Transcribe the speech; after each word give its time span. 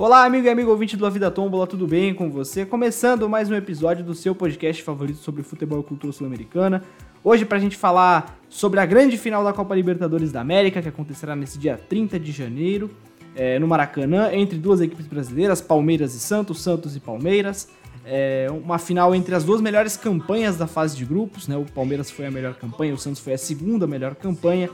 Olá, 0.00 0.24
amigo 0.24 0.46
e 0.46 0.48
amigo 0.48 0.70
ouvinte 0.70 0.96
do 0.96 1.04
A 1.04 1.10
Vida 1.10 1.30
Tombola, 1.30 1.66
tudo 1.66 1.86
bem 1.86 2.14
com 2.14 2.30
você? 2.30 2.64
Começando 2.64 3.28
mais 3.28 3.50
um 3.50 3.54
episódio 3.54 4.02
do 4.02 4.14
seu 4.14 4.34
podcast 4.34 4.82
favorito 4.82 5.18
sobre 5.18 5.42
futebol 5.42 5.78
e 5.80 5.82
cultura 5.82 6.10
sul-americana. 6.10 6.82
Hoje 7.22 7.44
pra 7.44 7.58
gente 7.58 7.76
falar 7.76 8.40
sobre 8.48 8.80
a 8.80 8.86
grande 8.86 9.18
final 9.18 9.44
da 9.44 9.52
Copa 9.52 9.74
Libertadores 9.74 10.32
da 10.32 10.40
América, 10.40 10.80
que 10.80 10.88
acontecerá 10.88 11.36
nesse 11.36 11.58
dia 11.58 11.76
30 11.76 12.18
de 12.18 12.32
janeiro, 12.32 12.90
é, 13.36 13.58
no 13.58 13.68
Maracanã, 13.68 14.30
entre 14.32 14.56
duas 14.56 14.80
equipes 14.80 15.06
brasileiras, 15.06 15.60
Palmeiras 15.60 16.14
e 16.14 16.18
Santos, 16.18 16.62
Santos 16.62 16.96
e 16.96 17.00
Palmeiras. 17.00 17.68
É 18.02 18.46
uma 18.50 18.78
final 18.78 19.14
entre 19.14 19.34
as 19.34 19.44
duas 19.44 19.60
melhores 19.60 19.98
campanhas 19.98 20.56
da 20.56 20.66
fase 20.66 20.96
de 20.96 21.04
grupos, 21.04 21.46
né? 21.46 21.58
O 21.58 21.66
Palmeiras 21.66 22.10
foi 22.10 22.24
a 22.24 22.30
melhor 22.30 22.54
campanha, 22.54 22.94
o 22.94 22.98
Santos 22.98 23.20
foi 23.20 23.34
a 23.34 23.38
segunda 23.38 23.86
melhor 23.86 24.14
campanha 24.14 24.70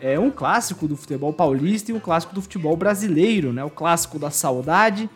é 0.00 0.18
um 0.18 0.30
clássico 0.30 0.86
do 0.86 0.96
futebol 0.96 1.32
paulista 1.32 1.90
e 1.90 1.94
um 1.94 2.00
clássico 2.00 2.34
do 2.34 2.42
futebol 2.42 2.76
brasileiro, 2.76 3.52
né? 3.52 3.64
O 3.64 3.70
clássico 3.70 4.18
da 4.18 4.30
saudade. 4.30 5.08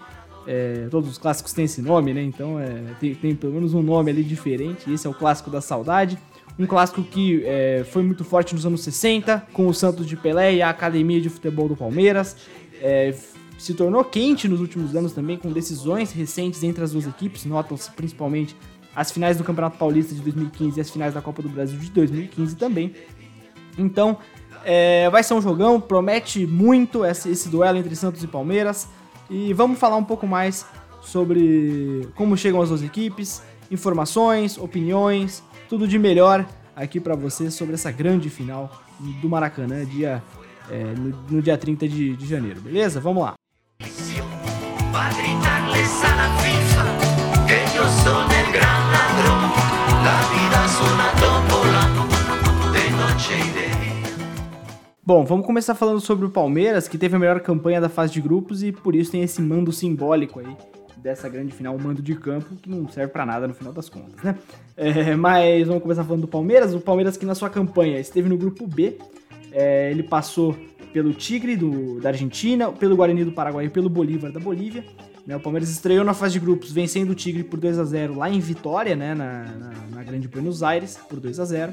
É, 0.46 0.88
todos 0.90 1.10
os 1.10 1.18
clássicos 1.18 1.52
têm 1.52 1.66
esse 1.66 1.82
nome, 1.82 2.14
né? 2.14 2.22
Então 2.22 2.58
é, 2.58 2.94
tem, 2.98 3.14
tem, 3.14 3.34
pelo 3.34 3.54
menos 3.54 3.74
um 3.74 3.82
nome 3.82 4.10
ali 4.10 4.24
diferente. 4.24 4.90
Esse 4.92 5.06
é 5.06 5.10
o 5.10 5.14
clássico 5.14 5.50
da 5.50 5.60
saudade. 5.60 6.18
Um 6.58 6.66
clássico 6.66 7.02
que 7.02 7.42
é, 7.44 7.84
foi 7.84 8.02
muito 8.02 8.24
forte 8.24 8.54
nos 8.54 8.66
anos 8.66 8.82
60, 8.82 9.46
com 9.52 9.66
o 9.66 9.74
Santos 9.74 10.06
de 10.06 10.16
Pelé 10.16 10.54
e 10.56 10.62
a 10.62 10.70
Academia 10.70 11.20
de 11.20 11.28
Futebol 11.28 11.68
do 11.68 11.76
Palmeiras. 11.76 12.36
É, 12.80 13.14
se 13.58 13.74
tornou 13.74 14.02
quente 14.02 14.48
nos 14.48 14.60
últimos 14.60 14.96
anos 14.96 15.12
também, 15.12 15.36
com 15.36 15.52
decisões 15.52 16.12
recentes 16.12 16.62
entre 16.62 16.82
as 16.82 16.92
duas 16.92 17.06
equipes. 17.06 17.44
Notam-se 17.44 17.90
principalmente 17.90 18.56
as 18.96 19.10
finais 19.10 19.36
do 19.36 19.44
Campeonato 19.44 19.78
Paulista 19.78 20.14
de 20.14 20.20
2015 20.22 20.78
e 20.78 20.80
as 20.80 20.90
finais 20.90 21.14
da 21.14 21.20
Copa 21.20 21.42
do 21.42 21.48
Brasil 21.48 21.78
de 21.78 21.90
2015 21.90 22.56
também. 22.56 22.94
Então, 23.78 24.18
é, 24.64 25.08
vai 25.10 25.22
ser 25.22 25.34
um 25.34 25.42
jogão, 25.42 25.80
promete 25.80 26.46
muito 26.46 27.04
esse, 27.04 27.30
esse 27.30 27.48
duelo 27.48 27.78
entre 27.78 27.94
Santos 27.96 28.22
e 28.22 28.26
Palmeiras. 28.26 28.88
E 29.28 29.52
vamos 29.52 29.78
falar 29.78 29.96
um 29.96 30.04
pouco 30.04 30.26
mais 30.26 30.66
sobre 31.00 32.08
como 32.14 32.36
chegam 32.36 32.60
as 32.60 32.68
duas 32.68 32.82
equipes, 32.82 33.42
informações, 33.70 34.58
opiniões, 34.58 35.42
tudo 35.68 35.86
de 35.86 35.98
melhor 35.98 36.46
aqui 36.74 36.98
para 36.98 37.14
você 37.14 37.50
sobre 37.50 37.74
essa 37.74 37.90
grande 37.90 38.28
final 38.30 38.70
do 38.98 39.28
Maracanã, 39.28 39.84
dia, 39.84 40.22
é, 40.70 40.84
no, 40.84 41.16
no, 41.30 41.42
dia 41.42 41.56
30 41.56 41.88
de, 41.88 42.16
de 42.16 42.26
janeiro, 42.26 42.60
beleza? 42.60 43.00
Vamos 43.00 43.22
lá. 43.22 43.34
Bom, 55.10 55.24
vamos 55.24 55.44
começar 55.44 55.74
falando 55.74 56.00
sobre 56.00 56.24
o 56.24 56.30
Palmeiras, 56.30 56.86
que 56.86 56.96
teve 56.96 57.16
a 57.16 57.18
melhor 57.18 57.40
campanha 57.40 57.80
da 57.80 57.88
fase 57.88 58.12
de 58.12 58.20
grupos 58.20 58.62
e 58.62 58.70
por 58.70 58.94
isso 58.94 59.10
tem 59.10 59.24
esse 59.24 59.42
mando 59.42 59.72
simbólico 59.72 60.38
aí 60.38 60.56
dessa 60.98 61.28
grande 61.28 61.52
final, 61.52 61.74
o 61.74 61.82
mando 61.82 62.00
de 62.00 62.14
campo, 62.14 62.54
que 62.54 62.70
não 62.70 62.88
serve 62.88 63.12
para 63.12 63.26
nada 63.26 63.48
no 63.48 63.52
final 63.52 63.72
das 63.72 63.88
contas, 63.88 64.22
né? 64.22 64.38
É, 64.76 65.16
mas 65.16 65.66
vamos 65.66 65.82
começar 65.82 66.04
falando 66.04 66.20
do 66.20 66.28
Palmeiras. 66.28 66.72
O 66.74 66.80
Palmeiras 66.80 67.16
que 67.16 67.26
na 67.26 67.34
sua 67.34 67.50
campanha 67.50 67.98
esteve 67.98 68.28
no 68.28 68.38
grupo 68.38 68.68
B, 68.68 68.98
é, 69.50 69.90
ele 69.90 70.04
passou 70.04 70.56
pelo 70.92 71.12
Tigre 71.12 71.56
do, 71.56 72.00
da 72.00 72.10
Argentina, 72.10 72.70
pelo 72.70 72.94
Guarani 72.94 73.24
do 73.24 73.32
Paraguai 73.32 73.64
e 73.64 73.68
pelo 73.68 73.88
Bolívar 73.88 74.30
da 74.30 74.38
Bolívia. 74.38 74.84
Né? 75.30 75.36
O 75.36 75.40
Palmeiras 75.40 75.70
estreou 75.70 76.04
na 76.04 76.12
fase 76.12 76.32
de 76.32 76.40
grupos 76.40 76.72
vencendo 76.72 77.10
o 77.10 77.14
Tigre 77.14 77.44
por 77.44 77.60
2 77.60 77.78
a 77.78 77.84
0 77.84 78.16
lá 78.16 78.28
em 78.28 78.40
Vitória, 78.40 78.96
né? 78.96 79.14
na, 79.14 79.44
na, 79.44 79.70
na 79.94 80.02
Grande 80.02 80.26
Buenos 80.26 80.60
Aires, 80.60 80.98
por 81.08 81.20
2 81.20 81.38
a 81.38 81.44
0 81.44 81.72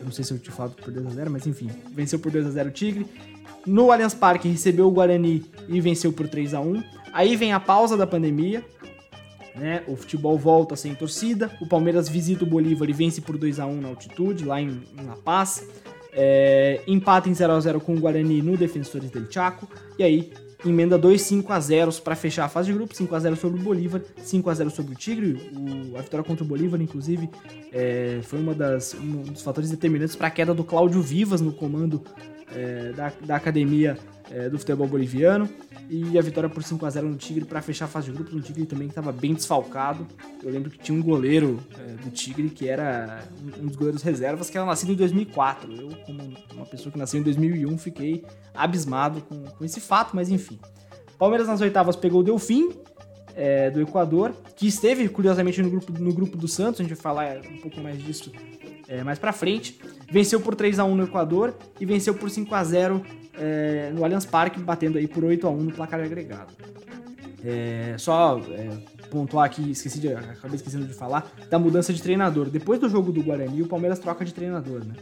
eu 0.00 0.06
não 0.06 0.12
sei 0.12 0.24
se 0.24 0.32
eu 0.32 0.38
te 0.38 0.50
falo 0.50 0.70
por 0.70 0.92
2x0, 0.92 1.28
mas 1.30 1.46
enfim, 1.46 1.70
venceu 1.92 2.18
por 2.18 2.30
2x0 2.30 2.66
o 2.66 2.70
Tigre. 2.70 3.06
No 3.66 3.90
Allianz 3.90 4.12
Parque 4.12 4.48
recebeu 4.48 4.86
o 4.86 4.90
Guarani 4.90 5.44
e 5.66 5.80
venceu 5.80 6.12
por 6.12 6.28
3 6.28 6.52
a 6.52 6.60
1 6.60 6.82
Aí 7.12 7.36
vem 7.36 7.52
a 7.52 7.60
pausa 7.60 7.96
da 7.96 8.06
pandemia, 8.06 8.62
né? 9.54 9.82
O 9.86 9.96
futebol 9.96 10.36
volta 10.36 10.76
sem 10.76 10.94
torcida. 10.94 11.50
O 11.60 11.66
Palmeiras 11.66 12.08
visita 12.08 12.44
o 12.44 12.46
Bolívar 12.46 12.90
e 12.90 12.92
vence 12.92 13.20
por 13.20 13.38
2 13.38 13.60
a 13.60 13.66
1 13.66 13.80
na 13.80 13.88
altitude, 13.88 14.44
lá 14.44 14.60
em, 14.60 14.82
em 14.98 15.06
La 15.06 15.16
Paz. 15.16 15.66
É, 16.12 16.82
empata 16.86 17.28
em 17.28 17.32
0x0 17.32 17.80
com 17.80 17.94
o 17.94 18.00
Guarani 18.00 18.42
no 18.42 18.58
Defensores 18.58 19.10
del 19.10 19.30
Chaco. 19.30 19.66
E 19.98 20.02
aí 20.02 20.32
emenda 20.66 20.96
dois 20.96 21.22
5 21.22 21.52
a 21.52 21.60
0 21.60 21.92
para 22.02 22.16
fechar 22.16 22.44
a 22.44 22.48
fase 22.48 22.68
de 22.68 22.74
grupo, 22.74 22.94
5 22.94 23.14
a 23.14 23.20
0 23.20 23.36
sobre 23.36 23.60
o 23.60 23.62
Bolívar, 23.62 24.02
5 24.18 24.50
a 24.50 24.54
0 24.54 24.70
sobre 24.70 24.94
o 24.94 24.96
Tigre. 24.96 25.50
O, 25.52 25.96
a 25.98 26.02
vitória 26.02 26.24
contra 26.24 26.44
o 26.44 26.46
Bolívar, 26.46 26.80
inclusive, 26.80 27.28
é, 27.72 28.20
foi 28.22 28.40
uma 28.40 28.54
das, 28.54 28.94
um 28.94 29.22
dos 29.22 29.42
fatores 29.42 29.70
determinantes 29.70 30.16
para 30.16 30.28
a 30.28 30.30
queda 30.30 30.54
do 30.54 30.64
Cláudio 30.64 31.02
Vivas 31.02 31.40
no 31.40 31.52
comando 31.52 32.02
é, 32.54 32.92
da, 32.92 33.12
da 33.24 33.36
academia 33.36 33.98
é, 34.30 34.48
do 34.48 34.58
futebol 34.58 34.86
boliviano. 34.86 35.48
E 35.88 36.18
a 36.18 36.22
vitória 36.22 36.48
por 36.48 36.62
5 36.62 36.84
a 36.86 36.90
0 36.90 37.08
no 37.08 37.16
Tigre 37.16 37.44
para 37.44 37.60
fechar 37.60 37.84
a 37.84 37.88
fase 37.88 38.10
de 38.10 38.16
grupo. 38.16 38.34
Um 38.34 38.40
Tigre 38.40 38.64
também 38.64 38.88
que 38.88 38.92
estava 38.92 39.12
bem 39.12 39.34
desfalcado. 39.34 40.06
Eu 40.42 40.50
lembro 40.50 40.70
que 40.70 40.78
tinha 40.78 40.98
um 40.98 41.02
goleiro 41.02 41.60
é, 41.78 42.02
do 42.02 42.10
Tigre 42.10 42.48
que 42.48 42.68
era 42.68 43.22
um 43.60 43.66
dos 43.66 43.76
goleiros 43.76 44.02
reservas 44.02 44.48
que 44.48 44.56
era 44.56 44.66
nascido 44.66 44.92
em 44.92 44.96
2004. 44.96 45.72
Eu, 45.72 45.90
como 46.06 46.34
uma 46.54 46.66
pessoa 46.66 46.90
que 46.90 46.98
nasceu 46.98 47.20
em 47.20 47.22
2001, 47.22 47.76
fiquei 47.78 48.24
abismado 48.54 49.20
com, 49.22 49.44
com 49.44 49.64
esse 49.64 49.80
fato, 49.80 50.16
mas 50.16 50.30
enfim. 50.30 50.58
Palmeiras 51.18 51.46
nas 51.46 51.60
oitavas 51.60 51.94
pegou 51.94 52.20
o 52.20 52.24
Delfim, 52.24 52.70
é, 53.36 53.70
do 53.70 53.80
Equador, 53.80 54.32
que 54.56 54.66
esteve 54.66 55.08
curiosamente 55.08 55.60
no 55.60 55.70
grupo, 55.70 55.92
no 55.92 56.12
grupo 56.14 56.36
do 56.36 56.46
Santos, 56.46 56.80
a 56.80 56.84
gente 56.84 56.94
vai 56.94 57.02
falar 57.02 57.38
um 57.38 57.58
pouco 57.58 57.80
mais 57.80 58.02
disso 58.02 58.30
é, 58.88 59.02
mais 59.02 59.18
pra 59.18 59.32
frente. 59.32 59.80
Venceu 60.10 60.40
por 60.40 60.54
3 60.54 60.78
a 60.78 60.84
1 60.84 60.94
no 60.94 61.04
Equador 61.04 61.54
e 61.80 61.86
venceu 61.86 62.14
por 62.14 62.30
5 62.30 62.54
a 62.54 62.64
0 62.64 63.02
é, 63.34 63.90
no 63.94 64.04
Allianz 64.04 64.24
Parque, 64.26 64.60
batendo 64.60 64.98
aí 64.98 65.06
por 65.06 65.24
8 65.24 65.46
a 65.46 65.50
1 65.50 65.56
no 65.62 65.72
placar 65.72 66.00
agregado. 66.00 66.52
É, 67.44 67.94
só 67.98 68.40
é, 68.50 68.70
pontuar 69.10 69.46
aqui, 69.46 69.70
esqueci 69.70 70.00
de, 70.00 70.12
acabei 70.12 70.56
esquecendo 70.56 70.86
de 70.86 70.94
falar, 70.94 71.30
da 71.50 71.58
mudança 71.58 71.92
de 71.92 72.02
treinador. 72.02 72.48
Depois 72.48 72.80
do 72.80 72.88
jogo 72.88 73.12
do 73.12 73.22
Guarani, 73.22 73.62
o 73.62 73.66
Palmeiras 73.66 73.98
troca 73.98 74.24
de 74.24 74.32
treinador, 74.32 74.84
né? 74.84 74.94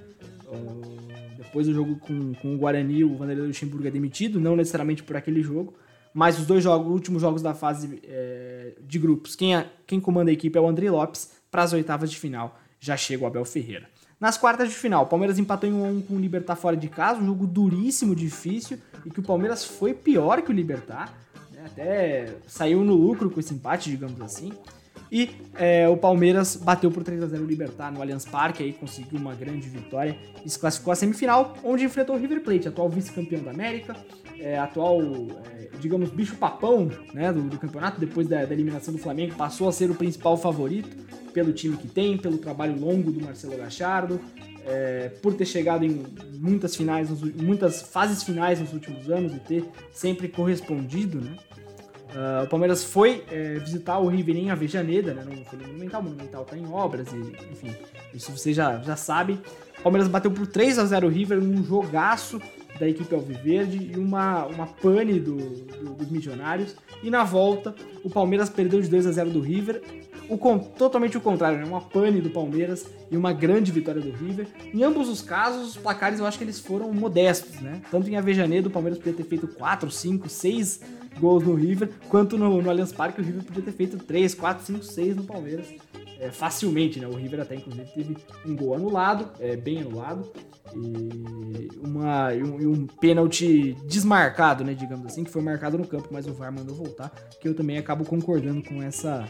depois 1.52 1.66
do 1.66 1.74
jogo 1.74 1.96
com, 1.96 2.32
com 2.34 2.54
o 2.54 2.58
Guarani, 2.58 3.04
o 3.04 3.14
Vanderlei 3.14 3.46
Luxemburgo 3.46 3.86
é 3.86 3.90
demitido, 3.90 4.40
não 4.40 4.56
necessariamente 4.56 5.02
por 5.02 5.16
aquele 5.16 5.42
jogo, 5.42 5.74
mas 6.14 6.38
os 6.38 6.46
dois 6.46 6.64
jogos, 6.64 6.90
últimos 6.90 7.20
jogos 7.20 7.42
da 7.42 7.52
fase 7.52 8.00
é, 8.04 8.72
de 8.80 8.98
grupos, 8.98 9.36
quem, 9.36 9.54
é, 9.54 9.66
quem 9.86 10.00
comanda 10.00 10.30
a 10.30 10.32
equipe 10.32 10.56
é 10.56 10.60
o 10.60 10.66
André 10.66 10.90
Lopes, 10.90 11.30
para 11.50 11.62
as 11.62 11.74
oitavas 11.74 12.10
de 12.10 12.18
final 12.18 12.58
já 12.82 12.96
chega 12.96 13.22
o 13.22 13.26
Abel 13.26 13.44
Ferreira. 13.44 13.88
Nas 14.18 14.36
quartas 14.36 14.68
de 14.68 14.74
final, 14.74 15.04
o 15.04 15.06
Palmeiras 15.06 15.38
empatou 15.38 15.70
em 15.70 15.72
1 15.72 15.84
a 15.84 15.88
1 15.88 16.02
com 16.02 16.14
o 16.14 16.20
Libertar 16.20 16.56
fora 16.56 16.76
de 16.76 16.88
casa, 16.88 17.20
um 17.20 17.26
jogo 17.26 17.46
duríssimo, 17.46 18.14
difícil, 18.14 18.78
e 19.06 19.10
que 19.10 19.20
o 19.20 19.22
Palmeiras 19.22 19.64
foi 19.64 19.94
pior 19.94 20.42
que 20.42 20.50
o 20.50 20.52
Libertar, 20.52 21.16
né? 21.52 21.62
até 21.64 22.34
saiu 22.46 22.84
no 22.84 22.94
lucro 22.94 23.30
com 23.30 23.38
esse 23.38 23.54
empate, 23.54 23.90
digamos 23.90 24.20
assim. 24.20 24.52
E 25.10 25.30
é, 25.54 25.88
o 25.88 25.96
Palmeiras 25.96 26.56
bateu 26.56 26.90
por 26.90 27.04
3 27.04 27.22
a 27.22 27.26
0 27.26 27.44
o 27.44 27.46
Libertar 27.46 27.92
no 27.92 28.00
Allianz 28.00 28.24
Parque, 28.24 28.62
aí 28.62 28.72
conseguiu 28.72 29.18
uma 29.18 29.34
grande 29.34 29.68
vitória 29.68 30.16
e 30.44 30.50
se 30.50 30.58
classificou 30.58 30.92
à 30.92 30.96
semifinal, 30.96 31.56
onde 31.62 31.84
enfrentou 31.84 32.16
o 32.16 32.18
River 32.18 32.42
Plate, 32.42 32.66
atual 32.66 32.88
vice-campeão 32.88 33.42
da 33.42 33.50
América, 33.50 33.96
é, 34.40 34.58
atual, 34.58 35.00
é, 35.54 35.68
digamos, 35.78 36.10
bicho-papão 36.10 36.90
né, 37.14 37.32
do, 37.32 37.42
do, 37.42 37.58
campeonato, 37.58 38.00
depois 38.00 38.26
da, 38.26 38.44
da, 38.44 38.52
eliminação 38.52 38.92
do 38.92 38.98
Flamengo, 38.98 39.34
passou 39.34 39.68
a 39.68 39.72
ser 39.72 39.90
o 39.90 39.94
principal 39.94 40.36
favorito 40.36 41.21
pelo 41.32 41.52
time 41.52 41.76
que 41.76 41.88
tem, 41.88 42.16
pelo 42.16 42.38
trabalho 42.38 42.78
longo 42.78 43.10
do 43.10 43.20
Marcelo 43.20 43.56
Gachardo, 43.56 44.20
é, 44.64 45.10
por 45.20 45.34
ter 45.34 45.44
chegado 45.44 45.84
em 45.84 46.04
muitas 46.38 46.76
finais, 46.76 47.08
muitas 47.34 47.82
fases 47.82 48.22
finais 48.22 48.60
nos 48.60 48.72
últimos 48.72 49.10
anos 49.10 49.34
e 49.34 49.40
ter 49.40 49.64
sempre 49.92 50.28
correspondido, 50.28 51.20
né? 51.20 51.36
Uh, 52.12 52.44
o 52.44 52.46
Palmeiras 52.46 52.84
foi 52.84 53.24
é, 53.30 53.54
visitar 53.54 53.98
o 53.98 54.06
River 54.06 54.36
em 54.36 54.50
Avejaneda, 54.50 55.14
né? 55.14 55.24
Não 55.24 55.44
foi 55.46 55.58
no 55.58 55.66
Monumental, 55.66 56.00
o 56.02 56.04
Monumental 56.04 56.44
tá 56.44 56.58
em 56.58 56.70
obras, 56.70 57.08
e, 57.10 57.16
enfim, 57.50 57.74
isso 58.12 58.30
você 58.30 58.52
já, 58.52 58.78
já 58.82 58.96
sabe. 58.96 59.40
O 59.78 59.82
Palmeiras 59.82 60.08
bateu 60.08 60.30
por 60.30 60.46
3 60.46 60.78
a 60.78 60.84
0 60.84 61.06
o 61.06 61.10
River 61.10 61.40
num 61.40 61.64
jogaço 61.64 62.38
da 62.78 62.86
equipe 62.86 63.14
Alviverde 63.14 63.92
e 63.94 63.98
uma, 63.98 64.44
uma 64.46 64.66
pane 64.66 65.18
do, 65.18 65.36
do, 65.36 65.94
dos 65.94 66.10
Missionários. 66.10 66.76
E 67.02 67.08
na 67.08 67.24
volta, 67.24 67.74
o 68.04 68.10
Palmeiras 68.10 68.50
perdeu 68.50 68.80
de 68.80 68.88
2 68.88 69.06
a 69.06 69.12
0 69.12 69.30
do 69.30 69.40
River. 69.40 69.82
O, 70.28 70.58
totalmente 70.58 71.16
o 71.16 71.20
contrário, 71.20 71.58
né? 71.58 71.64
uma 71.64 71.80
pane 71.80 72.20
do 72.20 72.30
Palmeiras 72.30 72.86
e 73.10 73.16
uma 73.16 73.32
grande 73.32 73.70
vitória 73.70 74.00
do 74.00 74.10
River. 74.10 74.46
Em 74.72 74.82
ambos 74.82 75.08
os 75.08 75.20
casos, 75.20 75.70
os 75.70 75.76
placares 75.76 76.18
eu 76.18 76.26
acho 76.26 76.38
que 76.38 76.44
eles 76.44 76.58
foram 76.58 76.92
modestos, 76.92 77.60
né? 77.60 77.82
Tanto 77.90 78.08
em 78.08 78.16
Avejaneiro, 78.16 78.68
o 78.68 78.70
Palmeiras 78.70 78.98
podia 78.98 79.12
ter 79.12 79.24
feito 79.24 79.46
4, 79.46 79.90
5, 79.90 80.28
6 80.28 80.80
gols 81.18 81.44
no 81.44 81.54
River, 81.54 81.90
quanto 82.08 82.38
no, 82.38 82.62
no 82.62 82.70
Allianz 82.70 82.92
Parque 82.92 83.20
o 83.20 83.24
River 83.24 83.42
podia 83.44 83.62
ter 83.62 83.72
feito 83.72 83.98
3, 83.98 84.34
4, 84.34 84.64
5, 84.64 84.84
6 84.84 85.16
no 85.16 85.24
Palmeiras. 85.24 85.68
É, 86.18 86.30
facilmente, 86.30 87.00
né? 87.00 87.06
O 87.08 87.14
River 87.14 87.40
até 87.40 87.56
inclusive 87.56 87.90
teve 87.92 88.16
um 88.46 88.54
gol 88.54 88.74
anulado, 88.74 89.28
é, 89.40 89.56
bem 89.56 89.80
anulado, 89.80 90.30
e, 90.74 91.68
uma, 91.84 92.34
e, 92.34 92.42
um, 92.42 92.60
e 92.60 92.66
um 92.66 92.86
pênalti 92.86 93.76
desmarcado, 93.86 94.64
né? 94.64 94.74
Digamos 94.74 95.06
assim, 95.06 95.24
que 95.24 95.30
foi 95.30 95.42
marcado 95.42 95.76
no 95.76 95.86
campo, 95.86 96.08
mas 96.10 96.26
o 96.26 96.32
VAR 96.32 96.52
mandou 96.52 96.74
voltar, 96.74 97.10
que 97.40 97.48
eu 97.48 97.54
também 97.54 97.78
acabo 97.78 98.04
concordando 98.04 98.62
com 98.62 98.82
essa. 98.82 99.28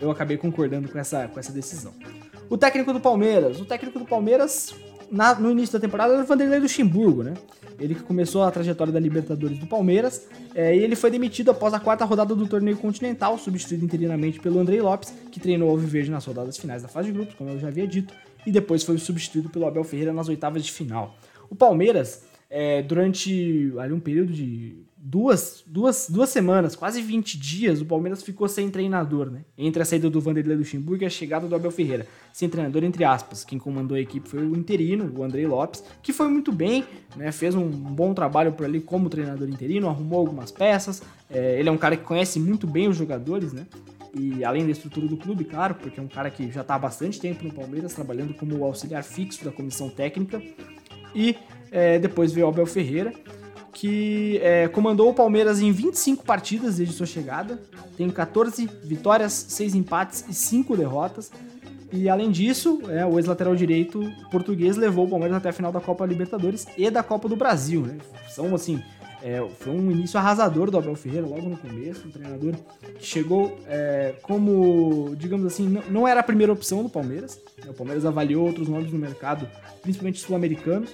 Eu 0.00 0.10
acabei 0.10 0.36
concordando 0.36 0.88
com 0.88 0.98
essa, 0.98 1.28
com 1.28 1.38
essa 1.38 1.52
decisão. 1.52 1.92
O 2.48 2.58
técnico 2.58 2.92
do 2.92 3.00
Palmeiras. 3.00 3.60
O 3.60 3.64
técnico 3.64 3.98
do 3.98 4.04
Palmeiras, 4.04 4.74
na, 5.10 5.34
no 5.34 5.50
início 5.50 5.72
da 5.72 5.80
temporada, 5.80 6.12
era 6.12 6.22
o 6.22 6.26
Vanderlei 6.26 6.60
Luxemburgo, 6.60 7.22
né? 7.22 7.34
ele 7.78 7.94
que 7.94 8.02
começou 8.02 8.42
a 8.42 8.50
trajetória 8.50 8.92
da 8.92 9.00
Libertadores 9.00 9.58
do 9.58 9.66
Palmeiras, 9.66 10.26
é, 10.54 10.76
e 10.76 10.80
ele 10.80 10.96
foi 10.96 11.10
demitido 11.10 11.50
após 11.50 11.74
a 11.74 11.80
quarta 11.80 12.04
rodada 12.04 12.34
do 12.34 12.46
torneio 12.46 12.76
continental, 12.76 13.38
substituído 13.38 13.84
interinamente 13.84 14.38
pelo 14.40 14.58
Andrei 14.58 14.80
Lopes, 14.80 15.12
que 15.30 15.40
treinou 15.40 15.68
o 15.68 15.72
Alviverde 15.72 16.10
nas 16.10 16.24
rodadas 16.24 16.56
finais 16.56 16.82
da 16.82 16.88
fase 16.88 17.08
de 17.08 17.14
grupos, 17.14 17.34
como 17.34 17.50
eu 17.50 17.58
já 17.58 17.68
havia 17.68 17.86
dito, 17.86 18.14
e 18.46 18.52
depois 18.52 18.82
foi 18.82 18.98
substituído 18.98 19.48
pelo 19.48 19.66
Abel 19.66 19.84
Ferreira 19.84 20.12
nas 20.12 20.28
oitavas 20.28 20.64
de 20.64 20.72
final. 20.72 21.16
O 21.50 21.54
Palmeiras, 21.54 22.22
é, 22.56 22.82
durante 22.82 23.72
ali, 23.80 23.92
um 23.92 23.98
período 23.98 24.32
de 24.32 24.76
duas, 24.96 25.64
duas, 25.66 26.06
duas 26.08 26.28
semanas, 26.28 26.76
quase 26.76 27.02
20 27.02 27.36
dias, 27.36 27.80
o 27.80 27.84
Palmeiras 27.84 28.22
ficou 28.22 28.48
sem 28.48 28.70
treinador, 28.70 29.28
né? 29.28 29.40
Entre 29.58 29.82
a 29.82 29.84
saída 29.84 30.08
do 30.08 30.20
Vanderlei 30.20 30.56
Luxemburgo 30.56 31.02
e 31.02 31.06
a 31.06 31.10
chegada 31.10 31.48
do 31.48 31.54
Abel 31.56 31.72
Ferreira. 31.72 32.06
Sem 32.32 32.48
treinador, 32.48 32.84
entre 32.84 33.02
aspas. 33.02 33.42
Quem 33.42 33.58
comandou 33.58 33.96
a 33.96 34.00
equipe 34.00 34.28
foi 34.28 34.46
o 34.46 34.54
interino, 34.54 35.12
o 35.16 35.24
Andrei 35.24 35.44
Lopes, 35.48 35.82
que 36.00 36.12
foi 36.12 36.28
muito 36.28 36.52
bem, 36.52 36.84
né? 37.16 37.32
Fez 37.32 37.56
um 37.56 37.68
bom 37.68 38.14
trabalho 38.14 38.52
por 38.52 38.64
ali 38.64 38.80
como 38.80 39.10
treinador 39.10 39.48
interino, 39.48 39.88
arrumou 39.88 40.20
algumas 40.20 40.52
peças. 40.52 41.02
É, 41.28 41.58
ele 41.58 41.68
é 41.68 41.72
um 41.72 41.76
cara 41.76 41.96
que 41.96 42.04
conhece 42.04 42.38
muito 42.38 42.68
bem 42.68 42.86
os 42.86 42.96
jogadores, 42.96 43.52
né? 43.52 43.66
E 44.16 44.44
além 44.44 44.64
da 44.64 44.70
estrutura 44.70 45.08
do 45.08 45.16
clube, 45.16 45.42
claro, 45.44 45.74
porque 45.74 45.98
é 45.98 46.02
um 46.02 46.06
cara 46.06 46.30
que 46.30 46.52
já 46.52 46.60
está 46.60 46.76
há 46.76 46.78
bastante 46.78 47.18
tempo 47.18 47.42
no 47.42 47.52
Palmeiras, 47.52 47.94
trabalhando 47.94 48.32
como 48.32 48.64
auxiliar 48.64 49.02
fixo 49.02 49.44
da 49.44 49.50
comissão 49.50 49.90
técnica. 49.90 50.40
E 51.12 51.36
é, 51.74 51.98
depois 51.98 52.32
veio 52.32 52.46
o 52.46 52.48
Abel 52.48 52.64
Ferreira 52.64 53.12
que 53.74 54.38
é, 54.40 54.68
comandou 54.68 55.10
o 55.10 55.14
Palmeiras 55.14 55.60
em 55.60 55.72
25 55.72 56.24
partidas 56.24 56.76
desde 56.76 56.94
sua 56.94 57.06
chegada, 57.06 57.60
tem 57.96 58.08
14 58.08 58.70
vitórias, 58.84 59.32
6 59.32 59.74
empates 59.74 60.24
e 60.28 60.32
5 60.32 60.76
derrotas. 60.76 61.30
E 61.92 62.08
além 62.08 62.30
disso, 62.30 62.80
é, 62.88 63.04
o 63.04 63.18
ex-lateral 63.18 63.54
direito 63.54 64.00
português 64.30 64.76
levou 64.76 65.06
o 65.06 65.08
Palmeiras 65.08 65.36
até 65.36 65.48
a 65.48 65.52
final 65.52 65.72
da 65.72 65.80
Copa 65.80 66.06
Libertadores 66.06 66.66
e 66.78 66.88
da 66.88 67.02
Copa 67.02 67.28
do 67.28 67.36
Brasil. 67.36 67.82
Né? 67.82 67.98
São 68.28 68.54
assim, 68.54 68.80
é, 69.22 69.44
foi 69.58 69.72
um 69.72 69.90
início 69.90 70.18
arrasador 70.18 70.70
do 70.70 70.78
Abel 70.78 70.94
Ferreira 70.94 71.26
logo 71.26 71.48
no 71.48 71.56
começo, 71.56 72.06
um 72.06 72.10
treinador 72.10 72.54
que 72.98 73.04
chegou 73.04 73.58
é, 73.66 74.14
como, 74.22 75.14
digamos 75.16 75.46
assim, 75.46 75.80
não, 75.88 76.06
era 76.06 76.20
a 76.20 76.22
primeira 76.22 76.52
opção 76.52 76.82
do 76.82 76.88
Palmeiras. 76.88 77.40
Né? 77.58 77.70
O 77.70 77.74
Palmeiras 77.74 78.04
avaliou 78.04 78.46
outros 78.46 78.68
nomes 78.68 78.92
no 78.92 78.98
mercado, 78.98 79.48
principalmente 79.82 80.20
sul-americanos, 80.20 80.90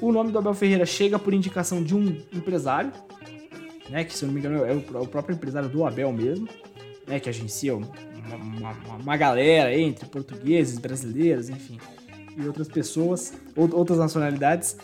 o 0.00 0.12
nome 0.12 0.30
do 0.30 0.38
Abel 0.38 0.54
Ferreira 0.54 0.86
chega 0.86 1.18
por 1.18 1.32
indicação 1.32 1.82
de 1.82 1.94
um 1.94 2.16
empresário, 2.32 2.92
né, 3.88 4.04
que 4.04 4.16
se 4.16 4.24
eu 4.24 4.26
não 4.26 4.34
me 4.34 4.40
engano 4.40 4.64
é 4.64 4.72
o, 4.72 5.06
próprio 5.06 5.34
empresário 5.34 5.68
do 5.68 5.84
Abel 5.84 6.12
mesmo, 6.12 6.48
né, 7.06 7.20
que 7.20 7.28
agencia 7.28 7.76
uma, 7.76 7.88
uma, 8.36 8.72
uma 9.02 9.16
galera 9.16 9.76
entre 9.76 10.06
portugueses, 10.06 10.78
brasileiros, 10.78 11.48
enfim, 11.48 11.78
e 12.36 12.46
outras 12.46 12.68
pessoas, 12.68 13.32
outras 13.56 13.98
nacionalidades. 13.98 14.76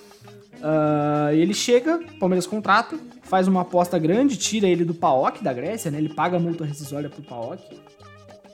Uh, 0.57 1.33
ele 1.33 1.55
chega, 1.55 1.99
Palmeiras 2.19 2.47
contrata, 2.47 2.99
faz 3.23 3.49
uma 3.49 3.63
aposta 3.63 3.99
grande, 3.99 4.37
tira 4.37 4.69
ele 4.69 4.85
do 4.85 4.95
PAOK 4.95 5.43
da 5.43 5.53
Grécia, 5.53 5.91
né, 5.91 5.99
ele 5.99 6.13
paga 6.13 6.37
a 6.37 6.41
multa 6.41 6.65
rescisória 6.65 7.09
pro 7.09 7.23
PAOK. 7.23 7.63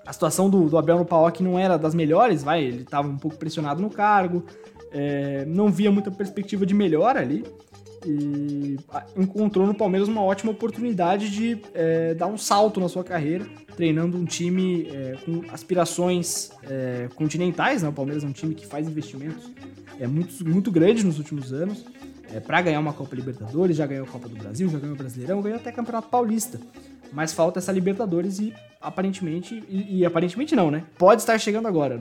A 0.07 0.13
situação 0.13 0.49
do, 0.49 0.69
do 0.69 0.79
Abel 0.79 0.99
no 0.99 1.05
PAOK 1.05 1.43
não 1.43 1.59
era 1.59 1.77
das 1.77 1.93
melhores, 1.93 2.45
vai, 2.45 2.63
ele 2.63 2.83
estava 2.83 3.09
um 3.09 3.17
pouco 3.17 3.37
pressionado 3.37 3.83
no 3.83 3.91
cargo, 3.91 4.45
é, 4.97 5.45
não 5.45 5.71
via 5.71 5.93
muita 5.93 6.11
perspectiva 6.11 6.65
de 6.65 6.73
melhora 6.73 7.21
ali 7.21 7.45
e 8.07 8.79
encontrou 9.17 9.67
no 9.67 9.75
Palmeiras 9.75 10.09
uma 10.09 10.23
ótima 10.23 10.53
oportunidade 10.53 11.29
de 11.29 11.61
é, 11.75 12.15
dar 12.15 12.29
um 12.29 12.39
salto 12.39 12.81
na 12.81 12.89
sua 12.89 13.05
carreira, 13.05 13.45
treinando 13.77 14.17
um 14.17 14.25
time 14.25 14.89
é, 14.89 15.17
com 15.25 15.43
aspirações 15.53 16.51
é, 16.63 17.09
continentais. 17.15 17.83
Né? 17.83 17.89
O 17.89 17.93
Palmeiras 17.93 18.25
é 18.25 18.27
um 18.27 18.33
time 18.33 18.55
que 18.55 18.67
faz 18.67 18.89
investimentos 18.89 19.51
é, 20.01 20.07
muito, 20.07 20.49
muito 20.49 20.71
grandes 20.71 21.05
nos 21.05 21.19
últimos 21.19 21.53
anos 21.53 21.85
é, 22.33 22.41
para 22.41 22.63
ganhar 22.63 22.81
uma 22.81 22.93
Copa 22.93 23.15
Libertadores. 23.15 23.77
Já 23.77 23.87
ganhou 23.87 24.07
a 24.07 24.09
Copa 24.09 24.29
do 24.29 24.37
Brasil, 24.37 24.69
já 24.69 24.79
ganhou 24.79 24.95
o 24.95 24.99
Brasileirão, 24.99 25.43
ganhou 25.43 25.59
até 25.59 25.71
Campeonato 25.73 26.09
Paulista. 26.09 26.59
Mas 27.13 27.33
falta 27.33 27.59
essa 27.59 27.73
Libertadores 27.73 28.39
e 28.39 28.55
aparentemente, 28.81 29.63
e, 29.69 29.99
e 29.99 30.07
aparentemente 30.07 30.55
não, 30.55 30.71
né? 30.71 30.85
Pode 30.99 31.23
estar 31.23 31.39
chegando 31.39 31.67
agora 31.69 32.01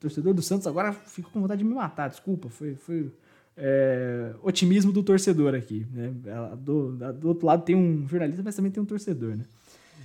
torcedor 0.00 0.32
do 0.32 0.42
Santos 0.42 0.66
agora 0.66 0.92
fica 0.92 1.28
com 1.30 1.40
vontade 1.42 1.58
de 1.58 1.64
me 1.64 1.74
matar, 1.74 2.08
desculpa, 2.08 2.48
foi, 2.48 2.74
foi 2.74 3.12
é, 3.56 4.32
otimismo 4.42 4.90
do 4.90 5.02
torcedor 5.02 5.54
aqui, 5.54 5.86
né? 5.92 6.10
Do, 6.58 6.92
do, 6.92 7.28
outro 7.28 7.46
lado 7.46 7.62
tem 7.62 7.76
um 7.76 8.08
jornalista, 8.08 8.42
mas 8.42 8.56
também 8.56 8.72
tem 8.72 8.82
um 8.82 8.86
torcedor, 8.86 9.36
né? 9.36 9.44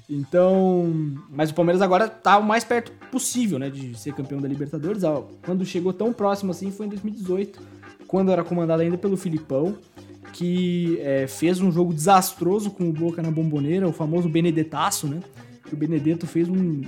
Então, 0.10 0.94
mas 1.30 1.50
o 1.50 1.54
Palmeiras 1.54 1.82
agora 1.82 2.08
tá 2.08 2.38
o 2.38 2.44
mais 2.44 2.64
perto 2.64 2.92
possível, 3.10 3.58
né, 3.58 3.72
de 3.72 3.98
ser 3.98 4.14
campeão 4.14 4.40
da 4.40 4.48
Libertadores. 4.48 5.02
Quando 5.44 5.66
chegou 5.66 5.92
tão 5.92 6.14
próximo 6.14 6.52
assim 6.52 6.70
foi 6.70 6.86
em 6.86 6.90
2018, 6.90 7.60
quando 8.06 8.32
era 8.32 8.44
comandado 8.44 8.84
ainda 8.84 9.00
pelo 9.00 9.18
Filipão, 9.18 9.76
que 10.32 11.00
é, 11.00 11.26
fez 11.26 11.60
um 11.60 11.72
jogo 11.72 11.92
desastroso 11.92 12.70
com 12.70 12.88
o 12.88 12.94
Boca 12.94 13.22
na 13.22 13.32
bomboneira, 13.32 13.88
o 13.88 13.94
famoso 13.94 14.30
Benedetaço, 14.30 15.08
né? 15.08 15.22
Que 15.66 15.74
o 15.74 15.78
Benedetto 15.78 16.28
fez 16.28 16.48
um 16.50 16.82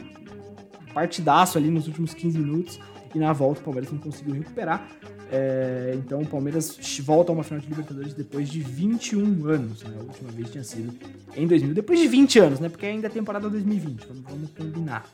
partidaço 0.94 1.58
ali 1.58 1.72
nos 1.72 1.88
últimos 1.88 2.14
15 2.14 2.38
minutos 2.38 2.80
e 3.14 3.20
na 3.20 3.34
volta 3.34 3.62
o 3.62 3.64
Palmeiras 3.64 3.92
não 3.92 4.00
conseguiu 4.00 4.34
recuperar. 4.34 4.88
É, 5.32 5.94
então 5.98 6.22
o 6.22 6.26
Palmeiras 6.26 6.78
volta 7.02 7.32
a 7.32 7.34
uma 7.34 7.44
final 7.44 7.60
de 7.60 7.68
Libertadores 7.68 8.14
depois 8.14 8.48
de 8.50 8.62
21 8.62 9.48
anos, 9.48 9.84
né? 9.84 9.96
A 10.00 10.04
última 10.04 10.32
vez 10.32 10.50
tinha 10.50 10.64
sido 10.64 10.94
em 11.36 11.46
2000. 11.46 11.74
Depois 11.74 12.00
de 12.00 12.08
20 12.08 12.40
anos, 12.40 12.60
né? 12.60 12.70
Porque 12.70 12.86
ainda 12.86 13.08
é 13.08 13.10
temporada 13.10 13.50
2020, 13.50 14.08
vamos, 14.08 14.24
vamos 14.24 14.52
combinar. 14.52 15.06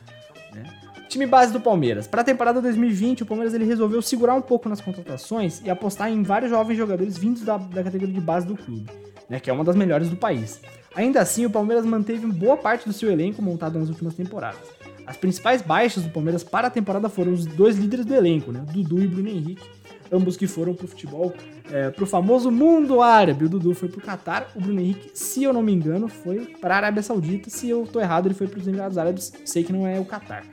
Né? 0.54 0.64
Time 1.08 1.26
base 1.26 1.52
do 1.52 1.60
Palmeiras. 1.60 2.06
Para 2.06 2.22
a 2.22 2.24
temporada 2.24 2.62
2020, 2.62 3.22
o 3.22 3.26
Palmeiras 3.26 3.54
ele 3.54 3.64
resolveu 3.64 4.00
segurar 4.00 4.34
um 4.34 4.42
pouco 4.42 4.68
nas 4.68 4.80
contratações 4.80 5.60
e 5.64 5.70
apostar 5.70 6.10
em 6.10 6.22
vários 6.22 6.50
jovens 6.50 6.76
jogadores 6.76 7.18
vindos 7.18 7.42
da, 7.42 7.56
da 7.56 7.82
categoria 7.82 8.14
de 8.14 8.20
base 8.20 8.46
do 8.46 8.56
clube, 8.56 8.90
né? 9.28 9.40
Que 9.40 9.50
é 9.50 9.52
uma 9.52 9.64
das 9.64 9.74
melhores 9.74 10.08
do 10.08 10.16
país. 10.16 10.60
Ainda 10.94 11.20
assim, 11.20 11.44
o 11.44 11.50
Palmeiras 11.50 11.84
manteve 11.84 12.24
boa 12.26 12.56
parte 12.56 12.86
do 12.86 12.92
seu 12.92 13.10
elenco 13.10 13.42
montado 13.42 13.78
nas 13.78 13.88
últimas 13.88 14.14
temporadas. 14.14 14.83
As 15.06 15.16
principais 15.16 15.60
baixas 15.60 16.02
do 16.02 16.10
Palmeiras 16.10 16.42
para 16.42 16.68
a 16.68 16.70
temporada 16.70 17.08
foram 17.08 17.32
os 17.32 17.44
dois 17.44 17.76
líderes 17.76 18.06
do 18.06 18.14
elenco, 18.14 18.50
né? 18.50 18.64
Dudu 18.72 19.02
e 19.02 19.06
Bruno 19.06 19.28
Henrique, 19.28 19.62
ambos 20.10 20.36
que 20.36 20.46
foram 20.46 20.74
pro 20.74 20.88
futebol, 20.88 21.34
é, 21.70 21.90
pro 21.90 22.06
famoso 22.06 22.50
mundo 22.50 23.02
árabe. 23.02 23.44
O 23.44 23.48
Dudu 23.48 23.74
foi 23.74 23.88
pro 23.88 24.00
Catar, 24.00 24.50
o 24.54 24.60
Bruno 24.60 24.80
Henrique, 24.80 25.10
se 25.12 25.42
eu 25.42 25.52
não 25.52 25.62
me 25.62 25.72
engano, 25.72 26.08
foi 26.08 26.46
para 26.60 26.74
a 26.74 26.76
Arábia 26.78 27.02
Saudita. 27.02 27.50
Se 27.50 27.68
eu 27.68 27.86
tô 27.86 28.00
errado, 28.00 28.26
ele 28.26 28.34
foi 28.34 28.46
para 28.46 28.58
os 28.58 28.66
Emirados 28.66 28.96
Árabes, 28.96 29.32
sei 29.44 29.62
que 29.62 29.72
não 29.72 29.86
é 29.86 30.00
o 30.00 30.04
Catar. 30.04 30.44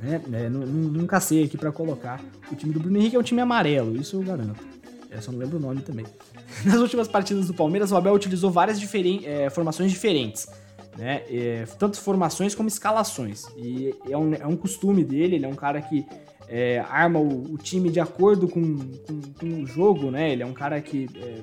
Né? 0.00 0.20
É, 0.32 0.48
nunca 0.48 1.20
sei 1.20 1.44
aqui 1.44 1.56
para 1.56 1.70
colocar. 1.70 2.20
O 2.50 2.56
time 2.56 2.72
do 2.72 2.80
Bruno 2.80 2.98
Henrique 2.98 3.14
é 3.14 3.18
um 3.18 3.22
time 3.22 3.40
amarelo, 3.40 3.96
isso 3.96 4.16
eu 4.16 4.22
garanto. 4.22 4.66
Eu 5.10 5.22
só 5.22 5.30
não 5.30 5.38
lembro 5.38 5.58
o 5.58 5.60
nome 5.60 5.80
também. 5.82 6.06
Nas 6.66 6.76
últimas 6.76 7.06
partidas 7.06 7.46
do 7.46 7.54
Palmeiras, 7.54 7.92
o 7.92 7.96
Abel 7.96 8.14
utilizou 8.14 8.50
várias 8.50 8.80
diferen 8.80 9.22
é, 9.24 9.48
formações 9.48 9.92
diferentes 9.92 10.48
né? 10.98 11.22
É, 11.30 11.64
tanto 11.78 11.98
formações 12.00 12.54
como 12.54 12.68
escalações. 12.68 13.44
E 13.56 13.94
é 14.10 14.18
um, 14.18 14.34
é 14.34 14.46
um 14.46 14.56
costume 14.56 15.04
dele, 15.04 15.36
ele 15.36 15.46
é 15.46 15.48
um 15.48 15.54
cara 15.54 15.80
que 15.80 16.04
é, 16.48 16.80
arma 16.90 17.20
o, 17.20 17.54
o, 17.54 17.56
time 17.56 17.88
de 17.88 18.00
acordo 18.00 18.48
com, 18.48 18.62
com, 19.06 19.20
com, 19.38 19.62
o 19.62 19.66
jogo, 19.66 20.10
né? 20.10 20.32
Ele 20.32 20.42
é 20.42 20.46
um 20.46 20.52
cara 20.52 20.80
que 20.80 21.08
é, 21.14 21.42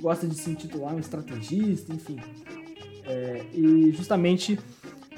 gosta 0.00 0.26
de 0.26 0.34
se 0.34 0.50
intitular 0.50 0.94
um 0.94 0.98
estrategista, 0.98 1.92
enfim. 1.92 2.16
É, 3.06 3.44
e 3.52 3.92
justamente 3.92 4.58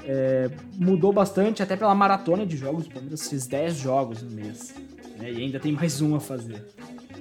é, 0.03 0.49
mudou 0.75 1.13
bastante, 1.13 1.63
até 1.63 1.77
pela 1.77 1.95
maratona 1.95 2.45
de 2.45 2.57
jogos. 2.57 2.87
O 2.87 2.89
Palmeiras 2.89 3.29
fez 3.29 3.47
10 3.47 3.77
jogos 3.77 4.21
no 4.21 4.31
mês. 4.31 4.73
Né? 5.17 5.31
E 5.31 5.43
ainda 5.43 5.59
tem 5.59 5.71
mais 5.71 6.01
um 6.01 6.15
a 6.15 6.19
fazer. 6.19 6.65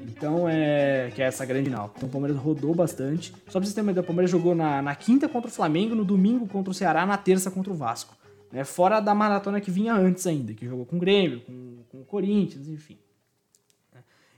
Então, 0.06 0.48
é. 0.48 1.10
Que 1.14 1.22
é 1.22 1.26
essa 1.26 1.44
grande 1.44 1.68
final. 1.68 1.92
Então, 1.96 2.08
o 2.08 2.12
Palmeiras 2.12 2.38
rodou 2.38 2.74
bastante. 2.74 3.32
Só 3.46 3.58
pra 3.58 3.60
vocês 3.60 3.74
terem 3.74 3.86
uma 3.86 3.92
ideia, 3.92 4.02
o 4.02 4.06
Palmeiras 4.06 4.30
jogou 4.30 4.54
na, 4.54 4.80
na 4.80 4.94
quinta 4.94 5.28
contra 5.28 5.50
o 5.50 5.52
Flamengo, 5.52 5.94
no 5.94 6.04
domingo 6.04 6.46
contra 6.46 6.70
o 6.70 6.74
Ceará, 6.74 7.04
na 7.04 7.16
terça 7.16 7.50
contra 7.50 7.72
o 7.72 7.76
Vasco. 7.76 8.16
Né? 8.52 8.64
Fora 8.64 9.00
da 9.00 9.14
maratona 9.14 9.60
que 9.60 9.70
vinha 9.70 9.94
antes 9.94 10.26
ainda, 10.26 10.54
que 10.54 10.66
jogou 10.66 10.86
com 10.86 10.96
o 10.96 11.00
Grêmio, 11.00 11.40
com, 11.40 11.78
com 11.90 12.00
o 12.00 12.04
Corinthians, 12.04 12.68
enfim. 12.68 12.98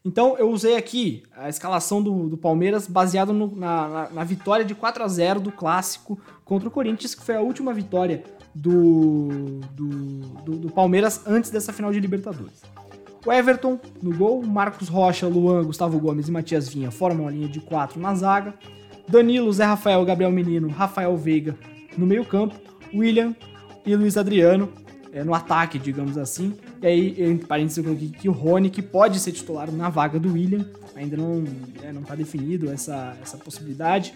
Então, 0.04 0.38
eu 0.38 0.48
usei 0.50 0.76
aqui 0.76 1.22
a 1.36 1.48
escalação 1.48 2.02
do, 2.02 2.28
do 2.28 2.36
Palmeiras 2.36 2.86
baseado 2.86 3.32
no, 3.32 3.54
na, 3.54 3.88
na, 3.88 4.10
na, 4.10 4.24
vitória 4.24 4.64
de 4.64 4.74
4 4.74 5.04
a 5.04 5.08
0 5.08 5.40
do 5.40 5.52
clássico 5.52 6.18
contra 6.44 6.68
o 6.68 6.70
Corinthians, 6.70 7.14
que 7.14 7.22
foi 7.22 7.36
a 7.36 7.40
última 7.40 7.74
vitória 7.74 8.24
do, 8.54 9.60
do, 9.72 9.88
do, 10.44 10.56
do 10.56 10.70
Palmeiras 10.70 11.26
antes 11.26 11.50
dessa 11.50 11.72
final 11.72 11.92
de 11.92 12.00
Libertadores. 12.00 12.62
O 13.26 13.32
Everton 13.32 13.78
no 14.02 14.16
gol, 14.16 14.42
Marcos 14.42 14.88
Rocha, 14.88 15.26
Luan, 15.26 15.64
Gustavo 15.64 15.98
Gomes 15.98 16.28
e 16.28 16.30
Matias 16.30 16.68
Vinha 16.68 16.90
formam 16.90 17.26
a 17.26 17.30
linha 17.30 17.48
de 17.48 17.60
quatro 17.60 18.00
na 18.00 18.14
zaga. 18.14 18.54
Danilo, 19.08 19.52
Zé 19.52 19.64
Rafael, 19.64 20.04
Gabriel 20.04 20.30
Menino, 20.30 20.68
Rafael 20.68 21.16
Veiga 21.16 21.56
no 21.96 22.06
meio-campo. 22.06 22.54
William 22.94 23.34
e 23.84 23.94
Luiz 23.94 24.16
Adriano 24.16 24.72
é, 25.12 25.24
no 25.24 25.34
ataque, 25.34 25.78
digamos 25.78 26.16
assim. 26.16 26.54
E 26.80 26.86
aí, 26.86 27.22
entre 27.22 27.46
parênteses, 27.46 27.78
eu 27.78 27.84
coloquei 27.84 28.08
que 28.08 28.28
o 28.28 28.32
Rony, 28.32 28.70
que 28.70 28.82
pode 28.82 29.18
ser 29.18 29.32
titular 29.32 29.70
na 29.70 29.88
vaga 29.88 30.18
do 30.18 30.32
William, 30.32 30.64
ainda 30.94 31.16
não 31.16 31.44
é, 31.82 31.92
não 31.92 32.02
está 32.02 32.14
definido 32.14 32.70
essa, 32.70 33.16
essa 33.22 33.36
possibilidade. 33.36 34.14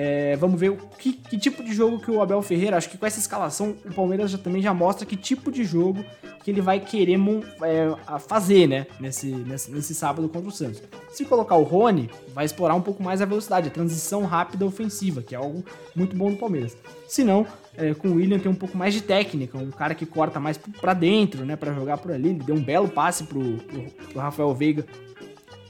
É, 0.00 0.36
vamos 0.36 0.60
ver 0.60 0.70
o 0.70 0.76
que, 0.76 1.12
que, 1.12 1.36
tipo 1.36 1.60
de 1.60 1.74
jogo 1.74 1.98
que 1.98 2.08
o 2.08 2.22
Abel 2.22 2.40
Ferreira, 2.40 2.76
acho 2.76 2.88
que 2.88 2.96
com 2.96 3.04
essa 3.04 3.18
escalação 3.18 3.74
o 3.84 3.92
Palmeiras 3.92 4.30
já, 4.30 4.38
também 4.38 4.62
já 4.62 4.72
mostra 4.72 5.04
que 5.04 5.16
tipo 5.16 5.50
de 5.50 5.64
jogo 5.64 6.04
que 6.44 6.52
ele 6.52 6.60
vai 6.60 6.78
querer 6.78 7.18
é, 7.62 8.18
fazer, 8.20 8.68
né, 8.68 8.86
nesse, 9.00 9.26
nesse, 9.26 9.72
nesse, 9.72 9.96
sábado 9.96 10.28
contra 10.28 10.48
o 10.48 10.52
Santos. 10.52 10.80
Se 11.10 11.24
colocar 11.24 11.56
o 11.56 11.64
Rony, 11.64 12.08
vai 12.32 12.44
explorar 12.44 12.76
um 12.76 12.80
pouco 12.80 13.02
mais 13.02 13.20
a 13.20 13.24
velocidade, 13.24 13.66
a 13.66 13.70
transição 13.72 14.24
rápida 14.24 14.64
ofensiva, 14.64 15.20
que 15.20 15.34
é 15.34 15.38
algo 15.38 15.64
muito 15.96 16.14
bom 16.14 16.30
do 16.30 16.36
Palmeiras. 16.36 16.76
Se 17.08 17.24
não, 17.24 17.44
é, 17.76 17.92
com 17.92 18.06
o 18.06 18.14
William 18.14 18.38
tem 18.38 18.52
um 18.52 18.54
pouco 18.54 18.78
mais 18.78 18.94
de 18.94 19.02
técnica, 19.02 19.58
um 19.58 19.72
cara 19.72 19.96
que 19.96 20.06
corta 20.06 20.38
mais 20.38 20.56
para 20.56 20.94
dentro, 20.94 21.44
né, 21.44 21.56
para 21.56 21.74
jogar 21.74 21.98
por 21.98 22.12
ali. 22.12 22.28
Ele 22.28 22.44
deu 22.44 22.54
um 22.54 22.62
belo 22.62 22.86
passe 22.86 23.24
pro, 23.24 23.56
pro, 23.56 23.82
pro 24.12 24.20
Rafael 24.20 24.54
Veiga 24.54 24.86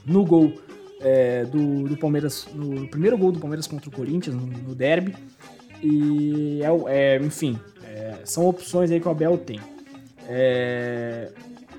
no 0.05 0.23
gol 0.23 0.53
é, 0.99 1.45
do, 1.45 1.87
do, 1.87 1.97
Palmeiras, 1.97 2.47
no 2.53 2.87
primeiro 2.87 3.17
gol 3.17 3.31
do 3.31 3.39
Palmeiras 3.39 3.67
contra 3.67 3.89
o 3.89 3.91
Corinthians, 3.91 4.35
no, 4.35 4.45
no 4.45 4.75
derby. 4.75 5.15
E, 5.81 6.61
é, 6.61 7.15
é 7.15 7.17
enfim, 7.17 7.59
é, 7.85 8.19
são 8.25 8.45
opções 8.47 8.91
aí 8.91 8.99
que 8.99 9.07
o 9.07 9.11
Abel 9.11 9.37
tem. 9.37 9.59
É, 10.27 11.31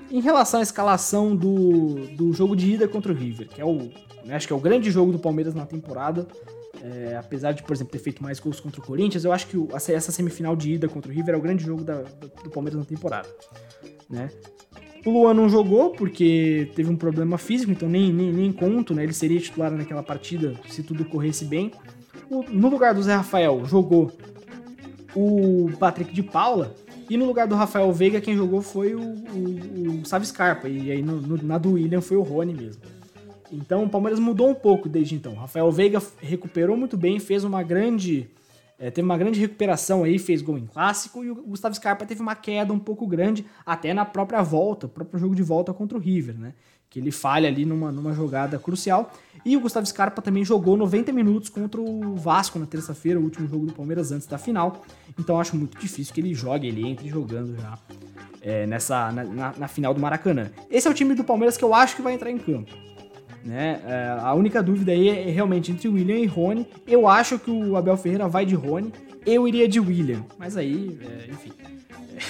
em 0.09 0.19
relação 0.19 0.59
à 0.59 0.63
escalação 0.63 1.35
do, 1.35 2.07
do 2.17 2.33
jogo 2.33 2.55
de 2.55 2.73
ida 2.73 2.87
contra 2.87 3.13
o 3.13 3.15
River, 3.15 3.47
que 3.47 3.61
é 3.61 3.65
o, 3.65 3.89
né, 4.25 4.35
acho 4.35 4.45
que 4.45 4.53
é 4.53 4.55
o 4.55 4.59
grande 4.59 4.91
jogo 4.91 5.11
do 5.11 5.19
Palmeiras 5.19 5.53
na 5.53 5.65
temporada, 5.65 6.27
é, 6.83 7.15
apesar 7.15 7.53
de, 7.53 7.63
por 7.63 7.73
exemplo, 7.73 7.91
ter 7.91 7.99
feito 7.99 8.21
mais 8.21 8.39
gols 8.39 8.59
contra 8.59 8.81
o 8.81 8.83
Corinthians, 8.83 9.23
eu 9.23 9.31
acho 9.31 9.47
que 9.47 9.57
essa 9.73 10.11
semifinal 10.11 10.55
de 10.55 10.73
ida 10.73 10.89
contra 10.89 11.11
o 11.11 11.15
River 11.15 11.35
é 11.35 11.37
o 11.37 11.41
grande 11.41 11.63
jogo 11.63 11.83
da, 11.83 12.01
do, 12.01 12.27
do 12.27 12.49
Palmeiras 12.49 12.79
na 12.79 12.85
temporada. 12.85 13.29
Né? 14.09 14.29
O 15.05 15.09
Luan 15.09 15.33
não 15.33 15.49
jogou 15.49 15.91
porque 15.91 16.69
teve 16.75 16.89
um 16.89 16.95
problema 16.95 17.37
físico, 17.37 17.71
então 17.71 17.89
nem, 17.89 18.13
nem, 18.13 18.31
nem 18.31 18.51
conto, 18.51 18.93
né? 18.93 19.03
Ele 19.03 19.13
seria 19.13 19.39
titular 19.39 19.71
naquela 19.71 20.03
partida 20.03 20.53
se 20.67 20.83
tudo 20.83 21.05
corresse 21.05 21.45
bem. 21.45 21.71
O, 22.29 22.43
no 22.43 22.69
lugar 22.69 22.93
do 22.93 23.01
Zé 23.01 23.15
Rafael, 23.15 23.65
jogou 23.65 24.11
o 25.15 25.71
Patrick 25.79 26.13
de 26.13 26.21
Paula. 26.21 26.75
E 27.09 27.17
no 27.17 27.25
lugar 27.25 27.47
do 27.47 27.55
Rafael 27.55 27.91
Veiga, 27.91 28.21
quem 28.21 28.37
jogou 28.37 28.61
foi 28.61 28.95
o, 28.95 29.01
o, 29.01 30.01
o 30.01 30.25
Scarpa. 30.25 30.69
E 30.69 30.91
aí 30.91 31.01
no, 31.01 31.19
no, 31.19 31.43
na 31.43 31.57
do 31.57 31.73
William 31.73 31.99
foi 31.99 32.15
o 32.15 32.21
Rony 32.21 32.53
mesmo. 32.53 32.81
Então 33.51 33.83
o 33.83 33.89
Palmeiras 33.89 34.19
mudou 34.19 34.49
um 34.49 34.53
pouco 34.53 34.87
desde 34.87 35.15
então. 35.15 35.33
Rafael 35.33 35.69
Veiga 35.71 36.01
recuperou 36.21 36.77
muito 36.77 36.95
bem, 36.95 37.19
fez 37.19 37.43
uma 37.43 37.63
grande 37.63 38.29
é, 38.81 38.89
teve 38.89 39.05
uma 39.05 39.15
grande 39.15 39.39
recuperação 39.39 40.03
aí, 40.03 40.17
fez 40.17 40.41
gol 40.41 40.57
em 40.57 40.65
clássico, 40.65 41.23
e 41.23 41.29
o 41.29 41.35
Gustavo 41.35 41.75
Scarpa 41.75 42.03
teve 42.03 42.19
uma 42.19 42.33
queda 42.33 42.73
um 42.73 42.79
pouco 42.79 43.05
grande, 43.05 43.45
até 43.63 43.93
na 43.93 44.03
própria 44.03 44.41
volta, 44.41 44.87
o 44.87 44.89
próprio 44.89 45.19
jogo 45.19 45.35
de 45.35 45.43
volta 45.43 45.71
contra 45.71 45.95
o 45.95 46.01
River, 46.01 46.35
né? 46.35 46.53
Que 46.89 46.99
ele 46.99 47.11
falha 47.11 47.47
ali 47.47 47.63
numa, 47.63 47.91
numa 47.91 48.11
jogada 48.11 48.57
crucial. 48.57 49.13
E 49.45 49.55
o 49.55 49.59
Gustavo 49.59 49.85
Scarpa 49.85 50.19
também 50.19 50.43
jogou 50.43 50.75
90 50.75 51.11
minutos 51.13 51.47
contra 51.47 51.79
o 51.79 52.15
Vasco 52.15 52.57
na 52.57 52.65
terça-feira, 52.65 53.19
o 53.19 53.23
último 53.23 53.47
jogo 53.47 53.67
do 53.67 53.73
Palmeiras 53.73 54.11
antes 54.11 54.25
da 54.25 54.39
final. 54.39 54.81
Então 55.17 55.39
acho 55.39 55.55
muito 55.55 55.79
difícil 55.79 56.11
que 56.11 56.19
ele 56.19 56.33
jogue, 56.33 56.67
ele 56.67 56.85
entre 56.85 57.07
jogando 57.07 57.55
já 57.55 57.77
é, 58.41 58.65
nessa, 58.65 59.11
na, 59.11 59.23
na, 59.23 59.53
na 59.59 59.67
final 59.67 59.93
do 59.93 60.01
Maracanã. 60.01 60.49
Esse 60.71 60.87
é 60.87 60.91
o 60.91 60.93
time 60.93 61.13
do 61.13 61.23
Palmeiras 61.23 61.55
que 61.55 61.63
eu 61.63 61.73
acho 61.73 61.95
que 61.95 62.01
vai 62.01 62.15
entrar 62.15 62.31
em 62.31 62.39
campo. 62.39 62.71
Né? 63.43 63.81
É, 63.85 64.17
a 64.19 64.33
única 64.33 64.61
dúvida 64.61 64.91
aí 64.91 65.09
é 65.09 65.31
realmente 65.31 65.71
entre 65.71 65.87
William 65.87 66.17
e 66.17 66.25
Rony. 66.25 66.67
Eu 66.85 67.07
acho 67.07 67.39
que 67.39 67.49
o 67.49 67.75
Abel 67.75 67.97
Ferreira 67.97 68.27
vai 68.27 68.45
de 68.45 68.55
Rony. 68.55 68.91
Eu 69.25 69.47
iria 69.47 69.67
de 69.67 69.79
William. 69.79 70.23
Mas 70.37 70.57
aí, 70.57 70.97
é, 71.01 71.31
enfim, 71.31 71.51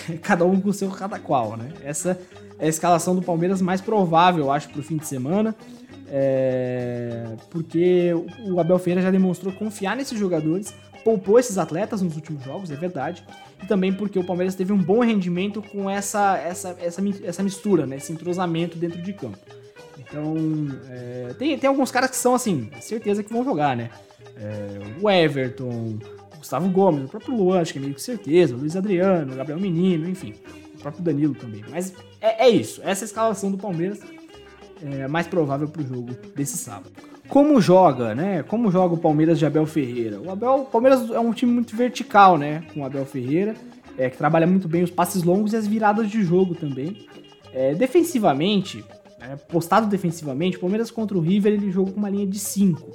é, 0.09 0.17
cada 0.21 0.45
um 0.45 0.59
com 0.59 0.71
seu 0.71 0.89
cada 0.89 1.19
qual, 1.19 1.57
né? 1.57 1.69
Essa 1.83 2.19
é 2.59 2.65
a 2.65 2.69
escalação 2.69 3.15
do 3.15 3.21
Palmeiras 3.21 3.61
mais 3.61 3.81
provável, 3.81 4.45
eu 4.45 4.51
acho, 4.51 4.69
para 4.69 4.79
o 4.79 4.83
fim 4.83 4.97
de 4.97 5.05
semana. 5.05 5.55
É, 6.13 7.35
porque 7.49 8.11
o 8.45 8.59
Abel 8.59 8.77
Ferreira 8.77 9.01
já 9.01 9.11
demonstrou 9.11 9.53
confiar 9.53 9.95
nesses 9.95 10.19
jogadores, 10.19 10.73
poupou 11.05 11.39
esses 11.39 11.57
atletas 11.57 12.01
nos 12.01 12.15
últimos 12.15 12.43
jogos, 12.43 12.69
é 12.69 12.75
verdade, 12.75 13.23
e 13.63 13.65
também 13.65 13.93
porque 13.93 14.19
o 14.19 14.23
Palmeiras 14.23 14.53
teve 14.53 14.73
um 14.73 14.77
bom 14.77 14.99
rendimento 14.99 15.61
com 15.61 15.89
essa, 15.89 16.37
essa, 16.37 16.75
essa, 16.81 17.01
essa 17.23 17.41
mistura, 17.41 17.85
né, 17.85 17.95
esse 17.95 18.11
entrosamento 18.11 18.77
dentro 18.77 19.01
de 19.01 19.13
campo. 19.13 19.39
Então, 19.99 20.35
é, 20.89 21.33
tem, 21.37 21.57
tem 21.57 21.67
alguns 21.67 21.91
caras 21.91 22.09
que 22.09 22.17
são, 22.17 22.33
assim, 22.33 22.69
certeza 22.79 23.23
que 23.23 23.31
vão 23.31 23.43
jogar, 23.43 23.75
né? 23.75 23.89
É, 24.37 24.79
o 25.01 25.09
Everton, 25.09 25.99
o 26.33 26.37
Gustavo 26.37 26.69
Gomes, 26.69 27.05
o 27.05 27.07
próprio 27.07 27.35
Luan, 27.35 27.61
acho 27.61 27.73
que 27.73 27.79
é 27.79 27.81
meio 27.81 27.93
que 27.93 28.01
certeza, 28.01 28.55
o 28.55 28.57
Luiz 28.57 28.75
Adriano, 28.75 29.33
o 29.33 29.35
Gabriel 29.35 29.59
Menino, 29.59 30.09
enfim, 30.09 30.33
o 30.75 30.79
próprio 30.79 31.03
Danilo 31.03 31.35
também. 31.35 31.63
Mas 31.69 31.93
é, 32.19 32.45
é 32.45 32.49
isso, 32.49 32.81
essa 32.83 33.03
é 33.03 33.05
escalação 33.05 33.51
do 33.51 33.57
Palmeiras 33.57 33.99
é 34.83 35.07
mais 35.07 35.27
provável 35.27 35.67
pro 35.67 35.83
jogo 35.83 36.11
desse 36.35 36.57
sábado. 36.57 36.91
Como 37.27 37.61
joga, 37.61 38.13
né? 38.13 38.43
Como 38.43 38.71
joga 38.71 38.95
o 38.95 38.97
Palmeiras 38.97 39.39
de 39.39 39.45
Abel 39.45 39.65
Ferreira? 39.65 40.19
O 40.19 40.29
Abel, 40.31 40.55
o 40.55 40.65
Palmeiras 40.65 41.09
é 41.11 41.19
um 41.19 41.31
time 41.31 41.51
muito 41.51 41.75
vertical, 41.75 42.37
né? 42.37 42.63
Com 42.73 42.81
o 42.81 42.85
Abel 42.85 43.05
Ferreira, 43.05 43.55
é, 43.97 44.09
que 44.09 44.17
trabalha 44.17 44.45
muito 44.45 44.67
bem 44.67 44.83
os 44.83 44.91
passes 44.91 45.23
longos 45.23 45.53
e 45.53 45.55
as 45.55 45.67
viradas 45.67 46.09
de 46.09 46.23
jogo 46.23 46.55
também. 46.55 47.07
É, 47.53 47.73
defensivamente, 47.73 48.83
é, 49.21 49.35
postado 49.35 49.87
defensivamente, 49.87 50.57
o 50.57 50.59
Palmeiras 50.59 50.89
contra 50.89 51.17
o 51.17 51.21
River 51.21 51.53
ele 51.53 51.71
jogou 51.71 51.93
com 51.93 51.99
uma 51.99 52.09
linha 52.09 52.25
de 52.25 52.39
5, 52.39 52.91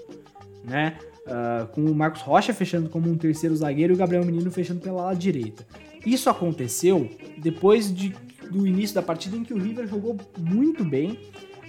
né? 0.64 0.98
Uh, 1.26 1.66
com 1.68 1.84
o 1.84 1.94
Marcos 1.94 2.22
Rocha 2.22 2.54
fechando 2.54 2.88
como 2.88 3.10
um 3.10 3.16
terceiro 3.16 3.56
zagueiro 3.56 3.92
e 3.92 3.96
o 3.96 3.98
Gabriel 3.98 4.24
Menino 4.24 4.48
fechando 4.50 4.80
pela 4.80 5.02
ala 5.02 5.14
direita. 5.14 5.66
Isso 6.04 6.30
aconteceu 6.30 7.10
depois 7.38 7.92
de, 7.92 8.14
do 8.48 8.64
início 8.64 8.94
da 8.94 9.02
partida 9.02 9.36
em 9.36 9.42
que 9.42 9.52
o 9.52 9.58
River 9.58 9.88
jogou 9.88 10.16
muito 10.38 10.84
bem 10.84 11.18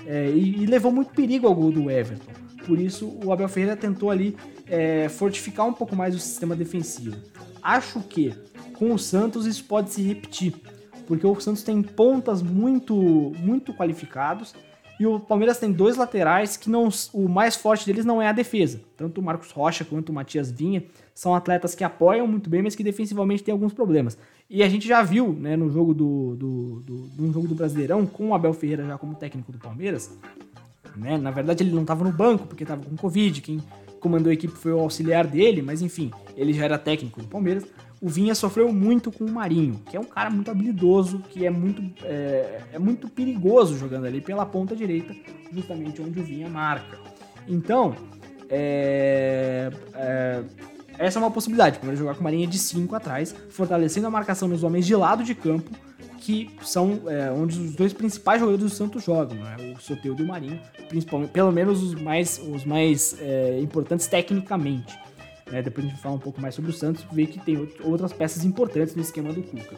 é, 0.05 0.29
e, 0.29 0.61
e, 0.61 0.65
levou 0.67 0.91
muito 0.91 1.11
perigo 1.11 1.47
ao 1.47 1.55
gol 1.55 1.71
do 1.71 1.89
Everton. 1.89 2.31
Por 2.67 2.79
isso 2.79 3.17
o 3.23 3.31
Abel 3.31 3.49
Ferreira 3.49 3.75
tentou 3.75 4.11
ali 4.11 4.37
é, 4.67 5.09
fortificar 5.09 5.65
um 5.65 5.73
pouco 5.73 5.95
mais 5.95 6.13
o 6.13 6.19
sistema 6.19 6.55
defensivo. 6.55 7.17
Acho 7.63 7.99
que 8.01 8.33
com 8.73 8.93
o 8.93 8.99
Santos 8.99 9.47
isso 9.47 9.63
pode 9.63 9.91
se 9.91 10.03
repetir 10.03 10.53
porque 11.07 11.25
o 11.25 11.39
Santos 11.39 11.63
tem 11.63 11.81
pontas 11.81 12.41
muito, 12.41 12.95
muito 13.39 13.73
qualificados 13.73 14.53
e 14.99 15.05
o 15.05 15.19
Palmeiras 15.19 15.59
tem 15.59 15.71
dois 15.71 15.95
laterais 15.95 16.57
que 16.57 16.69
não, 16.69 16.89
o 17.13 17.29
mais 17.29 17.55
forte 17.55 17.85
deles 17.85 18.03
não 18.03 18.21
é 18.21 18.27
a 18.27 18.31
defesa. 18.31 18.81
Tanto 18.95 19.21
o 19.21 19.23
Marcos 19.23 19.51
Rocha 19.51 19.85
quanto 19.85 20.09
o 20.09 20.13
Matias 20.13 20.51
Vinha 20.51 20.83
são 21.13 21.35
atletas 21.35 21.75
que 21.75 21.83
apoiam 21.83 22.27
muito 22.27 22.49
bem, 22.49 22.63
mas 22.63 22.75
que 22.75 22.83
defensivamente 22.83 23.43
têm 23.43 23.51
alguns 23.51 23.73
problemas. 23.73 24.17
E 24.49 24.63
a 24.63 24.69
gente 24.69 24.87
já 24.87 25.03
viu, 25.03 25.33
né, 25.33 25.55
no 25.55 25.69
jogo 25.69 25.93
do, 25.93 26.35
do, 26.35 26.79
do, 26.81 27.09
no 27.17 27.33
jogo 27.33 27.47
do 27.47 27.55
Brasileirão, 27.55 28.05
com 28.07 28.29
o 28.29 28.33
Abel 28.33 28.53
Ferreira 28.53 28.85
já 28.85 28.97
como 28.97 29.13
técnico 29.13 29.51
do 29.51 29.59
Palmeiras, 29.59 30.17
né, 30.95 31.17
na 31.17 31.29
verdade 31.29 31.63
ele 31.63 31.71
não 31.71 31.81
estava 31.81 32.03
no 32.03 32.11
banco 32.11 32.47
porque 32.47 32.63
estava 32.63 32.83
com 32.83 32.95
Covid, 32.95 33.41
quem 33.41 33.61
comandou 33.99 34.31
a 34.31 34.33
equipe 34.33 34.53
foi 34.53 34.71
o 34.71 34.79
auxiliar 34.79 35.27
dele, 35.27 35.61
mas 35.61 35.81
enfim, 35.81 36.11
ele 36.35 36.53
já 36.53 36.65
era 36.65 36.77
técnico 36.77 37.21
do 37.21 37.27
Palmeiras 37.27 37.65
o 38.00 38.08
Vinha 38.08 38.36
sofreu 38.36 38.72
muito 38.72 39.12
com 39.12 39.25
o 39.25 39.32
Marinho, 39.32 39.82
que 39.89 39.98
é 39.98 40.00
um 40.00 40.06
cara 40.06 40.30
muito 40.30 40.51
habilidoso, 40.51 41.20
que 41.30 41.46
é 41.46 41.50
muito, 41.50 41.82
é, 42.04 42.62
é 42.74 42.80
muito 42.80 43.10
perigoso 43.10 43.77
jogando 43.77 44.06
ali 44.06 44.22
pela 44.22 44.46
ponta 44.46 44.75
direita, 44.75 45.16
justamente 45.51 46.01
onde 46.01 46.20
o 46.20 46.24
Vinha 46.24 46.48
marca. 46.48 47.00
Então, 47.48 47.96
é, 48.50 49.72
é, 49.96 50.44
essa 50.98 51.18
é 51.18 51.22
uma 51.22 51.32
possibilidade, 51.32 51.77
primeiro 51.80 52.00
jogar 52.00 52.13
com 52.13 52.22
uma 52.22 52.32
linha 52.32 52.48
de 52.48 52.58
5 52.58 52.96
atrás, 52.96 53.36
fortalecendo 53.50 54.08
a 54.08 54.12
marcação 54.12 54.48
nos 54.48 54.63
homens 54.63 54.86
de 54.86 54.96
lado 54.96 55.24
de 55.24 55.34
campo, 55.34 55.72
que 56.20 56.51
são 56.62 57.01
é, 57.08 57.32
onde 57.32 57.60
os 57.60 57.75
dois 57.75 57.94
principais 57.94 58.39
jogadores 58.39 58.72
do 58.72 58.75
Santos 58.75 59.04
jogam, 59.04 59.38
né? 59.38 59.56
o 59.75 59.82
Soteudo 59.82 60.22
e 60.22 60.25
o 60.25 60.27
Marinho, 60.27 60.60
principalmente, 60.89 61.32
pelo 61.32 61.51
menos 61.51 61.82
os 61.82 61.96
mais, 61.96 62.39
os 62.39 62.66
mais 62.66 63.16
é, 63.22 63.60
importantes 63.60 64.08
tecnicamente. 64.08 64.98
Né? 65.51 65.62
Depois 65.62 65.86
a 65.86 65.89
gente 65.89 65.96
vai 65.96 66.04
falar 66.04 66.16
um 66.16 66.20
pouco 66.20 66.42
mais 66.42 66.56
sobre 66.56 66.72
o 66.72 66.74
Santos 66.74 67.06
ver 67.12 67.27
que 67.27 67.39
tem 67.39 67.68
outras 67.84 68.13
peças 68.13 68.44
importantes 68.44 68.96
no 68.96 69.01
esquema 69.01 69.32
do 69.32 69.42
Cuca. 69.42 69.77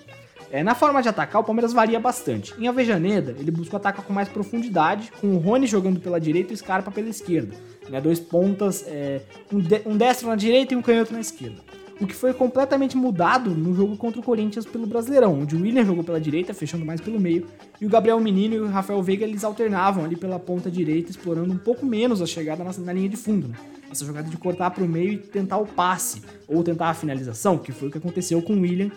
É, 0.51 0.63
na 0.63 0.73
forma 0.73 1.01
de 1.01 1.07
atacar, 1.07 1.41
o 1.41 1.43
Palmeiras 1.43 1.73
varia 1.73 1.99
bastante. 1.99 2.55
Em 2.57 2.67
Avejaneda, 2.67 3.35
ele 3.37 3.51
busca 3.51 3.77
atacar 3.77 4.03
com 4.03 4.11
mais 4.11 4.27
profundidade, 4.27 5.11
com 5.21 5.35
o 5.35 5.37
Rony 5.37 5.67
jogando 5.67 5.99
pela 5.99 6.19
direita 6.19 6.51
e 6.51 6.55
o 6.55 6.57
Scarpa 6.57 6.89
pela 6.89 7.07
esquerda. 7.07 7.55
Né? 7.87 8.01
Dois 8.01 8.19
pontas, 8.19 8.83
é, 8.87 9.21
um, 9.53 9.59
de, 9.59 9.81
um 9.85 9.95
destro 9.95 10.27
na 10.27 10.35
direita 10.35 10.73
e 10.73 10.77
um 10.77 10.81
canhoto 10.81 11.13
na 11.13 11.19
esquerda 11.19 11.61
o 12.01 12.07
que 12.07 12.15
foi 12.15 12.33
completamente 12.33 12.95
mudado 12.95 13.51
no 13.51 13.75
jogo 13.75 13.97
contra 13.97 14.19
o 14.19 14.23
Corinthians 14.23 14.65
pelo 14.65 14.87
Brasileirão, 14.87 15.41
onde 15.41 15.55
o 15.55 15.61
William 15.61 15.83
jogou 15.83 16.03
pela 16.03 16.19
direita, 16.19 16.53
fechando 16.53 16.85
mais 16.85 17.01
pelo 17.01 17.19
meio, 17.19 17.45
e 17.79 17.85
o 17.85 17.89
Gabriel 17.89 18.19
Menino 18.19 18.55
e 18.55 18.59
o 18.59 18.67
Rafael 18.67 19.01
Veiga 19.03 19.25
eles 19.25 19.43
alternavam 19.43 20.05
ali 20.05 20.15
pela 20.15 20.39
ponta 20.39 20.71
direita, 20.71 21.11
explorando 21.11 21.51
um 21.51 21.57
pouco 21.57 21.85
menos 21.85 22.21
a 22.21 22.25
chegada 22.25 22.63
na, 22.63 22.71
na 22.71 22.93
linha 22.93 23.09
de 23.09 23.17
fundo. 23.17 23.49
Né? 23.49 23.55
Essa 23.91 24.05
jogada 24.05 24.29
de 24.29 24.37
cortar 24.37 24.71
para 24.71 24.83
o 24.83 24.87
meio 24.87 25.13
e 25.13 25.17
tentar 25.17 25.57
o 25.57 25.65
passe, 25.65 26.21
ou 26.47 26.63
tentar 26.63 26.89
a 26.89 26.93
finalização, 26.93 27.57
que 27.57 27.71
foi 27.71 27.87
o 27.87 27.91
que 27.91 27.97
aconteceu 27.97 28.41
com 28.41 28.53
o 28.53 28.61
William 28.61 28.91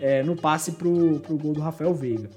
é, 0.00 0.22
no 0.22 0.34
passe 0.34 0.72
pro, 0.72 1.20
pro 1.20 1.36
gol 1.36 1.52
do 1.52 1.60
Rafael 1.60 1.94
Veiga 1.94 2.28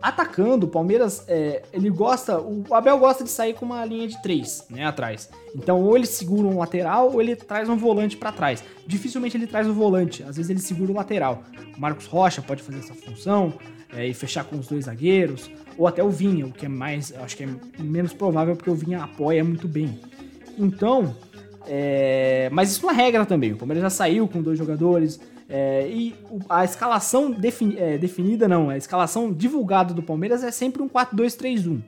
atacando, 0.00 0.66
o 0.66 0.68
Palmeiras, 0.68 1.24
é, 1.28 1.62
ele 1.72 1.90
gosta, 1.90 2.40
o 2.40 2.64
Abel 2.74 2.98
gosta 2.98 3.22
de 3.22 3.30
sair 3.30 3.54
com 3.54 3.66
uma 3.66 3.84
linha 3.84 4.08
de 4.08 4.20
três, 4.22 4.64
né, 4.70 4.84
atrás. 4.84 5.28
Então, 5.54 5.82
ou 5.82 5.96
ele 5.96 6.06
segura 6.06 6.48
um 6.48 6.58
lateral, 6.58 7.12
ou 7.12 7.20
ele 7.20 7.36
traz 7.36 7.68
um 7.68 7.76
volante 7.76 8.16
para 8.16 8.32
trás. 8.32 8.64
Dificilmente 8.86 9.36
ele 9.36 9.46
traz 9.46 9.66
o 9.66 9.74
volante, 9.74 10.22
às 10.22 10.36
vezes 10.36 10.50
ele 10.50 10.60
segura 10.60 10.92
o 10.92 10.94
lateral. 10.94 11.42
O 11.76 11.80
Marcos 11.80 12.06
Rocha 12.06 12.40
pode 12.40 12.62
fazer 12.62 12.78
essa 12.78 12.94
função 12.94 13.52
é, 13.92 14.06
e 14.06 14.14
fechar 14.14 14.44
com 14.44 14.56
os 14.56 14.66
dois 14.66 14.86
zagueiros, 14.86 15.50
ou 15.76 15.86
até 15.86 16.02
o 16.02 16.08
Vinha, 16.08 16.46
o 16.46 16.52
que 16.52 16.64
é 16.64 16.68
mais, 16.68 17.12
acho 17.18 17.36
que 17.36 17.44
é 17.44 17.48
menos 17.78 18.12
provável 18.12 18.56
porque 18.56 18.70
o 18.70 18.74
Vinha 18.74 19.02
apoia 19.04 19.44
muito 19.44 19.68
bem. 19.68 20.00
Então, 20.60 21.16
É, 21.66 22.48
mas 22.50 22.72
isso 22.72 22.88
é 22.88 22.92
regra 22.92 23.24
também. 23.26 23.52
O 23.52 23.56
Palmeiras 23.56 23.82
já 23.82 23.90
saiu 23.90 24.26
com 24.26 24.42
dois 24.42 24.58
jogadores. 24.58 25.20
É, 25.48 25.88
e 25.88 26.14
a 26.48 26.64
escalação 26.64 27.30
defini 27.30 27.76
é, 27.76 27.98
definida, 27.98 28.46
não, 28.46 28.70
a 28.70 28.76
escalação 28.76 29.32
divulgada 29.32 29.92
do 29.92 30.02
Palmeiras 30.02 30.44
é 30.44 30.50
sempre 30.50 30.80
um 30.80 30.88
4-2-3-1. 30.88 31.82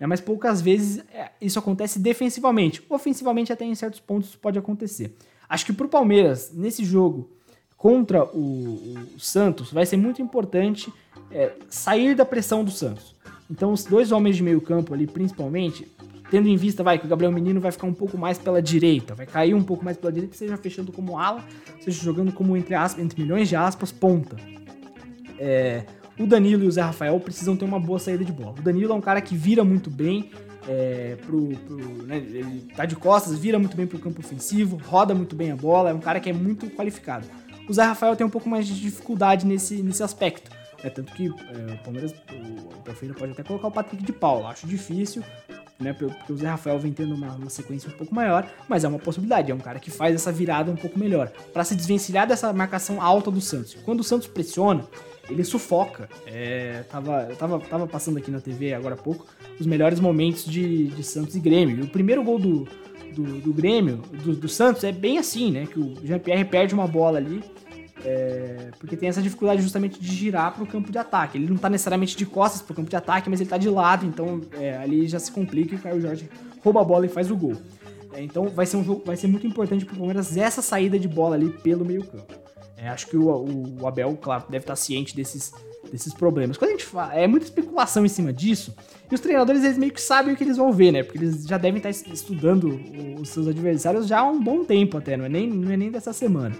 Né, 0.00 0.06
mas 0.06 0.20
poucas 0.20 0.60
vezes 0.60 1.04
é, 1.12 1.30
isso 1.40 1.58
acontece 1.58 1.98
defensivamente. 1.98 2.82
Ofensivamente, 2.88 3.52
até 3.52 3.64
em 3.64 3.74
certos 3.74 4.00
pontos, 4.00 4.34
pode 4.34 4.58
acontecer. 4.58 5.14
Acho 5.48 5.66
que 5.66 5.72
para 5.72 5.86
o 5.86 5.88
Palmeiras, 5.88 6.50
nesse 6.52 6.84
jogo 6.84 7.28
contra 7.76 8.24
o, 8.24 8.96
o, 9.16 9.20
Santos, 9.20 9.70
vai 9.70 9.84
ser 9.84 9.98
muito 9.98 10.22
importante 10.22 10.92
é, 11.30 11.52
sair 11.68 12.14
da 12.14 12.24
pressão 12.24 12.64
do 12.64 12.70
Santos. 12.70 13.14
Então, 13.50 13.72
os 13.72 13.84
dois 13.84 14.10
homens 14.12 14.36
de 14.36 14.42
meio 14.42 14.60
campo 14.60 14.94
ali, 14.94 15.06
principalmente, 15.06 15.86
tendo 16.30 16.48
em 16.48 16.56
vista, 16.56 16.82
vai, 16.82 16.98
que 16.98 17.06
o 17.06 17.08
Gabriel 17.08 17.32
Menino 17.32 17.60
vai 17.60 17.70
ficar 17.70 17.86
um 17.86 17.94
pouco 17.94 18.16
mais 18.16 18.38
pela 18.38 18.60
direita, 18.62 19.14
vai 19.14 19.26
cair 19.26 19.54
um 19.54 19.62
pouco 19.62 19.84
mais 19.84 19.96
pela 19.96 20.12
direita, 20.12 20.36
seja 20.36 20.56
fechando 20.56 20.92
como 20.92 21.18
ala, 21.18 21.44
seja 21.80 22.02
jogando 22.02 22.32
como, 22.32 22.56
entre, 22.56 22.74
aspas, 22.74 23.02
entre 23.02 23.22
milhões 23.22 23.48
de 23.48 23.56
aspas, 23.56 23.92
ponta. 23.92 24.36
É, 25.38 25.84
o 26.18 26.26
Danilo 26.26 26.64
e 26.64 26.66
o 26.66 26.70
Zé 26.70 26.80
Rafael 26.80 27.18
precisam 27.20 27.56
ter 27.56 27.64
uma 27.64 27.80
boa 27.80 27.98
saída 27.98 28.24
de 28.24 28.32
bola. 28.32 28.54
O 28.58 28.62
Danilo 28.62 28.92
é 28.92 28.96
um 28.96 29.00
cara 29.00 29.20
que 29.20 29.34
vira 29.34 29.64
muito 29.64 29.90
bem, 29.90 30.30
é, 30.68 31.16
pro, 31.26 31.48
pro 31.66 31.76
né, 32.04 32.16
ele 32.16 32.68
tá 32.74 32.86
de 32.86 32.96
costas, 32.96 33.38
vira 33.38 33.58
muito 33.58 33.76
bem 33.76 33.86
pro 33.86 33.98
campo 33.98 34.20
ofensivo, 34.20 34.80
roda 34.86 35.14
muito 35.14 35.36
bem 35.36 35.50
a 35.50 35.56
bola, 35.56 35.90
é 35.90 35.94
um 35.94 36.00
cara 36.00 36.20
que 36.20 36.30
é 36.30 36.32
muito 36.32 36.68
qualificado. 36.70 37.26
O 37.68 37.72
Zé 37.72 37.82
Rafael 37.82 38.14
tem 38.16 38.26
um 38.26 38.30
pouco 38.30 38.48
mais 38.48 38.66
de 38.66 38.78
dificuldade 38.78 39.46
nesse, 39.46 39.82
nesse 39.82 40.02
aspecto. 40.02 40.50
É 40.84 40.90
tanto 40.90 41.14
que 41.14 41.28
é, 41.28 41.72
o 41.72 41.78
Palmeiras, 41.78 42.14
o 42.30 42.82
Prefeito 42.82 43.14
pode 43.14 43.32
até 43.32 43.42
colocar 43.42 43.68
o 43.68 43.70
Patrick 43.70 44.04
de 44.04 44.12
Paula. 44.12 44.50
Acho 44.50 44.66
difícil, 44.66 45.24
né? 45.80 45.94
Porque 45.94 46.30
o 46.30 46.36
Zé 46.36 46.46
Rafael 46.46 46.78
vem 46.78 46.92
tendo 46.92 47.14
uma, 47.14 47.32
uma, 47.34 47.48
sequência 47.48 47.88
um 47.88 47.96
pouco 47.96 48.14
maior, 48.14 48.46
mas 48.68 48.84
é 48.84 48.88
uma 48.88 48.98
possibilidade. 48.98 49.50
É 49.50 49.54
um 49.54 49.58
cara 49.58 49.80
que 49.80 49.90
faz 49.90 50.14
essa 50.14 50.30
virada 50.30 50.70
um 50.70 50.76
pouco 50.76 50.98
melhor. 50.98 51.32
para 51.54 51.64
se 51.64 51.74
desvencilhar 51.74 52.26
dessa 52.26 52.52
marcação 52.52 53.00
alta 53.00 53.30
do 53.30 53.40
Santos. 53.40 53.74
Quando 53.82 54.00
o 54.00 54.04
Santos 54.04 54.26
pressiona, 54.26 54.84
ele 55.30 55.42
sufoca. 55.42 56.06
É, 56.26 56.84
tava, 56.90 57.28
eu 57.30 57.36
tava, 57.36 57.60
tava 57.60 57.86
passando 57.86 58.18
aqui 58.18 58.30
na 58.30 58.40
TV 58.40 58.74
agora 58.74 58.94
há 58.94 58.98
pouco 58.98 59.26
os 59.58 59.66
melhores 59.66 59.98
momentos 60.00 60.44
de, 60.44 60.88
de 60.88 61.02
Santos 61.02 61.34
e 61.34 61.40
Grêmio. 61.40 61.82
O 61.82 61.88
primeiro 61.88 62.22
gol 62.22 62.38
do, 62.38 62.68
do, 63.14 63.40
do 63.40 63.54
Grêmio, 63.54 64.02
do, 64.22 64.36
do, 64.36 64.48
Santos, 64.50 64.84
é 64.84 64.92
bem 64.92 65.16
assim, 65.16 65.50
né? 65.50 65.64
Que 65.64 65.80
o 65.80 65.94
Jean-Pierre 66.04 66.44
perde 66.44 66.74
uma 66.74 66.86
bola 66.86 67.16
ali 67.16 67.42
é, 68.04 68.70
porque 68.78 68.96
tem 68.96 69.08
essa 69.08 69.22
dificuldade 69.22 69.62
justamente 69.62 69.98
de 69.98 70.14
girar 70.14 70.52
para 70.52 70.62
o 70.62 70.66
campo 70.66 70.92
de 70.92 70.98
ataque. 70.98 71.38
Ele 71.38 71.46
não 71.46 71.56
está 71.56 71.70
necessariamente 71.70 72.16
de 72.16 72.26
costas 72.26 72.60
para 72.60 72.72
o 72.72 72.76
campo 72.76 72.90
de 72.90 72.96
ataque, 72.96 73.30
mas 73.30 73.40
ele 73.40 73.46
está 73.46 73.56
de 73.56 73.68
lado, 73.68 74.04
então 74.04 74.42
é, 74.52 74.76
ali 74.76 75.08
já 75.08 75.18
se 75.18 75.32
complica 75.32 75.74
e 75.74 75.78
o 75.78 75.80
Caio 75.80 76.00
Jorge 76.00 76.28
rouba 76.62 76.82
a 76.82 76.84
bola 76.84 77.06
e 77.06 77.08
faz 77.08 77.30
o 77.30 77.36
gol. 77.36 77.56
É, 78.12 78.22
então 78.22 78.48
vai 78.48 78.66
ser 78.66 78.76
um 78.76 78.84
jogo, 78.84 79.02
vai 79.04 79.16
ser 79.16 79.26
muito 79.26 79.46
importante 79.46 79.84
para 79.84 79.94
o 79.94 79.98
Palmeiras 79.98 80.36
essa 80.36 80.60
saída 80.60 80.98
de 80.98 81.08
bola 81.08 81.34
ali 81.34 81.50
pelo 81.50 81.84
meio 81.84 82.04
campo. 82.04 82.34
É, 82.76 82.88
acho 82.88 83.06
que 83.06 83.16
o, 83.16 83.28
o, 83.28 83.82
o, 83.82 83.86
Abel, 83.86 84.16
claro, 84.20 84.44
deve 84.48 84.64
estar 84.64 84.76
ciente 84.76 85.16
desses, 85.16 85.52
desses 85.90 86.12
problemas. 86.12 86.58
Quando 86.58 86.70
a 86.70 86.72
gente 86.72 86.84
fala, 86.84 87.14
é 87.14 87.26
muita 87.26 87.46
especulação 87.46 88.04
em 88.04 88.08
cima 88.08 88.32
disso, 88.32 88.74
e 89.10 89.14
os 89.14 89.20
treinadores 89.20 89.64
eles 89.64 89.78
meio 89.78 89.92
que 89.92 90.02
sabem 90.02 90.34
o 90.34 90.36
que 90.36 90.44
eles 90.44 90.58
vão 90.58 90.72
ver, 90.72 90.92
né? 90.92 91.02
Porque 91.02 91.18
eles 91.18 91.44
já 91.46 91.56
devem 91.56 91.78
estar 91.78 91.90
estudando 91.90 92.78
os 93.18 93.30
seus 93.30 93.48
adversários 93.48 94.06
já 94.06 94.20
há 94.20 94.24
um 94.24 94.42
bom 94.42 94.64
tempo 94.64 94.98
até, 94.98 95.16
não 95.16 95.24
é 95.24 95.28
nem, 95.28 95.48
não 95.48 95.70
é 95.70 95.76
nem 95.76 95.90
dessa 95.90 96.12
semana. 96.12 96.54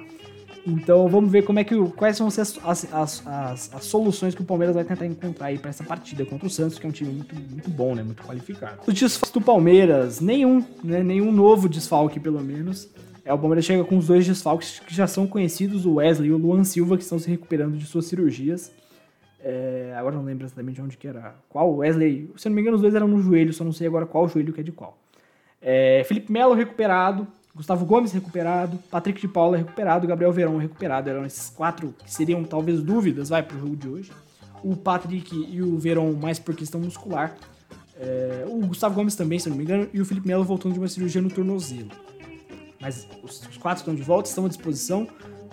Então 0.66 1.06
vamos 1.08 1.30
ver 1.30 1.42
como 1.42 1.58
é 1.58 1.64
que 1.64 1.76
quais 1.90 2.18
vão 2.18 2.30
ser 2.30 2.40
as, 2.40 2.58
as, 2.64 2.86
as, 2.92 3.74
as, 3.74 3.84
soluções 3.84 4.34
que 4.34 4.40
o 4.40 4.44
Palmeiras 4.44 4.74
vai 4.74 4.84
tentar 4.84 5.04
encontrar 5.04 5.46
aí 5.46 5.58
para 5.58 5.68
essa 5.68 5.84
partida 5.84 6.24
contra 6.24 6.46
o 6.46 6.50
Santos, 6.50 6.78
que 6.78 6.86
é 6.86 6.88
um 6.88 6.92
time 6.92 7.12
muito, 7.12 7.34
muito 7.34 7.70
bom, 7.70 7.94
né? 7.94 8.02
Muito 8.02 8.22
qualificado. 8.22 8.80
Os 8.86 8.94
desfalques 8.94 9.30
do 9.30 9.40
Palmeiras, 9.40 10.20
nenhum, 10.20 10.64
né? 10.82 11.02
Nenhum 11.02 11.30
novo 11.30 11.68
desfalque, 11.68 12.18
pelo 12.18 12.40
menos. 12.40 12.88
É, 13.24 13.32
o 13.32 13.38
Palmeiras 13.38 13.64
chega 13.64 13.84
com 13.84 13.98
os 13.98 14.06
dois 14.06 14.26
desfalques 14.26 14.80
que 14.80 14.94
já 14.94 15.06
são 15.06 15.26
conhecidos, 15.26 15.84
o 15.84 15.94
Wesley 15.94 16.28
e 16.28 16.32
o 16.32 16.38
Luan 16.38 16.64
Silva, 16.64 16.96
que 16.96 17.02
estão 17.02 17.18
se 17.18 17.28
recuperando 17.28 17.76
de 17.76 17.84
suas 17.84 18.06
cirurgias. 18.06 18.72
É, 19.42 19.92
agora 19.94 20.16
não 20.16 20.24
lembro 20.24 20.46
exatamente 20.46 20.76
de 20.76 20.82
onde 20.82 20.96
que 20.96 21.06
era. 21.06 21.34
Qual? 21.50 21.76
Wesley. 21.76 22.30
Se 22.36 22.48
eu 22.48 22.50
não 22.50 22.56
me 22.56 22.62
engano, 22.62 22.76
os 22.76 22.82
dois 22.82 22.94
eram 22.94 23.06
no 23.06 23.20
joelho, 23.20 23.52
só 23.52 23.64
não 23.64 23.72
sei 23.72 23.86
agora 23.86 24.06
qual 24.06 24.26
joelho 24.28 24.52
que 24.52 24.60
é 24.60 24.64
de 24.64 24.72
qual. 24.72 24.98
É, 25.60 26.02
Felipe 26.04 26.32
Melo 26.32 26.54
recuperado, 26.54 27.26
Gustavo 27.54 27.84
Gomes 27.84 28.12
recuperado, 28.12 28.78
Patrick 28.90 29.20
de 29.20 29.28
Paula 29.28 29.56
recuperado, 29.56 30.06
Gabriel 30.06 30.32
Verão 30.32 30.56
recuperado. 30.56 31.08
Eram 31.08 31.24
esses 31.24 31.50
quatro 31.50 31.94
que 32.04 32.12
seriam 32.12 32.42
talvez 32.42 32.82
dúvidas, 32.82 33.28
vai, 33.28 33.42
pro 33.42 33.58
jogo 33.58 33.76
de 33.76 33.88
hoje. 33.88 34.12
O 34.62 34.74
Patrick 34.74 35.34
e 35.34 35.62
o 35.62 35.78
Verão 35.78 36.12
mais 36.14 36.38
por 36.38 36.54
questão 36.56 36.80
muscular. 36.80 37.36
É, 37.96 38.44
o 38.48 38.66
Gustavo 38.66 38.94
Gomes 38.94 39.14
também, 39.14 39.38
se 39.38 39.48
não 39.48 39.56
me 39.56 39.62
engano, 39.62 39.88
e 39.92 40.00
o 40.00 40.04
Felipe 40.04 40.26
Melo 40.26 40.42
voltando 40.42 40.72
de 40.72 40.80
uma 40.80 40.88
cirurgia 40.88 41.22
no 41.22 41.30
tornozelo. 41.30 41.90
Mas 42.80 43.06
os, 43.22 43.40
os 43.46 43.56
quatro 43.56 43.82
estão 43.82 43.94
de 43.94 44.02
volta, 44.02 44.28
estão 44.28 44.46
à 44.46 44.48
disposição. 44.48 45.06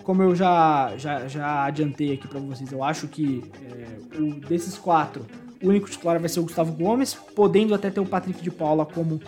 Como 0.04 0.24
eu 0.24 0.36
já, 0.36 0.98
já, 0.98 1.28
já 1.28 1.66
adiantei 1.66 2.14
aqui 2.14 2.28
para 2.28 2.40
vocês, 2.40 2.72
eu 2.72 2.84
acho 2.84 3.08
que 3.08 3.44
é, 3.64 4.20
o, 4.20 4.40
desses 4.40 4.76
quatro, 4.76 5.24
o 5.62 5.68
único 5.68 5.88
titular 5.88 6.20
vai 6.20 6.28
ser 6.28 6.40
o 6.40 6.44
Gustavo 6.44 6.72
Gomes, 6.72 7.14
podendo 7.14 7.76
até 7.76 7.92
ter 7.92 8.00
o 8.00 8.06
Patrick 8.06 8.42
de 8.42 8.50
Paula 8.50 8.86
como 8.88 9.22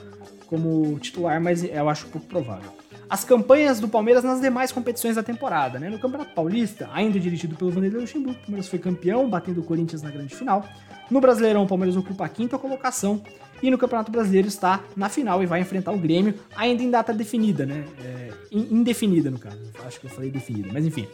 como 0.54 1.00
titular, 1.00 1.42
mas 1.42 1.64
eu 1.64 1.90
acho 1.90 2.06
pouco 2.10 2.28
provável. 2.28 2.70
As 3.10 3.24
campanhas 3.24 3.80
do 3.80 3.88
Palmeiras 3.88 4.24
nas 4.24 4.40
demais 4.40 4.72
competições 4.72 5.16
da 5.16 5.24
temporada, 5.24 5.80
né? 5.80 5.90
No 5.90 5.98
Campeonato 5.98 6.32
Paulista, 6.36 6.88
ainda 6.94 7.20
dirigido 7.20 7.56
pelo 7.56 7.72
Vanderlei 7.72 8.02
Luxemburgo, 8.02 8.38
o 8.38 8.42
Palmeiras 8.42 8.68
foi 8.68 8.78
campeão, 8.78 9.28
batendo 9.28 9.62
o 9.62 9.64
Corinthians 9.64 10.04
na 10.04 10.12
grande 10.12 10.36
final. 10.36 10.64
No 11.10 11.20
Brasileirão, 11.20 11.64
o 11.64 11.68
Palmeiras 11.68 11.98
ocupa 11.98 12.26
a 12.26 12.30
quinta 12.30 12.60
colocação. 12.60 13.20
E 13.64 13.72
no 13.72 13.80
Campeonato 13.80 14.12
Brasileiro 14.12 14.48
está 14.48 14.82
na 14.96 15.10
final 15.10 15.42
e 15.42 15.48
vai 15.48 15.60
enfrentar 15.60 15.92
o 15.92 15.98
Grêmio, 15.98 16.36
ainda 16.56 16.84
em 16.84 16.92
data 16.92 17.14
definida, 17.14 17.66
né? 17.66 17.84
É, 18.04 18.30
indefinida, 18.52 19.32
no 19.32 19.40
caso. 19.40 19.58
Acho 19.88 20.00
que 20.00 20.06
eu 20.06 20.12
falei 20.12 20.30
definida, 20.30 20.70
mas 20.72 20.86
enfim. 20.86 21.08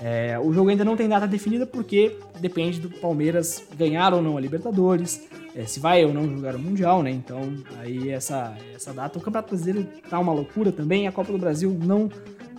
É, 0.00 0.38
o 0.38 0.52
jogo 0.52 0.70
ainda 0.70 0.84
não 0.84 0.96
tem 0.96 1.08
data 1.08 1.26
definida 1.26 1.66
porque 1.66 2.16
depende 2.40 2.80
do 2.80 2.90
Palmeiras 2.90 3.64
ganhar 3.76 4.12
ou 4.12 4.20
não 4.20 4.36
a 4.36 4.40
Libertadores, 4.40 5.28
é, 5.54 5.64
se 5.64 5.78
vai 5.78 6.04
ou 6.04 6.12
não 6.12 6.28
jogar 6.28 6.56
o 6.56 6.58
Mundial, 6.58 7.02
né? 7.02 7.10
Então, 7.10 7.40
aí 7.78 8.10
essa, 8.10 8.56
essa 8.74 8.92
data. 8.92 9.18
O 9.18 9.22
Campeonato 9.22 9.50
Brasileiro 9.50 9.88
tá 10.10 10.18
uma 10.18 10.32
loucura 10.32 10.72
também, 10.72 11.06
a 11.06 11.12
Copa 11.12 11.30
do 11.30 11.38
Brasil 11.38 11.76
não, 11.80 12.10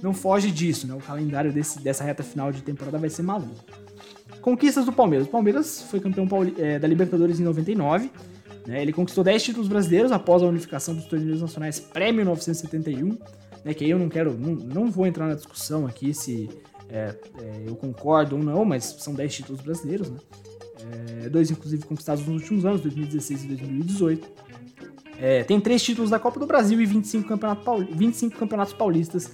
não 0.01 0.13
foge 0.13 0.49
disso, 0.49 0.87
né? 0.87 0.93
O 0.93 0.99
calendário 0.99 1.51
desse, 1.51 1.81
dessa 1.81 2.03
reta 2.03 2.23
final 2.23 2.51
de 2.51 2.61
temporada 2.61 2.97
vai 2.97 3.09
ser 3.09 3.23
maluco. 3.23 3.63
Conquistas 4.45 4.85
do 4.85 4.93
Palmeiras. 4.93 5.27
O 5.27 5.31
Palmeiras 5.31 5.81
foi 5.89 5.99
campeão 5.99 6.27
é, 6.57 6.77
da 6.77 6.87
Libertadores 6.87 7.39
em 7.39 7.43
99. 7.43 8.11
Né? 8.67 8.81
Ele 8.81 8.93
conquistou 8.93 9.23
10 9.23 9.43
títulos 9.43 9.67
brasileiros 9.67 10.11
após 10.11 10.43
a 10.43 10.45
unificação 10.45 10.93
dos 10.93 11.05
torneios 11.05 11.41
nacionais 11.41 11.79
pré-1971. 11.79 13.17
Né? 13.63 13.73
Que 13.73 13.85
aí 13.85 13.89
eu 13.89 13.97
não 13.97 14.07
quero, 14.07 14.37
não, 14.37 14.53
não 14.53 14.91
vou 14.91 15.07
entrar 15.07 15.27
na 15.27 15.33
discussão 15.33 15.87
aqui 15.87 16.13
se 16.13 16.47
é, 16.89 17.15
é, 17.41 17.63
eu 17.65 17.75
concordo 17.75 18.35
ou 18.35 18.43
não, 18.43 18.63
mas 18.65 18.83
são 18.99 19.13
10 19.13 19.35
títulos 19.35 19.61
brasileiros, 19.61 20.09
né? 20.09 20.17
É, 21.23 21.29
dois, 21.29 21.49
inclusive, 21.49 21.83
conquistados 21.83 22.25
nos 22.27 22.41
últimos 22.41 22.65
anos, 22.65 22.81
2016 22.81 23.43
e 23.43 23.47
2018. 23.47 24.27
É, 25.19 25.43
tem 25.43 25.59
três 25.59 25.81
títulos 25.81 26.09
da 26.09 26.19
Copa 26.19 26.39
do 26.39 26.45
Brasil 26.45 26.79
e 26.79 26.85
25, 26.85 27.27
campeonato 27.27 27.63
Paul... 27.63 27.85
25 27.85 28.37
campeonatos 28.37 28.73
paulistas 28.73 29.31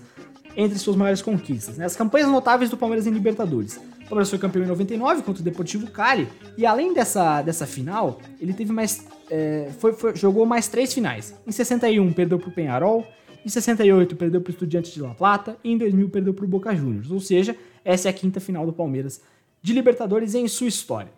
entre 0.56 0.78
suas 0.78 0.96
maiores 0.96 1.22
conquistas. 1.22 1.78
Né? 1.78 1.86
As 1.86 1.96
campanhas 1.96 2.30
notáveis 2.30 2.70
do 2.70 2.78
Palmeiras 2.78 3.08
em 3.08 3.12
Libertadores. 3.12 3.78
O 3.78 4.10
Palmeiras 4.10 4.30
foi 4.30 4.40
campeão 4.40 4.64
em 4.64 4.68
99 4.68 5.24
contra 5.24 5.42
o 5.42 5.44
Deportivo 5.44 5.90
Cali 5.90 6.28
e 6.58 6.66
além 6.66 6.94
dessa, 6.94 7.42
dessa 7.42 7.66
final, 7.66 8.20
ele 8.40 8.54
teve 8.54 8.72
mais 8.72 9.06
é, 9.30 9.70
foi, 9.80 9.94
foi, 9.94 10.14
jogou 10.16 10.46
mais 10.46 10.68
três 10.68 10.94
finais. 10.94 11.34
Em 11.48 11.52
61 11.52 12.12
perdeu 12.12 12.38
para 12.38 12.50
o 12.50 12.52
Penharol, 12.52 13.08
em 13.46 13.50
68 13.50 14.16
perdeu 14.16 14.42
para 14.42 14.50
o 14.50 14.54
Estudiantes 14.54 14.94
de 14.94 15.02
La 15.02 15.14
Plata 15.14 15.58
e 15.64 15.72
em 15.72 15.78
2000 15.78 16.10
perdeu 16.10 16.34
para 16.34 16.46
o 16.46 16.48
Boca 16.48 16.76
Juniors. 16.76 17.10
Ou 17.12 17.20
seja, 17.20 17.56
essa 17.84 18.08
é 18.08 18.12
a 18.12 18.14
quinta 18.14 18.40
final 18.40 18.66
do 18.66 18.74
Palmeiras 18.74 19.22
de 19.62 19.74
Libertadores 19.74 20.36
em 20.36 20.48
sua 20.48 20.68
história. 20.68 21.12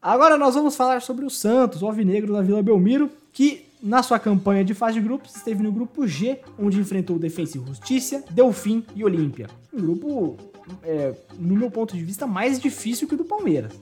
Agora 0.00 0.38
nós 0.38 0.54
vamos 0.54 0.76
falar 0.76 1.02
sobre 1.02 1.24
o 1.24 1.30
Santos, 1.30 1.82
o 1.82 1.86
Alvinegro 1.86 2.32
da 2.32 2.40
Vila 2.40 2.62
Belmiro, 2.62 3.10
que 3.32 3.66
na 3.82 4.02
sua 4.02 4.18
campanha 4.18 4.64
de 4.64 4.74
fase 4.74 4.94
de 4.94 5.00
grupos 5.00 5.34
esteve 5.34 5.62
no 5.62 5.72
grupo 5.72 6.06
G, 6.06 6.40
onde 6.58 6.78
enfrentou 6.78 7.16
o 7.16 7.18
Defensa 7.18 7.58
e 7.58 7.64
Justiça, 7.64 8.24
Delfim 8.30 8.84
e 8.94 9.04
Olímpia. 9.04 9.48
Um 9.72 9.80
grupo, 9.80 10.36
é, 10.82 11.14
no 11.38 11.56
meu 11.56 11.70
ponto 11.70 11.96
de 11.96 12.02
vista, 12.02 12.26
mais 12.26 12.60
difícil 12.60 13.08
que 13.08 13.14
o 13.14 13.18
do 13.18 13.24
Palmeiras. 13.24 13.72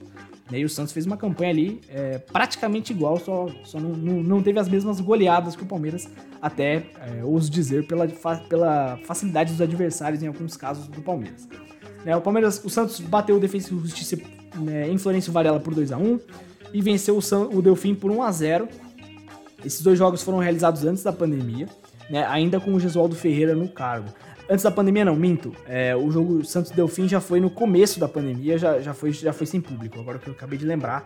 E 0.51 0.63
o 0.63 0.69
Santos 0.69 0.93
fez 0.93 1.05
uma 1.05 1.17
campanha 1.17 1.51
ali 1.51 1.81
é, 1.89 2.19
praticamente 2.19 2.93
igual, 2.93 3.19
só, 3.19 3.47
só 3.63 3.79
não, 3.79 3.89
não, 3.89 4.23
não, 4.23 4.41
teve 4.41 4.59
as 4.59 4.69
mesmas 4.69 5.01
goleadas 5.01 5.55
que 5.55 5.63
o 5.63 5.65
Palmeiras, 5.65 6.09
até 6.41 6.85
é, 7.01 7.23
ouso 7.23 7.51
dizer, 7.51 7.85
pela, 7.85 8.07
pela 8.47 8.97
facilidade 9.03 9.51
dos 9.51 9.61
adversários 9.61 10.23
em 10.23 10.27
alguns 10.27 10.55
casos 10.55 10.87
do 10.87 11.01
Palmeiras. 11.01 11.47
É, 12.05 12.15
o 12.15 12.21
Palmeiras, 12.21 12.63
o 12.63 12.69
Santos 12.69 13.01
bateu 13.01 13.35
o 13.35 13.39
Defensa 13.39 13.73
e 13.73 13.77
Justiça 13.77 14.17
né, 14.55 14.89
em 14.89 14.97
Florencio 14.97 15.33
Varela 15.33 15.59
por 15.59 15.75
2 15.75 15.91
a 15.91 15.97
1 15.97 16.19
e 16.73 16.81
venceu 16.81 17.17
o, 17.17 17.21
San, 17.21 17.49
o 17.51 17.61
Delfim 17.61 17.93
por 17.93 18.09
1 18.09 18.23
a 18.23 18.31
0 18.31 18.69
Esses 19.65 19.81
dois 19.81 19.99
jogos 19.99 20.23
foram 20.23 20.37
realizados 20.37 20.85
antes 20.85 21.03
da 21.03 21.11
pandemia, 21.11 21.67
né, 22.09 22.25
ainda 22.25 22.59
com 22.59 22.73
o 22.73 22.79
Gesualdo 22.79 23.15
Ferreira 23.15 23.53
no 23.53 23.67
cargo. 23.67 24.09
Antes 24.49 24.63
da 24.63 24.71
pandemia, 24.71 25.03
não, 25.03 25.15
minto. 25.15 25.53
É, 25.67 25.95
o 25.95 26.09
jogo 26.09 26.45
Santos 26.45 26.71
Delfim 26.71 27.07
já 27.07 27.19
foi 27.19 27.39
no 27.39 27.49
começo 27.49 27.99
da 27.99 28.07
pandemia, 28.07 28.57
já, 28.57 28.79
já, 28.79 28.93
foi, 28.93 29.11
já 29.11 29.33
foi 29.33 29.45
sem 29.45 29.59
público, 29.59 29.99
agora 29.99 30.17
que 30.19 30.27
eu 30.27 30.33
acabei 30.33 30.57
de 30.57 30.65
lembrar. 30.65 31.05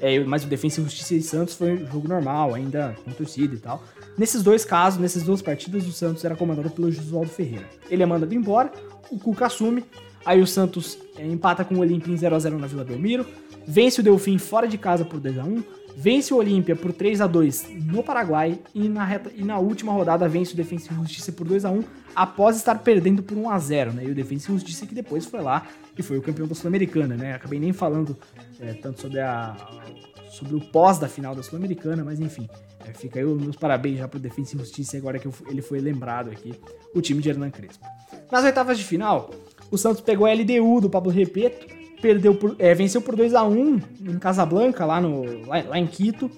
É, 0.00 0.18
mas 0.24 0.44
o 0.44 0.48
Defensa 0.48 0.80
e 0.80 0.84
Justiça 0.84 1.14
e 1.14 1.22
Santos 1.22 1.54
foi 1.54 1.74
um 1.74 1.86
jogo 1.86 2.08
normal, 2.08 2.54
ainda 2.54 2.96
com 3.04 3.12
torcida 3.12 3.54
e 3.54 3.58
tal. 3.58 3.82
Nesses 4.18 4.42
dois 4.42 4.64
casos, 4.64 5.00
nessas 5.00 5.22
duas 5.22 5.40
partidas, 5.40 5.86
o 5.86 5.92
Santos 5.92 6.24
era 6.24 6.34
comandado 6.34 6.68
pelo 6.70 6.90
Josualdo 6.90 7.30
Ferreira. 7.30 7.64
Ele 7.88 8.02
é 8.02 8.06
mandado 8.06 8.34
embora, 8.34 8.72
o 9.08 9.18
Cuca 9.18 9.46
assume, 9.46 9.84
aí 10.26 10.40
o 10.40 10.46
Santos 10.46 10.98
é, 11.16 11.24
empata 11.24 11.64
com 11.64 11.76
o 11.76 11.80
Olimpia 11.80 12.12
em 12.12 12.16
0x0 12.16 12.58
na 12.58 12.66
Vila 12.66 12.84
Belmiro, 12.84 13.24
vence 13.64 14.00
o 14.00 14.02
Delfim 14.02 14.36
fora 14.36 14.66
de 14.66 14.76
casa 14.76 15.04
por 15.04 15.20
2x1, 15.20 15.62
vence 16.00 16.32
o 16.32 16.38
Olímpia 16.38 16.74
por 16.74 16.94
3 16.94 17.20
a 17.20 17.26
2 17.26 17.68
no 17.84 18.02
Paraguai 18.02 18.58
e 18.74 18.88
na, 18.88 19.04
reta, 19.04 19.30
e 19.36 19.44
na 19.44 19.58
última 19.58 19.92
rodada 19.92 20.26
vence 20.26 20.54
o 20.54 20.56
Defensa 20.56 20.90
e 20.90 20.96
Justiça 20.96 21.30
por 21.30 21.46
2 21.46 21.66
a 21.66 21.70
1 21.70 21.84
após 22.16 22.56
estar 22.56 22.76
perdendo 22.76 23.22
por 23.22 23.36
1 23.36 23.50
a 23.50 23.58
0 23.58 23.92
né? 23.92 24.04
E 24.06 24.10
o 24.10 24.14
Defensa 24.14 24.50
e 24.50 24.54
Justiça 24.54 24.86
que 24.86 24.94
depois 24.94 25.26
foi 25.26 25.42
lá 25.42 25.66
e 25.96 26.02
foi 26.02 26.16
o 26.16 26.22
campeão 26.22 26.48
da 26.48 26.54
Sul-Americana, 26.54 27.16
né? 27.16 27.34
Acabei 27.34 27.60
nem 27.60 27.74
falando 27.74 28.16
é, 28.58 28.72
tanto 28.72 29.02
sobre 29.02 29.20
a 29.20 29.54
sobre 30.30 30.54
o 30.54 30.60
pós 30.60 30.98
da 30.98 31.08
final 31.08 31.34
da 31.34 31.42
Sul-Americana, 31.42 32.02
mas 32.04 32.20
enfim, 32.20 32.48
é, 32.86 32.94
fica 32.94 33.18
aí 33.18 33.24
os 33.24 33.38
meus 33.38 33.56
parabéns 33.56 33.98
já 33.98 34.08
pro 34.08 34.18
Defensa 34.18 34.56
e 34.56 34.58
Justiça 34.58 34.96
agora 34.96 35.18
que 35.18 35.26
eu, 35.26 35.34
ele 35.48 35.60
foi 35.60 35.80
lembrado 35.80 36.30
aqui, 36.30 36.54
o 36.94 37.00
time 37.02 37.20
de 37.20 37.28
Hernan 37.28 37.50
Crespo. 37.50 37.84
Nas 38.32 38.44
oitavas 38.44 38.78
de 38.78 38.84
final, 38.84 39.30
o 39.70 39.76
Santos 39.76 40.00
pegou 40.00 40.26
a 40.26 40.32
LDU 40.32 40.80
do 40.80 40.88
Pablo 40.88 41.10
Repeto, 41.10 41.79
perdeu 42.00 42.34
por, 42.34 42.56
é, 42.58 42.74
venceu 42.74 43.00
por 43.00 43.16
2 43.16 43.34
a 43.34 43.44
1 43.44 43.80
em 44.00 44.18
Casablanca, 44.18 44.84
lá, 44.84 45.00
no, 45.00 45.46
lá, 45.46 45.62
lá 45.62 45.78
em 45.78 45.86
Quito, 45.86 46.30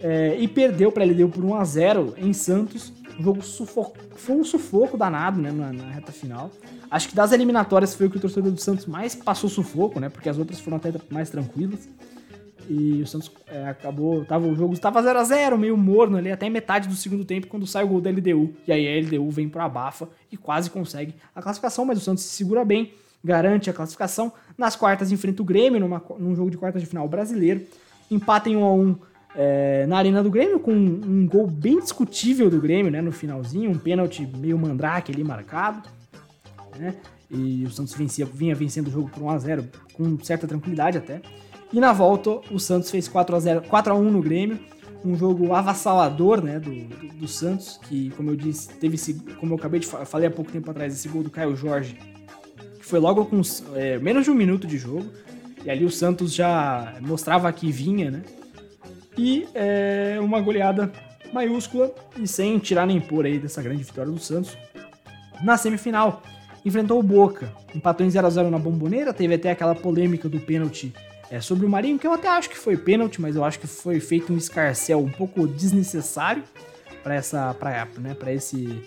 é, 0.00 0.36
e 0.38 0.48
perdeu 0.48 0.90
para 0.90 1.04
LDU 1.04 1.28
por 1.28 1.44
1 1.44 1.54
a 1.54 1.64
0 1.64 2.14
em 2.18 2.32
Santos. 2.32 2.92
O 3.18 3.22
jogo 3.22 3.42
sufoco, 3.42 3.98
foi 4.16 4.36
um 4.36 4.44
sufoco 4.44 4.96
danado 4.96 5.40
né, 5.40 5.50
na, 5.50 5.72
na, 5.72 5.90
reta 5.90 6.10
final. 6.10 6.50
Acho 6.90 7.08
que 7.08 7.14
das 7.14 7.32
eliminatórias 7.32 7.94
foi 7.94 8.06
o 8.06 8.10
que 8.10 8.16
o 8.16 8.20
torcedor 8.20 8.50
do 8.50 8.60
Santos 8.60 8.86
mais 8.86 9.14
passou 9.14 9.50
sufoco, 9.50 10.00
né? 10.00 10.08
Porque 10.08 10.28
as 10.28 10.38
outras 10.38 10.58
foram 10.58 10.78
até 10.78 10.92
mais 11.10 11.28
tranquilas. 11.28 11.88
E 12.68 13.02
o 13.02 13.06
Santos 13.06 13.30
é, 13.48 13.68
acabou. 13.68 14.24
Tava, 14.24 14.46
o 14.46 14.54
jogo 14.54 14.72
estava 14.72 15.02
0 15.02 15.18
a 15.18 15.24
0 15.24 15.58
meio 15.58 15.76
morno 15.76 16.16
ali, 16.16 16.32
até 16.32 16.48
metade 16.48 16.88
do 16.88 16.94
segundo 16.94 17.24
tempo, 17.24 17.46
quando 17.46 17.66
sai 17.66 17.84
o 17.84 17.88
gol 17.88 18.00
da 18.00 18.10
LDU. 18.10 18.54
E 18.66 18.72
aí 18.72 18.86
a 18.86 19.00
LDU 19.04 19.30
vem 19.30 19.48
para 19.48 19.64
a 19.64 19.68
bafa 19.68 20.08
e 20.32 20.36
quase 20.36 20.70
consegue 20.70 21.14
a 21.34 21.42
classificação, 21.42 21.84
mas 21.84 21.98
o 21.98 22.00
Santos 22.00 22.24
se 22.24 22.34
segura 22.36 22.64
bem, 22.64 22.92
garante 23.22 23.70
a 23.70 23.72
classificação. 23.72 24.32
Nas 24.56 24.76
quartas 24.76 25.12
enfrenta 25.12 25.42
o 25.42 25.44
Grêmio, 25.44 25.80
numa, 25.80 26.02
num 26.18 26.34
jogo 26.34 26.50
de 26.50 26.56
quartas 26.56 26.82
de 26.82 26.88
final 26.88 27.06
brasileiro. 27.08 27.62
Empata 28.10 28.48
em 28.48 28.56
1 28.56 28.64
a 28.64 28.72
1 28.72 28.96
é, 29.36 29.86
na 29.86 29.98
arena 29.98 30.22
do 30.22 30.30
Grêmio, 30.30 30.58
com 30.58 30.72
um, 30.72 31.00
um, 31.06 31.26
gol 31.26 31.46
bem 31.46 31.78
discutível 31.78 32.50
do 32.50 32.60
Grêmio, 32.60 32.90
né? 32.90 33.00
No 33.00 33.12
finalzinho, 33.12 33.70
um 33.70 33.78
pênalti 33.78 34.26
meio 34.36 34.58
mandrake 34.58 35.12
ali 35.12 35.22
marcado. 35.22 35.88
Né? 36.78 36.96
E 37.30 37.64
o 37.64 37.70
Santos 37.70 37.94
vencia, 37.94 38.26
vinha 38.26 38.54
vencendo 38.54 38.88
o 38.88 38.90
jogo 38.90 39.08
por 39.08 39.22
1 39.22 39.30
a 39.30 39.38
0 39.38 39.68
com 39.94 40.18
certa 40.22 40.46
tranquilidade 40.46 40.98
até. 40.98 41.20
E 41.72 41.78
na 41.78 41.92
volta, 41.92 42.40
o 42.50 42.58
Santos 42.58 42.90
fez 42.90 43.06
4 43.06 43.36
a 43.36 43.40
0 43.40 43.62
4 43.62 43.92
a 43.92 43.96
1 43.96 44.10
no 44.10 44.20
Grêmio. 44.20 44.58
Um 45.02 45.16
jogo 45.16 45.54
avassalador, 45.54 46.42
né, 46.42 46.60
do, 46.60 46.70
do, 46.70 47.08
do 47.20 47.28
Santos, 47.28 47.78
que, 47.84 48.10
como 48.10 48.30
eu 48.30 48.36
disse, 48.36 48.68
teve 48.68 48.96
esse, 48.96 49.14
como 49.38 49.54
eu 49.54 49.56
acabei 49.56 49.80
de 49.80 49.86
falei 49.86 50.28
há 50.28 50.30
pouco 50.30 50.52
tempo 50.52 50.70
atrás, 50.70 50.92
esse 50.92 51.08
gol 51.08 51.22
do 51.22 51.30
Caio 51.30 51.56
Jorge, 51.56 51.96
foi 52.90 52.98
logo 52.98 53.24
com 53.24 53.40
é, 53.74 53.98
menos 53.98 54.24
de 54.24 54.30
um 54.30 54.34
minuto 54.34 54.66
de 54.66 54.76
jogo. 54.76 55.06
E 55.64 55.70
ali 55.70 55.84
o 55.84 55.90
Santos 55.90 56.34
já 56.34 56.94
mostrava 57.00 57.52
que 57.52 57.70
vinha, 57.70 58.10
né? 58.10 58.22
E 59.16 59.46
é, 59.54 60.18
uma 60.20 60.40
goleada 60.40 60.90
maiúscula 61.32 61.94
e 62.18 62.26
sem 62.26 62.58
tirar 62.58 62.86
nem 62.86 63.00
pôr 63.00 63.26
aí 63.26 63.38
dessa 63.38 63.62
grande 63.62 63.84
vitória 63.84 64.10
do 64.10 64.18
Santos. 64.18 64.56
Na 65.42 65.56
semifinal, 65.56 66.22
enfrentou 66.64 66.98
o 66.98 67.02
Boca, 67.02 67.52
empatou 67.74 68.04
em 68.04 68.10
0 68.10 68.26
a 68.26 68.30
0 68.30 68.50
na 68.50 68.58
Bomboneira, 68.58 69.12
teve 69.12 69.34
até 69.34 69.50
aquela 69.50 69.74
polêmica 69.74 70.28
do 70.28 70.40
pênalti 70.40 70.92
é, 71.30 71.40
sobre 71.40 71.64
o 71.64 71.68
Marinho, 71.68 71.98
que 71.98 72.06
eu 72.06 72.12
até 72.12 72.28
acho 72.28 72.50
que 72.50 72.58
foi 72.58 72.76
pênalti, 72.76 73.20
mas 73.20 73.36
eu 73.36 73.44
acho 73.44 73.60
que 73.60 73.66
foi 73.66 74.00
feito 74.00 74.32
um 74.32 74.36
escarcel 74.36 74.98
um 74.98 75.10
pouco 75.10 75.46
desnecessário 75.46 76.42
para 77.02 77.14
essa 77.14 77.54
para 77.54 77.86
né, 77.98 78.14
para 78.14 78.32
esse 78.32 78.82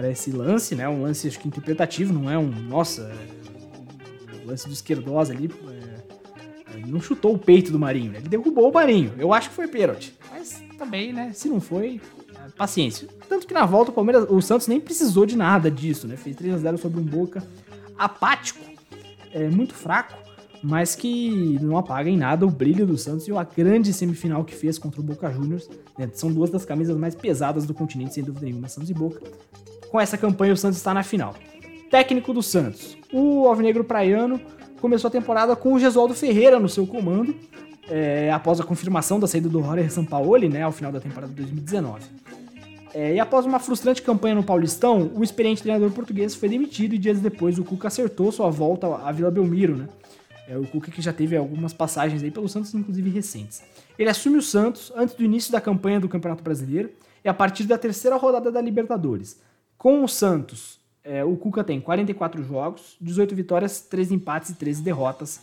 para 0.00 0.10
esse 0.10 0.30
lance, 0.30 0.74
né? 0.74 0.88
Um 0.88 1.02
lance 1.02 1.28
acho 1.28 1.38
que 1.38 1.46
interpretativo, 1.46 2.10
não 2.10 2.30
é 2.30 2.38
um, 2.38 2.48
nossa, 2.48 3.02
é, 3.02 4.46
lance 4.46 4.66
do 4.66 4.72
esquerdosa 4.72 5.34
ali, 5.34 5.50
é, 5.68 6.86
não 6.86 7.02
chutou 7.02 7.34
o 7.34 7.38
peito 7.38 7.70
do 7.70 7.78
Marinho, 7.78 8.12
né? 8.12 8.18
ele 8.18 8.28
derrubou 8.28 8.70
o 8.70 8.72
Marinho. 8.72 9.12
Eu 9.18 9.34
acho 9.34 9.50
que 9.50 9.54
foi 9.54 9.68
pênalti. 9.68 10.16
Mas 10.30 10.58
também, 10.78 11.12
né, 11.12 11.32
se 11.34 11.50
não 11.50 11.60
foi, 11.60 12.00
é, 12.34 12.48
paciência. 12.56 13.08
Tanto 13.28 13.46
que 13.46 13.52
na 13.52 13.66
volta 13.66 13.90
o 13.90 13.94
Palmeiras, 13.94 14.26
o 14.30 14.40
Santos 14.40 14.66
nem 14.66 14.80
precisou 14.80 15.26
de 15.26 15.36
nada 15.36 15.70
disso, 15.70 16.08
né? 16.08 16.16
Fez 16.16 16.34
3 16.34 16.54
a 16.54 16.58
0 16.58 16.78
sobre 16.78 16.98
um 16.98 17.04
Boca 17.04 17.46
apático, 17.98 18.64
é, 19.34 19.50
muito 19.50 19.74
fraco 19.74 20.18
mas 20.62 20.94
que 20.94 21.58
não 21.62 21.78
apaga 21.78 22.10
em 22.10 22.18
nada 22.18 22.44
o 22.44 22.50
brilho 22.50 22.86
do 22.86 22.98
Santos 22.98 23.26
e 23.26 23.32
a 23.32 23.42
grande 23.42 23.94
semifinal 23.94 24.44
que 24.44 24.54
fez 24.54 24.78
contra 24.78 25.00
o 25.00 25.02
Boca 25.02 25.32
Juniors. 25.32 25.70
Né? 25.96 26.06
São 26.12 26.30
duas 26.30 26.50
das 26.50 26.66
camisas 26.66 26.98
mais 26.98 27.14
pesadas 27.14 27.64
do 27.64 27.72
continente, 27.72 28.12
sem 28.12 28.22
dúvida 28.22 28.44
nenhuma, 28.44 28.68
Santos 28.68 28.90
e 28.90 28.92
Boca. 28.92 29.22
Com 29.90 30.00
essa 30.00 30.16
campanha, 30.16 30.52
o 30.52 30.56
Santos 30.56 30.78
está 30.78 30.94
na 30.94 31.02
final. 31.02 31.34
Técnico 31.90 32.32
do 32.32 32.42
Santos. 32.42 32.96
O 33.12 33.48
Alvinegro 33.48 33.82
Praiano 33.82 34.40
começou 34.80 35.08
a 35.08 35.10
temporada 35.10 35.56
com 35.56 35.74
o 35.74 35.80
Gesualdo 35.80 36.14
Ferreira 36.14 36.60
no 36.60 36.68
seu 36.68 36.86
comando, 36.86 37.34
é, 37.88 38.30
após 38.30 38.60
a 38.60 38.64
confirmação 38.64 39.18
da 39.18 39.26
saída 39.26 39.48
do 39.48 39.58
Roger 39.58 39.90
Sampaoli, 39.90 40.48
né, 40.48 40.62
ao 40.62 40.70
final 40.70 40.92
da 40.92 41.00
temporada 41.00 41.32
de 41.32 41.42
2019. 41.42 42.04
É, 42.94 43.14
e 43.14 43.20
após 43.20 43.44
uma 43.44 43.58
frustrante 43.58 44.00
campanha 44.00 44.36
no 44.36 44.44
Paulistão, 44.44 45.10
o 45.12 45.24
experiente 45.24 45.62
treinador 45.62 45.90
português 45.90 46.36
foi 46.36 46.48
demitido 46.48 46.94
e 46.94 46.98
dias 46.98 47.18
depois 47.18 47.58
o 47.58 47.64
Cuca 47.64 47.88
acertou 47.88 48.30
sua 48.30 48.48
volta 48.48 48.86
à 48.86 49.10
Vila 49.10 49.30
Belmiro, 49.30 49.76
né? 49.76 49.88
É 50.48 50.56
o 50.56 50.66
Cuca 50.66 50.90
que 50.90 51.02
já 51.02 51.12
teve 51.12 51.36
algumas 51.36 51.72
passagens 51.72 52.22
aí 52.22 52.30
pelo 52.30 52.48
Santos, 52.48 52.74
inclusive 52.74 53.10
recentes. 53.10 53.62
Ele 53.98 54.08
assume 54.08 54.38
o 54.38 54.42
Santos 54.42 54.92
antes 54.96 55.14
do 55.14 55.24
início 55.24 55.52
da 55.52 55.60
campanha 55.60 56.00
do 56.00 56.08
Campeonato 56.08 56.42
Brasileiro 56.42 56.90
e 57.24 57.28
a 57.28 57.34
partir 57.34 57.64
da 57.64 57.78
terceira 57.78 58.16
rodada 58.16 58.50
da 58.50 58.60
Libertadores. 58.60 59.38
Com 59.80 60.04
o 60.04 60.08
Santos, 60.08 60.78
é, 61.02 61.24
o 61.24 61.34
Cuca 61.38 61.64
tem 61.64 61.80
44 61.80 62.44
jogos, 62.44 62.98
18 63.00 63.34
vitórias, 63.34 63.80
3 63.80 64.12
empates 64.12 64.50
e 64.50 64.54
13 64.54 64.82
derrotas 64.82 65.40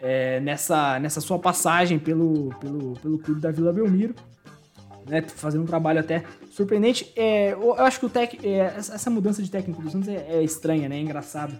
é, 0.00 0.40
nessa, 0.40 0.98
nessa 0.98 1.20
sua 1.20 1.38
passagem 1.38 1.96
pelo, 1.96 2.52
pelo, 2.58 2.94
pelo 2.94 3.18
clube 3.20 3.40
da 3.40 3.52
Vila 3.52 3.72
Belmiro. 3.72 4.12
Né, 5.06 5.22
fazendo 5.22 5.62
um 5.62 5.66
trabalho 5.66 6.00
até 6.00 6.24
surpreendente. 6.50 7.12
É, 7.14 7.52
eu 7.52 7.74
acho 7.74 8.00
que 8.00 8.06
o 8.06 8.10
tec, 8.10 8.44
é, 8.44 8.74
essa 8.76 9.08
mudança 9.08 9.40
de 9.40 9.48
técnico 9.48 9.80
do 9.80 9.88
Santos 9.88 10.08
é, 10.08 10.16
é 10.28 10.42
estranha, 10.42 10.88
né? 10.88 10.96
É 10.96 11.00
engraçado. 11.00 11.56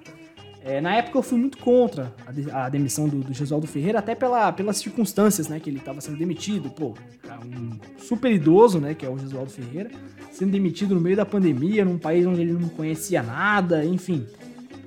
É, 0.62 0.80
na 0.80 0.94
época 0.94 1.18
eu 1.18 1.22
fui 1.22 1.38
muito 1.38 1.56
contra 1.58 2.12
a, 2.26 2.32
de, 2.32 2.50
a 2.50 2.68
demissão 2.68 3.08
do, 3.08 3.20
do 3.20 3.32
Gesualdo 3.32 3.66
Ferreira, 3.66 3.98
até 3.98 4.14
pela, 4.14 4.52
pelas 4.52 4.76
circunstâncias, 4.76 5.48
né, 5.48 5.58
que 5.58 5.70
ele 5.70 5.78
estava 5.78 6.00
sendo 6.00 6.18
demitido, 6.18 6.68
pô, 6.68 6.94
um 7.44 7.78
super 7.98 8.30
idoso, 8.30 8.78
né, 8.78 8.94
que 8.94 9.06
é 9.06 9.08
o 9.08 9.18
Gesualdo 9.18 9.50
Ferreira, 9.50 9.90
sendo 10.30 10.52
demitido 10.52 10.94
no 10.94 11.00
meio 11.00 11.16
da 11.16 11.24
pandemia, 11.24 11.84
num 11.84 11.98
país 11.98 12.26
onde 12.26 12.42
ele 12.42 12.52
não 12.52 12.68
conhecia 12.68 13.22
nada, 13.22 13.84
enfim, 13.84 14.26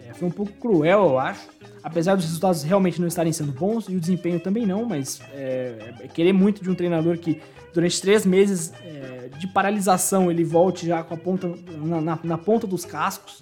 é, 0.08 0.14
foi 0.14 0.28
um 0.28 0.32
pouco 0.32 0.52
cruel, 0.54 1.06
eu 1.06 1.20
acho, 1.20 1.48
apesar 1.84 2.16
dos 2.16 2.26
resultados 2.26 2.62
realmente 2.62 3.02
não 3.02 3.08
estarem 3.08 3.34
sendo 3.34 3.52
bons, 3.52 3.90
e 3.90 3.96
o 3.96 4.00
desempenho 4.00 4.40
também 4.40 4.68
não, 4.68 4.86
mas 4.86 5.22
é, 5.34 5.96
é 6.02 6.08
querer 6.08 6.34
muito 6.34 6.62
de 6.62 6.70
um 6.70 6.76
treinador 6.76 7.18
que 7.18 7.42
durante 7.74 8.00
três 8.00 8.28
meses 8.28 8.72
é, 8.84 9.30
de 9.40 9.48
paralisação 9.48 10.30
ele 10.30 10.44
volte 10.44 10.86
já 10.86 11.04
com 11.04 11.16
a 11.16 11.18
ponta 11.18 11.52
na, 11.82 12.00
na, 12.00 12.20
na 12.24 12.38
ponta 12.38 12.68
dos 12.68 12.86
cascos, 12.86 13.42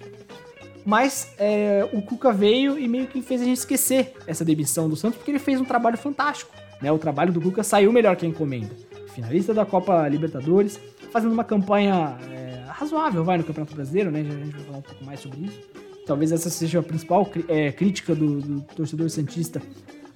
mas 0.84 1.32
é, 1.38 1.88
o 1.92 2.02
Cuca 2.02 2.32
veio 2.32 2.78
e 2.78 2.88
meio 2.88 3.06
que 3.06 3.22
fez 3.22 3.40
a 3.40 3.44
gente 3.44 3.58
esquecer 3.58 4.14
essa 4.26 4.44
demissão 4.44 4.88
do 4.88 4.96
Santos, 4.96 5.16
porque 5.16 5.30
ele 5.30 5.38
fez 5.38 5.60
um 5.60 5.64
trabalho 5.64 5.96
fantástico. 5.96 6.52
Né? 6.80 6.90
O 6.90 6.98
trabalho 6.98 7.32
do 7.32 7.40
Cuca 7.40 7.62
saiu 7.62 7.92
melhor 7.92 8.16
que 8.16 8.26
a 8.26 8.28
encomenda. 8.28 8.74
Finalista 9.14 9.54
da 9.54 9.64
Copa 9.64 10.08
Libertadores, 10.08 10.80
fazendo 11.12 11.32
uma 11.32 11.44
campanha 11.44 12.16
é, 12.30 12.64
razoável, 12.68 13.22
vai, 13.22 13.38
no 13.38 13.44
Campeonato 13.44 13.74
Brasileiro, 13.74 14.10
né? 14.10 14.20
A 14.20 14.24
gente 14.24 14.56
vai 14.56 14.64
falar 14.64 14.78
um 14.78 14.82
pouco 14.82 15.04
mais 15.04 15.20
sobre 15.20 15.46
isso. 15.46 15.60
Talvez 16.06 16.32
essa 16.32 16.50
seja 16.50 16.80
a 16.80 16.82
principal 16.82 17.30
é, 17.46 17.70
crítica 17.70 18.14
do, 18.14 18.40
do, 18.40 18.60
torcedor 18.74 19.08
Santista 19.08 19.62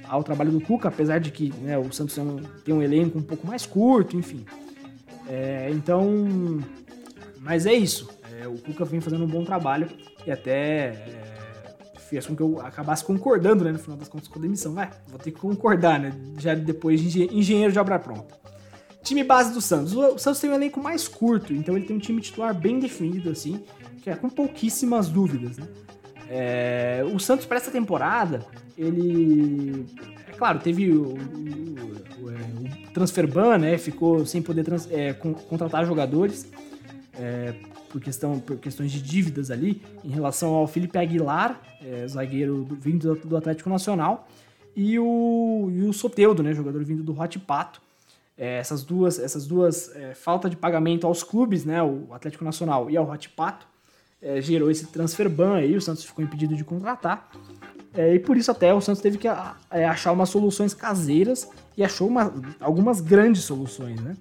ao 0.08 0.24
trabalho 0.24 0.50
do 0.50 0.60
Cuca, 0.60 0.88
apesar 0.88 1.18
de 1.18 1.30
que 1.30 1.52
né, 1.60 1.78
o 1.78 1.92
Santos 1.92 2.18
tem 2.64 2.74
um 2.74 2.82
elenco 2.82 3.18
um 3.18 3.22
pouco 3.22 3.46
mais 3.46 3.66
curto, 3.66 4.16
enfim. 4.16 4.44
É, 5.28 5.68
então, 5.70 6.60
mas 7.40 7.66
é 7.66 7.74
isso. 7.74 8.08
É, 8.40 8.48
o 8.48 8.54
Cuca 8.58 8.84
vem 8.84 9.00
fazendo 9.00 9.24
um 9.24 9.28
bom 9.28 9.44
trabalho 9.44 9.88
e 10.26 10.30
até 10.30 10.88
é, 10.88 11.34
fez 11.98 12.26
com 12.26 12.34
que 12.34 12.42
eu 12.42 12.60
acabasse 12.60 13.04
concordando, 13.04 13.64
né, 13.64 13.72
no 13.72 13.78
final 13.78 13.96
das 13.96 14.08
contas, 14.08 14.28
com 14.28 14.38
a 14.38 14.42
demissão. 14.42 14.74
Vai, 14.74 14.90
vou 15.08 15.18
ter 15.18 15.30
que 15.30 15.38
concordar, 15.38 16.00
né, 16.00 16.12
já 16.38 16.54
depois 16.54 17.00
de 17.00 17.24
engenheiro 17.34 17.72
de 17.72 17.78
obra 17.78 17.98
pronta. 17.98 18.34
Time 19.02 19.22
base 19.22 19.52
do 19.52 19.60
Santos. 19.60 19.94
O 19.94 20.18
Santos 20.18 20.40
tem 20.40 20.50
um 20.50 20.54
elenco 20.54 20.82
mais 20.82 21.06
curto, 21.06 21.52
então 21.52 21.76
ele 21.76 21.86
tem 21.86 21.96
um 21.96 22.00
time 22.00 22.20
titular 22.20 22.52
bem 22.52 22.80
definido, 22.80 23.30
assim, 23.30 23.62
que 24.02 24.10
é 24.10 24.16
com 24.16 24.28
pouquíssimas 24.28 25.08
dúvidas, 25.08 25.56
né. 25.56 25.66
É, 26.28 27.04
o 27.12 27.18
Santos, 27.18 27.46
para 27.46 27.56
essa 27.56 27.70
temporada, 27.70 28.44
ele. 28.76 29.86
É 30.28 30.32
claro, 30.32 30.58
teve 30.58 30.90
o, 30.90 31.02
o, 31.04 32.24
o, 32.24 32.30
é, 32.30 32.88
o 32.88 32.92
transfer 32.92 33.26
ban, 33.26 33.58
né? 33.58 33.78
Ficou 33.78 34.26
sem 34.26 34.42
poder 34.42 34.64
trans, 34.64 34.88
é, 34.90 35.12
contratar 35.12 35.86
jogadores. 35.86 36.50
É, 37.14 37.54
por, 37.96 38.00
questão, 38.02 38.38
por 38.38 38.58
questões 38.58 38.92
de 38.92 39.00
dívidas 39.00 39.50
ali, 39.50 39.80
em 40.04 40.10
relação 40.10 40.52
ao 40.52 40.66
Felipe 40.66 40.98
Aguilar, 40.98 41.58
é, 41.82 42.06
zagueiro 42.06 42.64
do, 42.64 42.74
vindo 42.74 43.14
do, 43.14 43.36
Atlético 43.38 43.70
Nacional, 43.70 44.28
e 44.76 44.98
o, 44.98 45.70
e 45.72 45.82
o 45.82 45.92
Soteudo, 45.94 46.42
né, 46.42 46.52
jogador 46.52 46.84
vindo 46.84 47.02
do 47.02 47.18
Hot 47.18 47.38
Pato. 47.38 47.80
É, 48.36 48.58
essas 48.58 48.84
duas, 48.84 49.18
essas 49.18 49.46
duas 49.46 49.96
é, 49.96 50.14
falta 50.14 50.50
de 50.50 50.56
pagamento 50.56 51.06
aos 51.06 51.22
clubes, 51.22 51.64
né, 51.64 51.82
o 51.82 52.08
Atlético 52.12 52.44
Nacional 52.44 52.90
e 52.90 52.98
ao 52.98 53.10
Hot 53.10 53.30
Pato, 53.30 53.66
é, 54.20 54.42
gerou 54.42 54.70
esse 54.70 54.86
transfer 54.88 55.26
ban 55.30 55.54
aí, 55.54 55.74
o 55.74 55.80
Santos 55.80 56.04
ficou 56.04 56.22
impedido 56.22 56.54
de 56.54 56.64
contratar. 56.64 57.30
É, 57.94 58.14
e 58.14 58.18
por 58.18 58.36
isso 58.36 58.50
até 58.50 58.74
o 58.74 58.80
Santos 58.82 59.00
teve 59.00 59.16
que 59.16 59.26
é, 59.26 59.86
achar 59.86 60.12
umas 60.12 60.28
soluções 60.28 60.74
caseiras 60.74 61.48
e 61.78 61.82
achou 61.82 62.06
uma, 62.06 62.30
algumas 62.60 63.00
grandes 63.00 63.44
soluções, 63.44 63.98
né? 64.02 64.14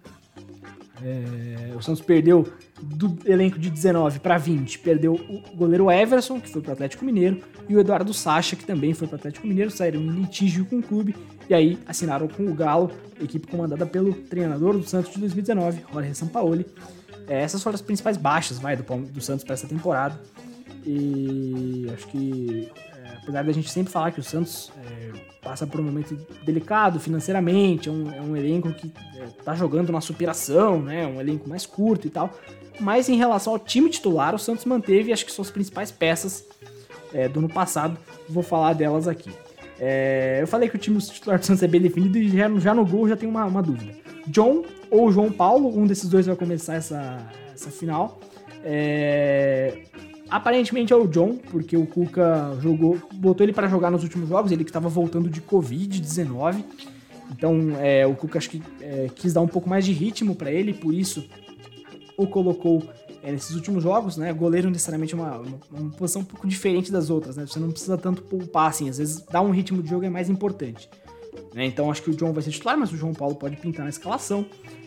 É, 1.04 1.76
o 1.76 1.82
Santos 1.82 2.02
perdeu 2.02 2.48
do 2.82 3.18
elenco 3.26 3.58
de 3.58 3.70
19 3.70 4.20
para 4.20 4.38
20, 4.38 4.80
perdeu 4.80 5.14
o 5.14 5.56
goleiro 5.56 5.90
Everson, 5.90 6.40
que 6.40 6.50
foi 6.50 6.62
para 6.62 6.72
o 6.72 6.74
Atlético 6.74 7.06
Mineiro, 7.06 7.42
e 7.70 7.76
o 7.76 7.80
Eduardo 7.80 8.14
Sacha, 8.14 8.56
que 8.56 8.66
também 8.66 8.94
foi 8.94 9.08
para 9.08 9.16
o 9.16 9.20
Atlético 9.20 9.48
Mineiro, 9.48 9.72
saíram 9.72 10.02
em 10.02 10.10
litígio 10.10 10.66
com 10.66 10.80
o 10.80 10.84
clube 10.84 11.16
e 11.50 11.54
aí 11.54 11.80
assinaram 11.86 12.28
com 12.28 12.46
o 12.46 12.54
Galo, 12.54 12.92
equipe 13.20 13.48
comandada 13.48 13.86
pelo 13.86 14.14
treinador 14.14 14.78
do 14.78 14.84
Santos 14.84 15.14
de 15.14 15.20
2019, 15.20 15.86
Jorge 15.92 16.16
Sampaoli. 16.16 16.66
É, 17.28 17.42
essas 17.42 17.64
foram 17.64 17.76
as 17.76 17.82
principais 17.82 18.18
baixas 18.18 18.60
vai, 18.60 18.76
do, 18.76 18.84
do 18.84 19.22
Santos 19.22 19.44
para 19.44 19.54
essa 19.54 19.68
temporada. 19.68 20.20
E 20.86 21.88
acho 21.92 22.08
que 22.08 22.70
apesar 23.26 23.44
da 23.44 23.52
gente 23.52 23.72
sempre 23.72 23.92
falar 23.92 24.12
que 24.12 24.20
o 24.20 24.24
Santos 24.24 24.72
é, 24.78 25.12
passa 25.42 25.66
por 25.66 25.80
um 25.80 25.84
momento 25.84 26.16
delicado 26.44 27.00
financeiramente, 27.00 27.90
é 27.90 27.92
um, 27.92 28.12
é 28.12 28.22
um 28.22 28.38
elenco 28.38 28.72
que 28.72 28.92
é, 29.18 29.26
tá 29.44 29.56
jogando 29.56 29.92
na 29.92 30.00
superação, 30.00 30.82
né? 30.82 31.08
Um 31.08 31.20
elenco 31.20 31.50
mais 31.50 31.66
curto 31.66 32.06
e 32.06 32.10
tal. 32.10 32.32
Mas 32.80 33.10
em 33.10 33.16
relação 33.16 33.54
ao 33.54 33.60
time 33.60 33.90
titular, 33.90 34.36
o 34.36 34.40
Santos 34.40 34.66
manteve, 34.66 35.14
acho 35.14 35.26
que 35.26 35.32
suas 35.32 35.50
principais 35.50 35.92
peças 35.92 36.46
é, 37.14 37.28
do 37.28 37.40
ano 37.40 37.50
passado. 37.50 37.98
Vou 38.30 38.44
falar 38.44 38.74
delas 38.74 39.08
aqui. 39.08 39.32
É, 39.80 40.40
eu 40.42 40.48
falei 40.48 40.70
que 40.70 40.76
o 40.76 40.80
time 40.80 40.98
titular 41.00 41.40
do 41.40 41.46
Santos 41.46 41.64
é 41.64 41.68
bem 41.68 41.82
definido 41.82 42.18
e 42.18 42.30
já, 42.30 42.50
já 42.60 42.74
no 42.74 42.86
gol 42.86 43.08
já 43.08 43.16
tem 43.16 43.28
uma, 43.28 43.46
uma 43.46 43.62
dúvida. 43.62 43.94
John 44.28 44.64
ou 44.90 45.12
João 45.12 45.32
Paulo, 45.32 45.70
um 45.78 45.86
desses 45.86 46.10
dois 46.10 46.26
vai 46.26 46.36
começar 46.36 46.76
essa, 46.76 47.26
essa 47.54 47.70
final. 47.70 48.20
É, 48.64 49.84
Aparentemente 50.30 50.92
é 50.92 50.96
o 50.96 51.08
John, 51.08 51.38
porque 51.38 51.78
o 51.78 51.86
Cuca 51.86 52.58
jogou, 52.60 53.00
botou 53.14 53.46
ele 53.46 53.54
para 53.54 53.68
jogar 53.68 53.92
nos 53.92 54.04
últimos 54.04 54.28
jogos, 54.28 54.52
ele 54.52 54.64
que 54.64 54.70
estava 54.70 54.90
voltando 54.90 55.30
de 55.30 55.40
Covid-19. 55.40 56.64
Então 57.32 57.78
é, 57.80 58.08
o 58.08 58.16
Cuca 58.16 58.40
acho 58.40 58.50
que 58.50 58.62
é, 58.82 59.08
quis 59.14 59.34
dar 59.34 59.42
um 59.42 59.48
pouco 59.48 59.70
mais 59.70 59.86
de 59.86 59.92
ritmo 59.92 60.36
para 60.36 60.52
ele, 60.52 60.74
por 60.74 60.94
isso 60.94 61.28
o 62.18 62.28
colocou 62.28 62.84
é, 63.24 63.32
nesses 63.32 63.56
últimos 63.56 63.84
jogos, 63.84 64.18
né? 64.18 64.32
Goleiro 64.34 64.70
necessariamente 64.70 65.14
é 65.14 65.18
uma, 65.18 65.38
uma, 65.38 65.60
uma, 65.72 65.92
posição 65.92 66.22
um 66.22 66.26
pouco 66.26 66.48
diferente 66.48 66.92
das 66.92 67.10
outras, 67.10 67.36
né? 67.36 67.46
Você 67.46 67.60
não 67.60 67.72
precisa 67.72 67.98
tanto 67.98 68.22
poupar 68.22 68.70
assim, 68.70 68.90
às 68.90 68.98
vezes 68.98 69.22
dar 69.22 69.42
um 69.42 69.52
ritmo 69.52 69.82
de 69.82 69.90
jogo 69.90 70.06
é 70.06 70.10
mais 70.10 70.30
importante. 70.30 70.90
Né? 71.54 71.66
Então 71.66 71.90
acho 71.90 72.02
que 72.02 72.10
o 72.10 72.16
John 72.16 72.34
vai 72.34 72.44
ser 72.44 72.52
titular, 72.52 72.78
mas 72.78 72.92
o 72.92 72.98
João 72.98 73.14
Paulo 73.14 73.36
pode 73.36 73.56
pintar 73.58 73.84
na 73.84 73.90
escalação. 73.90 74.46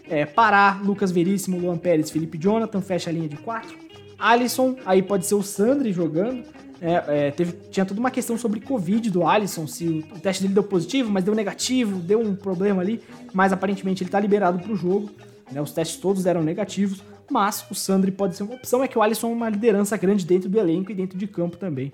É, 0.09 0.25
Pará, 0.25 0.81
Lucas 0.85 1.11
Veríssimo, 1.11 1.59
Luan 1.59 1.77
Pérez, 1.77 2.11
Felipe 2.11 2.39
Jonathan, 2.39 2.81
fecha 2.81 3.11
a 3.11 3.13
linha 3.13 3.29
de 3.29 3.37
quatro. 3.37 3.77
Alisson, 4.19 4.77
aí 4.85 5.03
pode 5.03 5.27
ser 5.27 5.35
o 5.35 5.43
Sandri 5.43 5.93
jogando. 5.93 6.45
É, 6.81 7.27
é, 7.27 7.31
teve, 7.31 7.53
tinha 7.71 7.85
toda 7.85 7.99
uma 7.99 8.11
questão 8.11 8.39
sobre 8.39 8.61
Covid 8.61 9.11
do 9.11 9.27
Alisson, 9.27 9.67
se 9.67 10.07
o, 10.13 10.21
teste 10.21 10.43
dele 10.43 10.55
deu 10.55 10.63
positivo, 10.63 11.11
mas 11.11 11.25
deu 11.25 11.35
negativo, 11.35 11.99
deu 11.99 12.21
um 12.21 12.37
problema 12.37 12.81
ali, 12.81 13.03
mas 13.33 13.53
aparentemente 13.53 14.03
ele 14.05 14.11
tá 14.11 14.21
liberado 14.21 14.61
pro 14.61 14.77
jogo. 14.77 15.11
Né, 15.51 15.61
os 15.61 15.73
testes 15.73 15.97
todos 15.97 16.27
eram 16.27 16.43
negativos, 16.43 17.03
mas 17.31 17.65
o 17.71 17.75
Sandri 17.75 18.11
pode 18.11 18.37
ser 18.37 18.43
uma 18.43 18.55
opção. 18.55 18.83
É 18.83 18.89
que 18.89 18.99
o 18.99 19.03
Alisson 19.03 19.31
é 19.31 19.33
uma 19.33 19.49
liderança 19.49 19.97
grande 19.97 20.25
dentro 20.25 20.49
do 20.49 20.59
elenco 20.59 20.91
e 20.91 20.95
dentro 20.95 21.19
de 21.19 21.27
campo 21.27 21.57
também. 21.57 21.93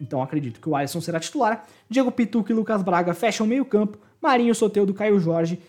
Então 0.00 0.22
acredito 0.22 0.60
que 0.60 0.68
o 0.68 0.74
Alisson 0.74 1.00
será 1.00 1.20
titular. 1.20 1.64
Diego 1.88 2.10
Pituca 2.10 2.52
e 2.52 2.54
Lucas 2.54 2.82
Braga 2.82 3.14
fecham 3.14 3.46
meio 3.46 3.64
campo. 3.64 3.98
Marinho, 4.20 4.54
Soteudo, 4.54 4.92
Caio 4.92 5.20
Jorge 5.20 5.60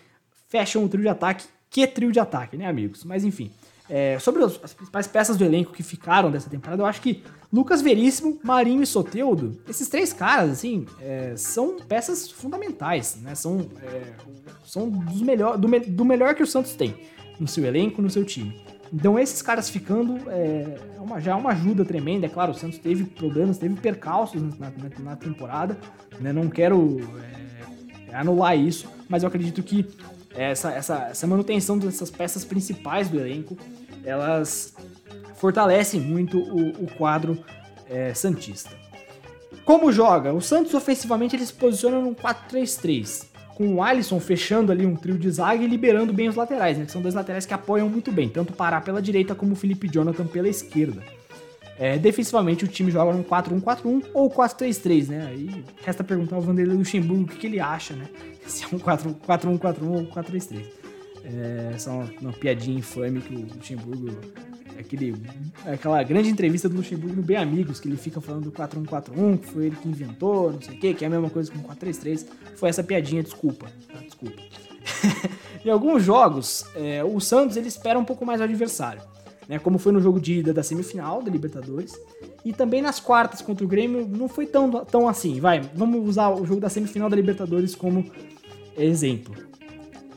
fecham 0.48 0.84
o 0.84 0.88
trio 0.88 1.02
de 1.02 1.08
ataque. 1.08 1.44
Que 1.70 1.86
trio 1.86 2.12
de 2.12 2.20
ataque, 2.20 2.56
né, 2.56 2.66
amigos? 2.66 3.04
Mas 3.04 3.24
enfim. 3.24 3.50
É, 3.88 4.18
sobre 4.18 4.42
as, 4.42 4.56
principais 4.56 5.06
peças 5.06 5.36
do 5.36 5.44
elenco 5.44 5.72
que 5.72 5.82
ficaram 5.82 6.30
dessa 6.30 6.48
temporada, 6.48 6.82
eu 6.82 6.86
acho 6.86 7.02
que 7.02 7.22
Lucas 7.52 7.82
Veríssimo, 7.82 8.40
Marinho 8.42 8.82
e 8.82 8.86
Soteudo, 8.86 9.60
esses 9.68 9.88
três 9.88 10.12
caras, 10.12 10.50
assim, 10.50 10.86
é, 11.00 11.34
são 11.36 11.76
peças 11.76 12.30
fundamentais, 12.30 13.16
né? 13.20 13.34
São, 13.34 13.68
é, 13.82 14.14
são 14.64 14.88
dos 14.88 15.20
melhor, 15.20 15.58
do, 15.58 15.68
do, 15.68 16.04
melhor 16.04 16.34
que 16.34 16.42
o 16.42 16.46
Santos 16.46 16.74
tem 16.74 16.94
no 17.38 17.46
seu 17.46 17.64
elenco, 17.64 18.00
no 18.00 18.08
seu 18.08 18.24
time. 18.24 18.58
Então 18.92 19.18
esses 19.18 19.42
caras 19.42 19.68
ficando 19.68 20.30
é, 20.30 20.76
é 20.96 21.00
uma, 21.00 21.20
já 21.20 21.32
é 21.32 21.34
uma 21.34 21.50
ajuda 21.50 21.84
tremenda. 21.84 22.26
É 22.26 22.28
claro, 22.28 22.52
o 22.52 22.54
Santos 22.54 22.78
teve 22.78 23.04
problemas, 23.04 23.58
teve 23.58 23.74
percalços 23.76 24.40
na, 24.42 24.70
na, 24.70 25.10
na 25.10 25.16
temporada, 25.16 25.76
né? 26.20 26.32
Não 26.32 26.48
quero 26.48 27.00
é, 28.10 28.14
anular 28.14 28.56
isso, 28.56 28.88
mas 29.08 29.22
eu 29.22 29.28
acredito 29.28 29.62
que 29.62 29.86
essa, 30.34 30.70
essa, 30.72 31.08
essa 31.10 31.26
manutenção 31.26 31.78
dessas 31.78 32.10
peças 32.10 32.44
principais 32.44 33.08
do 33.08 33.18
elenco, 33.18 33.56
elas 34.04 34.74
fortalecem 35.36 36.00
muito 36.00 36.38
o, 36.38 36.84
o 36.84 36.86
quadro 36.96 37.38
é, 37.88 38.12
Santista. 38.14 38.76
Como 39.64 39.90
joga? 39.92 40.32
O 40.32 40.40
Santos 40.40 40.74
ofensivamente 40.74 41.36
ele 41.36 41.46
se 41.46 41.52
posiciona 41.52 41.98
num 41.98 42.14
4-3-3, 42.14 43.26
com 43.54 43.74
o 43.74 43.82
Alisson 43.82 44.18
fechando 44.18 44.72
ali 44.72 44.84
um 44.84 44.96
trio 44.96 45.16
de 45.16 45.30
zaga 45.30 45.62
e 45.62 45.66
liberando 45.66 46.12
bem 46.12 46.28
os 46.28 46.34
laterais, 46.34 46.76
né? 46.76 46.84
Que 46.84 46.92
são 46.92 47.00
dois 47.00 47.14
laterais 47.14 47.46
que 47.46 47.54
apoiam 47.54 47.88
muito 47.88 48.10
bem, 48.10 48.28
tanto 48.28 48.52
o 48.52 48.56
Pará 48.56 48.80
pela 48.80 49.00
direita 49.00 49.34
como 49.34 49.52
o 49.52 49.56
Felipe 49.56 49.88
Jonathan 49.88 50.26
pela 50.26 50.48
esquerda. 50.48 51.02
É, 51.76 51.98
defensivamente 51.98 52.64
o 52.64 52.68
time 52.68 52.90
joga 52.90 53.12
num 53.12 53.24
4-1-4-1 53.24 54.04
ou 54.14 54.30
4-3-3, 54.30 55.08
né? 55.08 55.26
Aí 55.28 55.64
resta 55.84 56.04
perguntar 56.04 56.36
ao 56.36 56.42
Vanderlei 56.42 56.76
Luxemburgo 56.76 57.24
o 57.24 57.26
que, 57.26 57.36
que 57.36 57.46
ele 57.46 57.60
acha, 57.60 57.94
né? 57.94 58.08
Se 58.46 58.64
é 58.64 58.68
um 58.72 58.78
4-1-4-1 58.78 59.82
ou 59.82 60.06
4-3-3. 60.06 60.64
É, 61.24 61.74
é 61.74 61.90
uma, 61.90 62.10
uma, 62.20 62.32
piadinha 62.32 62.78
infame 62.78 63.20
que 63.20 63.34
o 63.34 63.40
Luxemburgo. 63.40 64.20
É 64.76 64.80
aquele, 64.80 65.14
é 65.64 65.72
aquela 65.74 66.02
grande 66.02 66.28
entrevista 66.28 66.68
do 66.68 66.76
Luxemburgo 66.76 67.16
no 67.16 67.22
Bem 67.22 67.36
Amigos, 67.36 67.80
que 67.80 67.88
ele 67.88 67.96
fica 67.96 68.20
falando 68.20 68.44
do 68.44 68.52
4-1-4-1, 68.52 69.38
que 69.38 69.46
foi 69.46 69.66
ele 69.66 69.76
que 69.76 69.88
inventou, 69.88 70.52
não 70.52 70.60
sei 70.60 70.76
o 70.76 70.80
quê, 70.80 70.94
que 70.94 71.04
é 71.04 71.06
a 71.06 71.10
mesma 71.10 71.30
coisa 71.30 71.50
que 71.50 71.58
um 71.58 71.62
4-3-3. 71.62 72.26
Foi 72.56 72.68
essa 72.68 72.82
piadinha, 72.82 73.22
desculpa. 73.22 73.66
Tá? 73.92 74.00
Desculpa. 74.00 74.40
em 75.64 75.70
alguns 75.70 76.02
jogos, 76.02 76.64
é, 76.74 77.02
o 77.04 77.20
Santos 77.20 77.56
ele 77.56 77.68
espera 77.68 77.98
um 77.98 78.04
pouco 78.04 78.26
mais 78.26 78.40
o 78.40 78.44
adversário 78.44 79.02
né? 79.48 79.58
Como 79.58 79.78
foi 79.78 79.92
no 79.92 80.00
jogo 80.00 80.20
de 80.20 80.40
ida 80.40 80.52
da 80.52 80.62
semifinal 80.62 81.22
da 81.22 81.30
Libertadores. 81.30 81.98
E 82.44 82.52
também 82.52 82.82
nas 82.82 83.00
quartas 83.00 83.40
contra 83.40 83.64
o 83.64 83.68
Grêmio 83.68 84.06
não 84.06 84.28
foi 84.28 84.46
tão, 84.46 84.70
tão 84.84 85.08
assim. 85.08 85.40
Vai, 85.40 85.60
vamos 85.74 86.06
usar 86.06 86.30
o 86.30 86.46
jogo 86.46 86.60
da 86.60 86.68
semifinal 86.68 87.08
da 87.08 87.16
Libertadores 87.16 87.74
como 87.74 88.04
exemplo. 88.76 89.34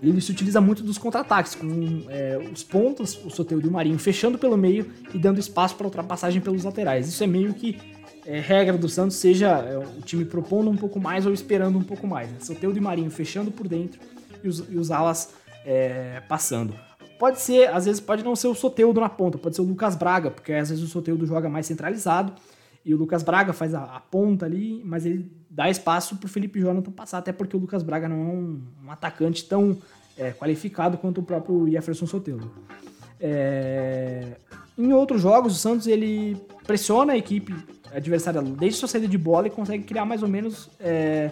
Ele 0.02 0.22
se 0.22 0.32
utiliza 0.32 0.62
muito 0.62 0.84
dos 0.84 0.98
contra-ataques, 0.98 1.56
com 1.56 2.06
é, 2.10 2.38
os 2.54 2.64
pontos, 2.64 3.20
o 3.26 3.30
Soteldo 3.30 3.66
e 3.66 3.70
o 3.70 3.74
Marinho 3.74 3.98
fechando 3.98 4.38
pelo 4.38 4.58
meio 4.58 4.92
e 5.14 5.18
dando 5.18 5.40
espaço 5.40 5.76
para 5.76 5.86
ultrapassagem 5.86 6.40
pelos 6.40 6.64
laterais. 6.64 7.08
Isso 7.08 7.24
é 7.24 7.28
meio 7.28 7.54
que 7.54 7.78
é, 8.26 8.40
regra 8.40 8.78
do 8.78 8.90
Santos, 8.90 9.16
seja 9.16 9.48
é, 9.60 9.78
o 9.78 10.02
time 10.02 10.26
propondo 10.26 10.70
um 10.70 10.76
pouco 10.76 11.00
mais 11.00 11.26
ou 11.26 11.34
esperando 11.34 11.80
um 11.80 11.84
pouco 11.84 12.06
mais. 12.06 12.30
Né? 12.30 12.38
Soteldo 12.42 12.78
e 12.78 12.82
Marinho 12.82 13.10
fechando 13.10 13.50
por 13.50 13.68
dentro 13.68 14.00
e 14.44 14.48
os, 14.48 14.60
e 14.70 14.78
os 14.78 14.92
alas 14.92 15.34
é, 15.66 16.22
passando. 16.28 16.76
Pode 17.18 17.42
ser, 17.42 17.70
às 17.70 17.86
vezes 17.86 18.00
pode 18.00 18.24
não 18.24 18.36
ser 18.36 18.48
o 18.48 18.54
Soteudo 18.54 19.00
na 19.00 19.10
ponta, 19.10 19.38
pode 19.38 19.56
ser 19.56 19.62
o 19.62 19.66
Lucas 19.66 19.96
Braga, 19.96 20.30
porque 20.30 20.54
às 20.54 20.70
vezes 20.70 20.84
o 20.84 20.88
Soteudo 20.88 21.26
joga 21.26 21.50
mais 21.50 21.66
centralizado 21.66 22.34
e 22.86 22.94
o 22.94 22.98
Lucas 22.98 23.24
Braga 23.24 23.54
faz 23.54 23.74
a, 23.74 23.84
a 23.84 24.00
ponta 24.00 24.46
ali, 24.46 24.82
mas 24.86 25.06
ele 25.06 25.32
dá 25.58 25.68
espaço 25.72 26.18
pro 26.18 26.30
Felipe 26.30 26.60
Jonathan 26.60 26.92
passar, 26.92 27.18
até 27.18 27.34
porque 27.34 27.58
o 27.58 27.60
Lucas 27.60 27.82
Braga 27.82 28.08
não 28.08 28.16
é 28.16 28.26
um, 28.26 28.62
um 28.86 28.92
atacante 28.92 29.44
tão 29.44 29.76
é, 30.16 30.30
qualificado 30.30 31.00
quanto 31.00 31.22
o 31.22 31.24
próprio 31.24 31.68
Jefferson 31.68 32.06
Soteudo. 32.06 32.52
É... 33.20 34.38
Em 34.78 34.94
outros 34.94 35.20
jogos, 35.20 35.54
o 35.54 35.56
Santos 35.56 35.88
ele 35.88 36.38
pressiona 36.68 37.14
a 37.14 37.18
equipe 37.18 37.56
adversária 37.92 38.40
desde 38.40 38.78
sua 38.78 38.88
saída 38.88 39.08
de 39.08 39.18
bola 39.18 39.48
e 39.48 39.50
consegue 39.50 39.84
criar 39.84 40.06
mais 40.06 40.22
ou 40.22 40.30
menos 40.30 40.70
é, 40.80 41.32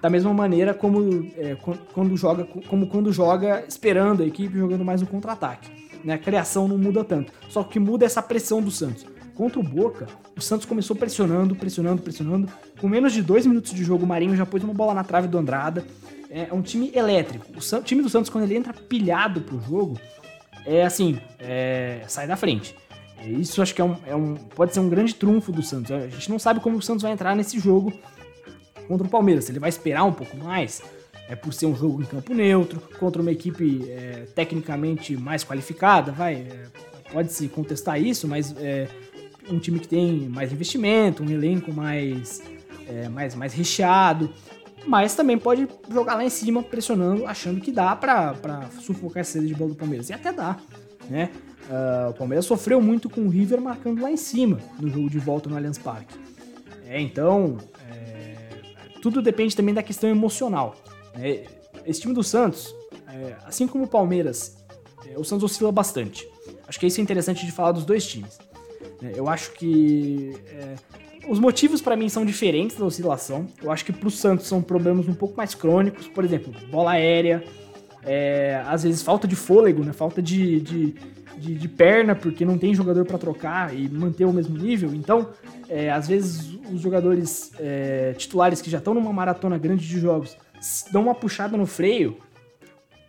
da 0.00 0.08
mesma 0.08 0.32
maneira 0.32 0.72
como, 0.72 1.30
é, 1.36 1.54
quando 1.92 2.16
joga, 2.16 2.46
como 2.46 2.86
quando 2.86 3.12
joga 3.12 3.62
esperando 3.68 4.22
a 4.22 4.26
equipe 4.26 4.56
jogando 4.56 4.86
mais 4.86 5.02
no 5.02 5.06
contra-ataque. 5.06 5.70
Né? 6.02 6.14
A 6.14 6.18
criação 6.18 6.66
não 6.66 6.78
muda 6.78 7.04
tanto. 7.04 7.30
Só 7.50 7.62
que 7.62 7.78
muda 7.78 8.06
essa 8.06 8.22
pressão 8.22 8.62
do 8.62 8.70
Santos. 8.70 9.04
Contra 9.36 9.60
o 9.60 9.62
Boca, 9.62 10.06
o 10.34 10.40
Santos 10.40 10.64
começou 10.64 10.96
pressionando, 10.96 11.54
pressionando, 11.54 12.00
pressionando. 12.00 12.48
Com 12.80 12.88
menos 12.88 13.12
de 13.12 13.20
dois 13.22 13.44
minutos 13.44 13.74
de 13.74 13.84
jogo, 13.84 14.04
o 14.04 14.06
Marinho 14.06 14.34
já 14.34 14.46
pôs 14.46 14.64
uma 14.64 14.72
bola 14.72 14.94
na 14.94 15.04
trave 15.04 15.28
do 15.28 15.36
Andrada. 15.36 15.84
É 16.30 16.48
um 16.52 16.62
time 16.62 16.90
elétrico. 16.94 17.44
O 17.54 17.82
time 17.82 18.02
do 18.02 18.08
Santos, 18.08 18.30
quando 18.30 18.44
ele 18.44 18.56
entra 18.56 18.72
pilhado 18.72 19.42
pro 19.42 19.60
jogo, 19.60 20.00
é 20.64 20.84
assim, 20.84 21.18
é, 21.38 22.02
sai 22.08 22.26
da 22.26 22.34
frente. 22.34 22.74
Isso 23.26 23.60
acho 23.60 23.74
que 23.74 23.80
é 23.80 23.84
um, 23.84 23.96
é 24.06 24.16
um, 24.16 24.36
pode 24.36 24.72
ser 24.72 24.80
um 24.80 24.88
grande 24.88 25.14
trunfo 25.14 25.52
do 25.52 25.62
Santos. 25.62 25.92
A 25.92 26.08
gente 26.08 26.30
não 26.30 26.38
sabe 26.38 26.60
como 26.60 26.78
o 26.78 26.82
Santos 26.82 27.02
vai 27.02 27.12
entrar 27.12 27.36
nesse 27.36 27.58
jogo 27.58 27.92
contra 28.88 29.06
o 29.06 29.10
Palmeiras. 29.10 29.44
Se 29.44 29.52
ele 29.52 29.58
vai 29.58 29.68
esperar 29.68 30.04
um 30.04 30.12
pouco 30.12 30.34
mais, 30.38 30.82
é 31.28 31.36
por 31.36 31.52
ser 31.52 31.66
um 31.66 31.76
jogo 31.76 32.00
em 32.00 32.06
campo 32.06 32.32
neutro, 32.32 32.80
contra 32.98 33.20
uma 33.20 33.32
equipe 33.32 33.84
é, 33.90 34.26
tecnicamente 34.34 35.14
mais 35.14 35.44
qualificada, 35.44 36.10
vai. 36.10 36.36
É, 36.36 36.66
pode-se 37.12 37.48
contestar 37.48 38.00
isso, 38.00 38.26
mas 38.26 38.54
é 38.58 38.88
um 39.50 39.58
time 39.58 39.78
que 39.78 39.88
tem 39.88 40.28
mais 40.28 40.52
investimento, 40.52 41.22
um 41.22 41.30
elenco 41.30 41.72
mais, 41.72 42.42
é, 42.88 43.08
mais, 43.08 43.34
mais 43.34 43.52
recheado, 43.54 44.32
mas 44.86 45.14
também 45.14 45.38
pode 45.38 45.68
jogar 45.90 46.14
lá 46.14 46.24
em 46.24 46.30
cima, 46.30 46.62
pressionando, 46.62 47.26
achando 47.26 47.60
que 47.60 47.72
dá 47.72 47.94
pra 47.96 48.34
sufocar 48.80 49.20
essa 49.20 49.32
saída 49.32 49.48
de 49.48 49.54
bola 49.54 49.70
do 49.70 49.76
Palmeiras. 49.76 50.08
E 50.10 50.12
até 50.12 50.32
dá, 50.32 50.56
né? 51.10 51.30
Uh, 51.68 52.10
o 52.10 52.14
Palmeiras 52.14 52.46
sofreu 52.46 52.80
muito 52.80 53.10
com 53.10 53.22
o 53.22 53.28
River 53.28 53.60
marcando 53.60 54.00
lá 54.00 54.08
em 54.08 54.16
cima 54.16 54.60
no 54.78 54.88
jogo 54.88 55.10
de 55.10 55.18
volta 55.18 55.50
no 55.50 55.56
Allianz 55.56 55.78
Parque. 55.78 56.16
É, 56.86 57.00
então, 57.00 57.58
é, 57.90 58.36
tudo 59.02 59.20
depende 59.20 59.56
também 59.56 59.74
da 59.74 59.82
questão 59.82 60.08
emocional. 60.08 60.76
Né? 61.16 61.44
Esse 61.84 62.00
time 62.00 62.14
do 62.14 62.22
Santos, 62.22 62.72
é, 63.08 63.34
assim 63.44 63.66
como 63.66 63.84
o 63.84 63.88
Palmeiras, 63.88 64.56
é, 65.08 65.18
o 65.18 65.24
Santos 65.24 65.50
oscila 65.50 65.72
bastante. 65.72 66.28
Acho 66.68 66.78
que 66.78 66.86
isso 66.86 67.00
é 67.00 67.02
interessante 67.02 67.44
de 67.44 67.50
falar 67.50 67.72
dos 67.72 67.84
dois 67.84 68.06
times. 68.06 68.38
É, 69.02 69.12
eu 69.18 69.28
acho 69.28 69.52
que 69.52 70.34
é, 70.48 70.74
os 71.28 71.38
motivos 71.38 71.80
para 71.80 71.96
mim 71.96 72.08
são 72.08 72.24
diferentes 72.24 72.76
da 72.76 72.84
oscilação. 72.84 73.46
Eu 73.62 73.70
acho 73.70 73.84
que 73.84 73.92
para 73.92 74.08
o 74.08 74.10
Santos 74.10 74.46
são 74.46 74.62
problemas 74.62 75.08
um 75.08 75.14
pouco 75.14 75.36
mais 75.36 75.54
crônicos, 75.54 76.08
por 76.08 76.24
exemplo, 76.24 76.52
bola 76.70 76.92
aérea, 76.92 77.44
é, 78.04 78.62
às 78.66 78.84
vezes 78.84 79.02
falta 79.02 79.26
de 79.26 79.34
fôlego, 79.34 79.84
né? 79.84 79.92
falta 79.92 80.22
de, 80.22 80.60
de, 80.60 80.94
de, 81.36 81.54
de 81.54 81.68
perna, 81.68 82.14
porque 82.14 82.44
não 82.44 82.56
tem 82.56 82.74
jogador 82.74 83.04
para 83.04 83.18
trocar 83.18 83.76
e 83.76 83.88
manter 83.88 84.24
o 84.24 84.32
mesmo 84.32 84.56
nível. 84.56 84.94
Então, 84.94 85.30
é, 85.68 85.90
às 85.90 86.06
vezes 86.06 86.56
os 86.72 86.80
jogadores 86.80 87.52
é, 87.58 88.14
titulares 88.16 88.62
que 88.62 88.70
já 88.70 88.78
estão 88.78 88.94
numa 88.94 89.12
maratona 89.12 89.58
grande 89.58 89.86
de 89.86 89.98
jogos 89.98 90.36
dão 90.90 91.02
uma 91.02 91.14
puxada 91.14 91.56
no 91.56 91.66
freio 91.66 92.16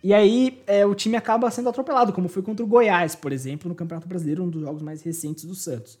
e 0.02 0.14
aí 0.14 0.62
é, 0.66 0.86
o 0.86 0.94
time 0.94 1.16
acaba 1.16 1.50
sendo 1.50 1.68
atropelado, 1.68 2.12
como 2.12 2.28
foi 2.28 2.42
contra 2.42 2.64
o 2.64 2.68
Goiás, 2.68 3.14
por 3.14 3.32
exemplo, 3.32 3.68
no 3.68 3.74
Campeonato 3.74 4.08
Brasileiro, 4.08 4.42
um 4.44 4.48
dos 4.48 4.62
jogos 4.62 4.82
mais 4.82 5.02
recentes 5.02 5.44
do 5.44 5.54
Santos. 5.54 5.98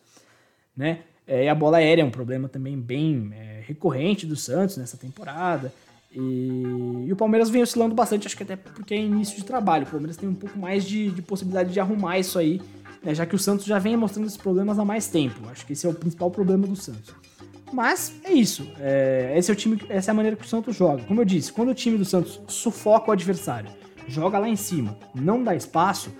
Né? 0.76 1.00
É, 1.26 1.44
e 1.44 1.48
a 1.48 1.54
bola 1.54 1.78
aérea 1.78 2.02
é 2.02 2.04
um 2.04 2.10
problema 2.10 2.48
também 2.48 2.78
bem 2.78 3.30
é, 3.32 3.62
recorrente 3.66 4.24
do 4.24 4.36
Santos 4.36 4.76
nessa 4.76 4.96
temporada. 4.96 5.72
E, 6.10 6.62
e, 7.06 7.12
o 7.12 7.16
Palmeiras 7.16 7.50
vem 7.50 7.62
oscilando 7.62 7.94
bastante, 7.94 8.26
acho 8.26 8.36
que 8.36 8.42
até 8.42 8.56
porque 8.56 8.94
é 8.94 8.98
início 8.98 9.36
de 9.36 9.44
trabalho. 9.44 9.84
O 9.84 9.90
Palmeiras 9.90 10.16
tem 10.16 10.28
um 10.28 10.34
pouco 10.34 10.58
mais 10.58 10.84
de, 10.84 11.10
de 11.10 11.20
possibilidade 11.20 11.72
de 11.72 11.80
arrumar 11.80 12.18
isso 12.18 12.38
aí, 12.38 12.62
né? 13.02 13.14
já 13.14 13.26
que 13.26 13.34
o 13.34 13.38
Santos 13.38 13.66
já 13.66 13.78
vem 13.78 13.96
mostrando 13.96 14.26
esses 14.26 14.38
problemas 14.38 14.78
há 14.78 14.84
mais 14.84 15.08
tempo. 15.08 15.46
Acho 15.50 15.66
que 15.66 15.74
esse 15.74 15.86
é 15.86 15.90
o 15.90 15.94
principal 15.94 16.30
problema 16.30 16.66
do 16.66 16.76
Santos. 16.76 17.14
Mas 17.72 18.14
é 18.24 18.32
isso. 18.32 18.66
É, 18.80 19.34
esse 19.36 19.50
é 19.50 19.52
o 19.52 19.56
time, 19.56 19.78
essa 19.90 20.10
é 20.10 20.12
a 20.12 20.14
maneira 20.14 20.36
que 20.36 20.44
o 20.44 20.48
Santos 20.48 20.74
joga. 20.74 21.02
Como 21.04 21.20
eu 21.20 21.24
disse, 21.24 21.52
quando 21.52 21.68
o 21.68 21.74
time 21.74 21.98
do 21.98 22.04
Santos 22.04 22.40
sufoca 22.48 23.10
o 23.10 23.12
adversário, 23.12 23.70
joga 24.08 24.38
lá 24.38 24.48
em 24.48 24.56
cima, 24.56 24.96
não 25.14 25.44
dá 25.44 25.54
espaço, 25.54 26.10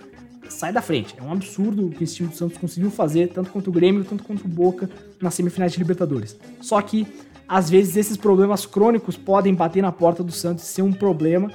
sai 0.47 0.71
da 0.71 0.81
frente. 0.81 1.15
É 1.17 1.21
um 1.21 1.31
absurdo 1.31 1.87
o 1.87 1.89
que 1.89 2.03
esse 2.03 2.15
time 2.15 2.29
do 2.29 2.35
Santos 2.35 2.57
conseguiu 2.57 2.89
fazer, 2.89 3.29
tanto 3.29 3.51
contra 3.51 3.69
o 3.69 3.73
Grêmio, 3.73 4.03
tanto 4.03 4.23
contra 4.23 4.45
o 4.45 4.49
Boca, 4.49 4.89
nas 5.21 5.33
semifinais 5.33 5.71
de 5.71 5.79
Libertadores. 5.79 6.37
Só 6.61 6.81
que, 6.81 7.07
às 7.47 7.69
vezes, 7.69 7.97
esses 7.97 8.17
problemas 8.17 8.65
crônicos 8.65 9.17
podem 9.17 9.53
bater 9.53 9.81
na 9.81 9.91
porta 9.91 10.23
do 10.23 10.31
Santos 10.31 10.63
e 10.63 10.67
ser 10.67 10.81
um 10.81 10.93
problema 10.93 11.51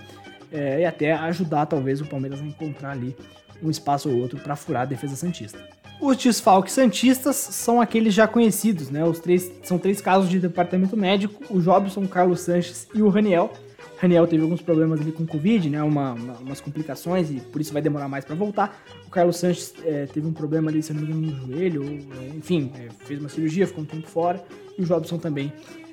é, 0.52 0.80
e 0.80 0.84
até 0.84 1.12
ajudar, 1.12 1.66
talvez, 1.66 2.00
o 2.00 2.06
Palmeiras 2.06 2.40
a 2.40 2.44
encontrar 2.44 2.90
ali 2.90 3.16
um 3.62 3.70
espaço 3.70 4.10
ou 4.10 4.16
outro 4.18 4.38
para 4.38 4.56
furar 4.56 4.82
a 4.82 4.86
defesa 4.86 5.16
Santista. 5.16 5.58
Os 6.00 6.16
desfalques 6.16 6.74
Santistas 6.74 7.36
são 7.36 7.80
aqueles 7.80 8.12
já 8.12 8.26
conhecidos, 8.26 8.90
né? 8.90 9.04
Os 9.04 9.20
três, 9.20 9.50
são 9.62 9.78
três 9.78 10.00
casos 10.00 10.28
de 10.28 10.38
departamento 10.38 10.96
médico: 10.96 11.42
o 11.48 11.60
Jobson, 11.60 12.02
o 12.02 12.08
Carlos 12.08 12.40
Sanches 12.40 12.88
e 12.94 13.00
o 13.00 13.08
Raniel. 13.08 13.52
Raniel 13.98 14.26
teve 14.26 14.42
alguns 14.42 14.60
problemas 14.60 15.00
ali 15.00 15.12
com 15.12 15.26
Covid, 15.26 15.70
né? 15.70 15.82
Uma, 15.82 16.12
uma, 16.12 16.32
umas 16.38 16.60
complicações 16.60 17.30
e 17.30 17.40
por 17.40 17.60
isso 17.60 17.72
vai 17.72 17.80
demorar 17.80 18.08
mais 18.08 18.24
para 18.24 18.34
voltar. 18.34 18.82
O 19.06 19.10
Carlos 19.10 19.36
Sanches 19.36 19.74
é, 19.84 20.06
teve 20.06 20.26
um 20.26 20.32
problema 20.32 20.70
ali, 20.70 20.82
se 20.82 20.92
não 20.92 21.02
me 21.02 21.08
engano, 21.08 21.26
no 21.26 21.46
joelho, 21.46 21.82
ou, 21.82 21.88
é, 21.90 22.28
enfim, 22.36 22.72
é, 22.76 22.88
fez 23.04 23.20
uma 23.20 23.28
cirurgia, 23.28 23.66
ficou 23.66 23.84
um 23.84 23.86
tempo 23.86 24.06
fora. 24.06 24.44
E 24.76 24.82
o 24.82 24.84
Jobson 24.84 25.18
também 25.18 25.52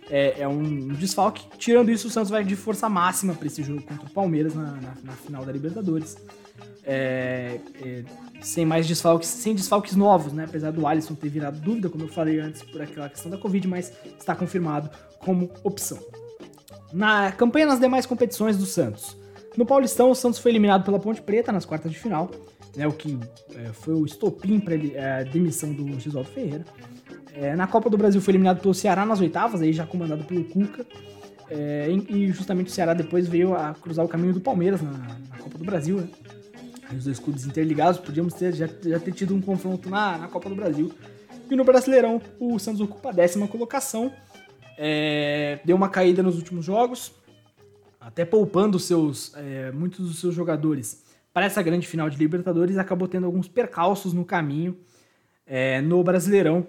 é, 0.09 0.41
é 0.41 0.47
um, 0.47 0.61
um, 0.61 0.87
desfalque. 0.89 1.45
Tirando 1.57 1.89
isso, 1.89 2.07
o 2.07 2.11
Santos 2.11 2.29
vai 2.29 2.43
de 2.43 2.55
força 2.55 2.89
máxima 2.89 3.33
para 3.33 3.47
esse 3.47 3.63
jogo 3.63 3.81
contra 3.81 4.05
o 4.05 4.09
Palmeiras 4.09 4.53
na, 4.53 4.71
na, 4.71 4.93
na 5.03 5.13
final 5.13 5.45
da 5.45 5.51
Libertadores. 5.51 6.17
É, 6.83 7.59
é, 7.83 8.03
sem 8.41 8.65
mais 8.65 8.87
desfalques, 8.87 9.29
sem 9.29 9.53
desfalques 9.53 9.95
novos, 9.95 10.33
né? 10.33 10.45
Apesar 10.45 10.71
do 10.71 10.85
Alisson 10.87 11.13
ter 11.13 11.29
virado 11.29 11.59
dúvida, 11.59 11.89
como 11.89 12.03
eu 12.03 12.07
falei 12.07 12.39
antes, 12.39 12.63
por 12.63 12.81
aquela 12.81 13.07
questão 13.07 13.29
da 13.29 13.37
Covid, 13.37 13.67
mas 13.67 13.93
está 14.17 14.35
confirmado 14.35 14.89
como 15.19 15.51
opção. 15.63 15.99
Na 16.93 17.31
campanha 17.31 17.65
nas 17.65 17.79
demais 17.79 18.05
competições 18.05 18.57
do 18.57 18.65
Santos. 18.65 19.17
No 19.57 19.65
Paulistão, 19.65 20.09
o 20.11 20.15
Santos 20.15 20.39
foi 20.39 20.51
eliminado 20.51 20.83
pela 20.83 20.99
Ponte 20.99 21.21
Preta 21.21 21.51
nas 21.51 21.65
quartas 21.65 21.91
de 21.91 21.99
final, 21.99 22.31
né, 22.75 22.87
o 22.87 22.93
que 22.93 23.19
é, 23.55 23.65
foi 23.73 23.93
o 23.93 24.05
estopim 24.05 24.59
para 24.59 24.75
é, 24.75 25.21
a 25.21 25.23
demissão 25.23 25.73
do 25.73 25.99
Gisaldo 25.99 26.29
Ferreira. 26.29 26.65
É, 27.33 27.55
na 27.55 27.67
Copa 27.67 27.89
do 27.89 27.97
Brasil 27.97 28.21
foi 28.21 28.31
eliminado 28.31 28.61
pelo 28.61 28.73
Ceará 28.73 29.05
nas 29.05 29.19
oitavas, 29.19 29.61
aí 29.61 29.73
já 29.73 29.85
comandado 29.85 30.23
pelo 30.23 30.43
Cuca. 30.45 30.85
É, 31.49 31.89
e 32.09 32.31
justamente 32.31 32.67
o 32.67 32.71
Ceará 32.71 32.93
depois 32.93 33.27
veio 33.27 33.53
a 33.53 33.73
cruzar 33.73 34.05
o 34.05 34.07
caminho 34.07 34.33
do 34.33 34.39
Palmeiras 34.39 34.81
na, 34.81 34.91
na 34.91 35.37
Copa 35.37 35.57
do 35.57 35.65
Brasil. 35.65 35.97
Né? 35.97 36.07
Os 36.95 37.05
dois 37.05 37.19
clubes 37.19 37.45
interligados, 37.45 37.99
podíamos 37.99 38.33
ter, 38.33 38.53
já, 38.53 38.67
já 38.67 38.99
ter 38.99 39.11
tido 39.13 39.35
um 39.35 39.41
confronto 39.41 39.89
na, 39.89 40.17
na 40.17 40.27
Copa 40.27 40.47
do 40.47 40.55
Brasil. 40.55 40.93
E 41.49 41.55
no 41.55 41.65
Brasileirão, 41.65 42.21
o 42.39 42.57
Santos 42.57 42.79
ocupa 42.79 43.09
a 43.09 43.11
décima 43.11 43.47
colocação 43.47 44.13
é, 44.83 45.59
deu 45.63 45.75
uma 45.75 45.89
caída 45.89 46.23
nos 46.23 46.37
últimos 46.37 46.65
jogos, 46.65 47.13
até 47.99 48.25
poupando 48.25 48.79
seus, 48.79 49.31
é, 49.35 49.71
muitos 49.71 50.07
dos 50.07 50.19
seus 50.19 50.33
jogadores 50.33 51.03
para 51.31 51.45
essa 51.45 51.61
grande 51.61 51.87
final 51.87 52.09
de 52.09 52.17
Libertadores, 52.17 52.79
acabou 52.79 53.07
tendo 53.07 53.27
alguns 53.27 53.47
percalços 53.47 54.11
no 54.11 54.25
caminho. 54.25 54.75
É, 55.45 55.81
no 55.81 56.03
Brasileirão, 56.03 56.65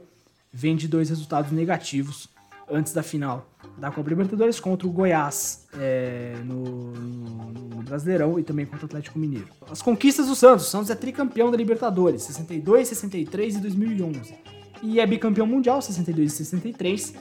vem 0.52 0.76
de 0.76 0.86
dois 0.86 1.08
resultados 1.08 1.50
negativos 1.52 2.28
antes 2.68 2.92
da 2.92 3.02
final 3.02 3.48
da 3.78 3.90
Copa 3.90 4.10
Libertadores 4.10 4.60
contra 4.60 4.86
o 4.86 4.90
Goiás 4.90 5.66
é, 5.78 6.34
no, 6.44 6.92
no, 6.92 7.52
no, 7.52 7.82
Brasileirão 7.82 8.38
e 8.38 8.42
também 8.42 8.66
contra 8.66 8.84
o 8.84 8.86
Atlético 8.86 9.18
Mineiro. 9.18 9.48
As 9.70 9.80
conquistas 9.80 10.26
do 10.26 10.34
Santos. 10.34 10.66
O 10.66 10.70
Santos 10.70 10.90
é 10.90 10.94
tricampeão 10.94 11.50
da 11.50 11.56
Libertadores, 11.56 12.22
62, 12.24 12.88
63 12.88 13.56
e 13.56 13.60
2011. 13.60 14.34
E 14.82 15.00
é 15.00 15.06
bicampeão 15.06 15.46
mundial, 15.46 15.80
62 15.80 16.32
e 16.32 16.36
63. 16.36 17.14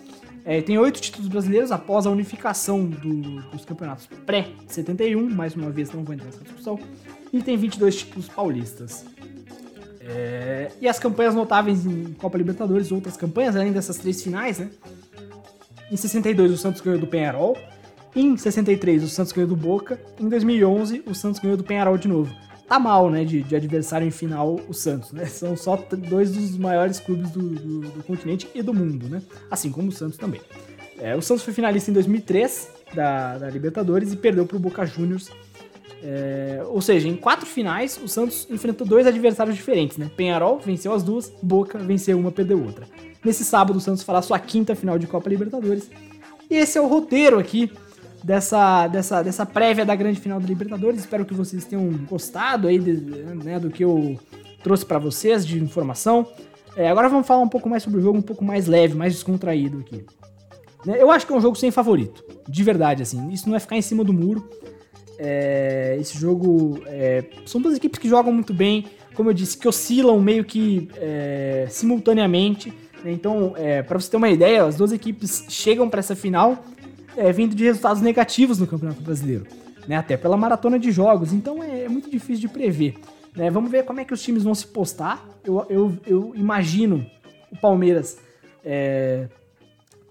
É, 0.44 0.62
tem 0.62 0.78
oito 0.78 1.00
títulos 1.00 1.28
brasileiros 1.28 1.72
após 1.72 2.06
a 2.06 2.10
unificação 2.10 2.86
do, 2.86 3.42
dos 3.50 3.64
campeonatos 3.64 4.08
pré-71, 4.26 5.30
mais 5.30 5.56
uma 5.56 5.70
vez 5.70 5.92
não 5.92 6.04
vou 6.04 6.14
entrar 6.14 6.26
nessa 6.26 6.44
discussão, 6.44 6.80
e 7.32 7.42
tem 7.42 7.56
22 7.58 7.96
títulos 7.96 8.28
paulistas. 8.28 9.06
É, 10.00 10.72
e 10.82 10.88
as 10.88 10.98
campanhas 10.98 11.36
notáveis 11.36 11.86
em 11.86 12.14
Copa 12.14 12.38
Libertadores, 12.38 12.92
outras 12.92 13.16
campanhas, 13.16 13.56
além 13.56 13.72
dessas 13.72 13.98
três 13.98 14.22
finais, 14.22 14.58
né? 14.58 14.70
Em 15.92 15.96
62 15.96 16.52
o 16.52 16.58
Santos 16.58 16.82
ganhou 16.82 17.00
do 17.00 17.06
Penharol, 17.06 17.56
em 18.16 18.36
63 18.36 19.04
o 19.04 19.10
Santos 19.10 19.32
ganhou 19.32 19.48
do 19.48 19.56
Boca, 19.56 20.00
em 20.20 20.28
2011 20.28 21.04
o 21.06 21.14
Santos 21.14 21.40
ganhou 21.40 21.56
do 21.56 21.64
Penharol 21.64 21.98
de 21.98 22.08
novo 22.08 22.34
tá 22.72 22.80
mal, 22.80 23.10
né, 23.10 23.26
de, 23.26 23.44
de, 23.44 23.54
adversário 23.54 24.08
em 24.08 24.12
final 24.12 24.58
o 24.66 24.74
Santos, 24.74 25.12
né? 25.12 25.26
São 25.28 25.58
só 25.58 25.76
dois 25.76 26.32
dos 26.32 26.58
maiores 26.58 27.02
clubes 27.02 27.30
do, 27.30 27.50
do, 27.50 27.82
do, 27.82 28.04
continente 28.04 28.48
e 28.56 28.62
do 28.62 28.74
mundo, 28.74 29.10
né? 29.10 29.22
Assim 29.50 29.70
como 29.70 29.90
o 29.90 29.92
Santos 29.92 30.18
também. 30.18 30.40
É, 30.98 31.14
o 31.14 31.22
Santos 31.22 31.44
foi 31.44 31.54
finalista 31.54 31.92
em 31.92 31.94
2003 31.94 32.70
da, 32.96 33.38
da 33.40 33.50
Libertadores 33.50 34.14
e 34.14 34.16
perdeu 34.16 34.46
para 34.46 34.56
o 34.56 34.60
Boca 34.60 34.86
Juniors. 34.86 35.30
É, 36.02 36.64
ou 36.66 36.82
seja, 36.82 37.10
em 37.10 37.16
quatro 37.18 37.46
finais, 37.46 38.00
o 38.02 38.08
Santos 38.08 38.48
enfrentou 38.50 38.88
dois 38.88 39.06
adversários 39.06 39.58
diferentes, 39.58 39.98
né? 39.98 40.10
Penharol 40.16 40.58
venceu 40.58 40.94
as 40.94 41.04
duas, 41.04 41.30
Boca 41.44 41.78
venceu 41.78 42.18
uma, 42.18 42.32
perdeu 42.32 42.64
outra. 42.64 42.86
Nesse 43.22 43.44
sábado, 43.44 43.76
o 43.76 43.82
Santos 43.82 44.02
fará 44.02 44.22
sua 44.22 44.40
quinta 44.40 44.76
final 44.76 44.98
de 44.98 45.08
Copa 45.08 45.30
Libertadores. 45.30 45.92
E 46.50 46.56
esse 46.56 46.78
é 46.78 46.82
o 46.82 46.88
roteiro 46.88 47.38
aqui 47.38 47.70
dessa, 48.24 48.88
dessa, 48.88 49.22
dessa 49.22 49.46
prévia 49.46 49.86
da 49.86 49.96
grande 49.96 50.20
final 50.20 50.40
da 50.40 50.48
Libertadores. 50.48 51.00
Espero 51.00 51.26
que 51.26 51.34
vocês 51.34 51.66
tenham 51.66 51.90
gostado 52.10 52.68
aí 52.68 52.80
de, 52.80 52.94
né, 53.44 53.60
do 53.60 53.70
que 53.70 53.84
eu 53.84 54.20
trouxe 54.64 54.86
para 54.86 55.00
vocês 55.00 55.46
de 55.46 55.62
informação. 55.62 56.28
É, 56.76 56.90
agora 56.90 57.10
vamos 57.10 57.28
falar 57.28 57.42
um 57.42 57.50
pouco 57.50 57.68
mais 57.68 57.84
sobre 57.84 58.00
o 58.00 58.02
jogo, 58.02 58.18
um 58.18 58.24
pouco 58.24 58.44
mais 58.44 58.68
leve, 58.68 58.96
mais 58.96 59.14
descontraído 59.14 59.80
aqui. 59.80 60.06
Né, 60.86 61.02
eu 61.02 61.12
acho 61.12 61.26
que 61.26 61.34
é 61.34 61.36
um 61.36 61.42
jogo 61.42 61.56
sem 61.56 61.72
favorito, 61.72 62.24
de 62.48 62.64
verdade, 62.64 63.04
assim. 63.04 63.30
Isso 63.32 63.50
não 63.50 63.56
é 63.56 63.60
ficar 63.60 63.76
em 63.76 63.82
cima 63.82 64.04
do 64.04 64.14
muro. 64.14 64.48
É, 65.18 65.98
esse 66.00 66.18
jogo 66.18 66.82
é, 66.88 67.26
são 67.46 67.62
duas 67.62 67.76
equipes 67.76 68.00
que 68.00 68.10
jogam 68.10 68.34
muito 68.34 68.54
bem, 68.54 68.86
como 69.14 69.30
eu 69.30 69.34
disse, 69.34 69.58
que 69.58 69.68
oscilam 69.68 70.20
meio 70.20 70.46
que 70.46 70.88
é, 70.96 71.68
simultaneamente. 71.70 72.74
Né? 73.04 73.12
Então, 73.12 73.54
é, 73.58 73.84
para 73.84 74.00
você 74.00 74.10
ter 74.10 74.18
uma 74.18 74.30
ideia, 74.30 74.64
as 74.64 74.76
duas 74.76 74.92
equipes 74.92 75.46
chegam 75.50 75.90
para 75.90 76.00
essa 76.00 76.16
final 76.16 76.64
é, 77.16 77.32
vindo 77.32 77.56
de 77.56 77.64
resultados 77.64 78.02
negativos 78.02 78.58
no 78.58 78.68
Campeonato 78.68 79.02
Brasileiro, 79.02 79.46
né? 79.88 79.96
Até 79.96 80.18
pela 80.18 80.38
maratona 80.38 80.80
de 80.80 80.92
jogos, 80.92 81.34
então 81.34 81.64
é, 81.64 81.84
é 81.84 81.90
muito 81.90 82.10
difícil 82.10 82.42
de 82.42 82.48
prever. 82.48 82.96
Né? 83.36 83.50
Vamos 83.50 83.72
ver 83.72 83.86
como 83.86 84.00
é 84.00 84.06
que 84.06 84.14
os 84.14 84.22
times 84.22 84.44
vão 84.44 84.54
se 84.54 84.68
postar. 84.68 85.26
Eu, 85.44 85.66
eu, 85.70 85.98
eu 86.06 86.32
imagino 86.36 87.06
o 87.52 87.58
Palmeiras 87.58 88.18
é, 88.64 89.28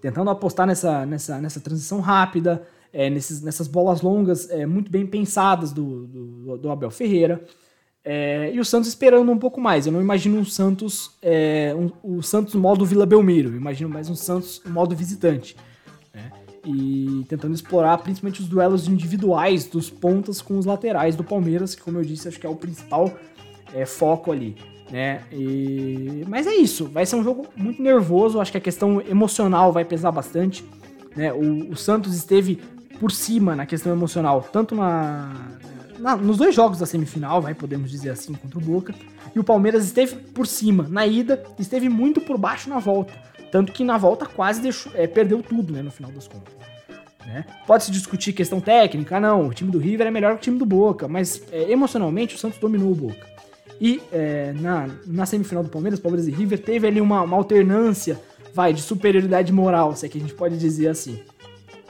tentando 0.01 0.29
apostar 0.29 0.65
nessa, 0.65 1.05
nessa, 1.05 1.39
nessa 1.39 1.59
transição 1.59 1.99
rápida, 1.99 2.63
é, 2.91 3.09
nesses, 3.09 3.41
nessas 3.41 3.67
bolas 3.67 4.01
longas 4.01 4.49
é, 4.49 4.65
muito 4.65 4.91
bem 4.91 5.05
pensadas 5.05 5.71
do, 5.71 6.07
do, 6.07 6.57
do 6.57 6.71
Abel 6.71 6.91
Ferreira. 6.91 7.43
É, 8.03 8.51
e 8.51 8.59
o 8.59 8.65
Santos 8.65 8.89
esperando 8.89 9.31
um 9.31 9.37
pouco 9.37 9.61
mais. 9.61 9.85
Eu 9.85 9.93
não 9.93 10.01
imagino 10.01 10.39
um 10.39 10.45
Santos, 10.45 11.15
é, 11.21 11.73
um, 11.75 12.17
o 12.17 12.23
Santos 12.23 12.55
modo 12.55 12.83
Vila 12.83 13.05
Belmiro. 13.05 13.49
Eu 13.49 13.55
imagino 13.55 13.89
mais 13.89 14.09
um 14.09 14.15
Santos 14.15 14.61
modo 14.65 14.95
visitante. 14.95 15.55
E 16.65 17.25
tentando 17.27 17.55
explorar 17.55 17.97
principalmente 17.97 18.41
os 18.41 18.47
duelos 18.47 18.87
individuais 18.87 19.65
dos 19.65 19.89
pontas 19.89 20.41
com 20.41 20.57
os 20.57 20.65
laterais 20.65 21.15
do 21.15 21.23
Palmeiras, 21.23 21.73
que 21.73 21.81
como 21.81 21.97
eu 21.97 22.03
disse, 22.03 22.27
acho 22.27 22.39
que 22.39 22.45
é 22.45 22.49
o 22.49 22.55
principal 22.55 23.11
é, 23.73 23.85
foco 23.85 24.31
ali. 24.31 24.55
Né? 24.91 25.21
E... 25.31 26.23
Mas 26.27 26.45
é 26.45 26.53
isso, 26.53 26.85
vai 26.85 27.05
ser 27.05 27.15
um 27.15 27.23
jogo 27.23 27.47
muito 27.55 27.81
nervoso. 27.81 28.39
Acho 28.39 28.51
que 28.51 28.57
a 28.57 28.61
questão 28.61 29.01
emocional 29.01 29.71
vai 29.71 29.85
pesar 29.85 30.11
bastante. 30.11 30.63
Né? 31.15 31.33
O, 31.33 31.71
o 31.71 31.75
Santos 31.75 32.13
esteve 32.15 32.59
por 32.99 33.11
cima 33.11 33.55
na 33.55 33.65
questão 33.65 33.91
emocional, 33.91 34.47
tanto 34.53 34.75
na, 34.75 35.33
na, 35.97 36.15
nos 36.15 36.37
dois 36.37 36.53
jogos 36.53 36.77
da 36.77 36.85
semifinal, 36.85 37.41
vai, 37.41 37.55
podemos 37.55 37.89
dizer 37.89 38.09
assim, 38.11 38.33
contra 38.33 38.59
o 38.59 38.61
Boca. 38.61 38.93
E 39.33 39.39
o 39.39 39.43
Palmeiras 39.43 39.85
esteve 39.85 40.15
por 40.15 40.45
cima 40.45 40.87
na 40.89 41.07
ida, 41.07 41.41
esteve 41.57 41.89
muito 41.89 42.21
por 42.21 42.37
baixo 42.37 42.69
na 42.69 42.79
volta. 42.79 43.13
Tanto 43.51 43.71
que 43.71 43.83
na 43.83 43.97
volta 43.97 44.25
quase 44.25 44.61
deixou, 44.61 44.91
é, 44.95 45.05
perdeu 45.05 45.43
tudo, 45.43 45.73
né, 45.73 45.81
no 45.81 45.91
final 45.91 46.11
das 46.11 46.27
contas. 46.27 46.53
Né? 47.25 47.45
Pode-se 47.67 47.91
discutir 47.91 48.33
questão 48.33 48.59
técnica, 48.59 49.19
não, 49.19 49.47
o 49.47 49.53
time 49.53 49.69
do 49.69 49.77
River 49.77 50.07
é 50.07 50.11
melhor 50.11 50.33
que 50.33 50.37
o 50.37 50.41
time 50.41 50.57
do 50.57 50.65
Boca, 50.65 51.07
mas 51.07 51.43
é, 51.51 51.69
emocionalmente 51.71 52.35
o 52.35 52.37
Santos 52.37 52.57
dominou 52.57 52.91
o 52.91 52.95
Boca. 52.95 53.29
E 53.79 54.01
é, 54.11 54.53
na, 54.53 54.87
na 55.05 55.25
semifinal 55.25 55.63
do 55.63 55.69
Palmeiras, 55.69 55.99
Palmeiras 55.99 56.27
e 56.27 56.31
River, 56.31 56.59
teve 56.59 56.87
ali 56.87 57.01
uma, 57.01 57.21
uma 57.21 57.35
alternância, 57.35 58.19
vai, 58.53 58.73
de 58.73 58.81
superioridade 58.81 59.51
moral, 59.51 59.95
se 59.95 60.05
é 60.05 60.09
que 60.09 60.17
a 60.17 60.21
gente 60.21 60.33
pode 60.33 60.57
dizer 60.57 60.87
assim. 60.87 61.19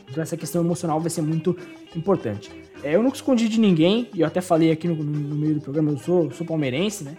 Então 0.10 0.22
essa 0.22 0.38
questão 0.38 0.62
emocional 0.62 1.00
vai 1.00 1.10
ser 1.10 1.22
muito 1.22 1.58
importante. 1.96 2.52
É, 2.84 2.96
eu 2.96 3.04
nunca 3.04 3.16
escondi 3.16 3.48
de 3.48 3.60
ninguém, 3.60 4.10
e 4.14 4.22
eu 4.22 4.28
até 4.28 4.42
falei 4.42 4.72
aqui 4.72 4.88
no, 4.88 4.96
no 4.96 5.36
meio 5.36 5.56
do 5.56 5.62
programa, 5.62 5.92
eu 5.92 5.98
sou, 5.98 6.32
sou 6.32 6.46
palmeirense, 6.46 7.04
né? 7.04 7.16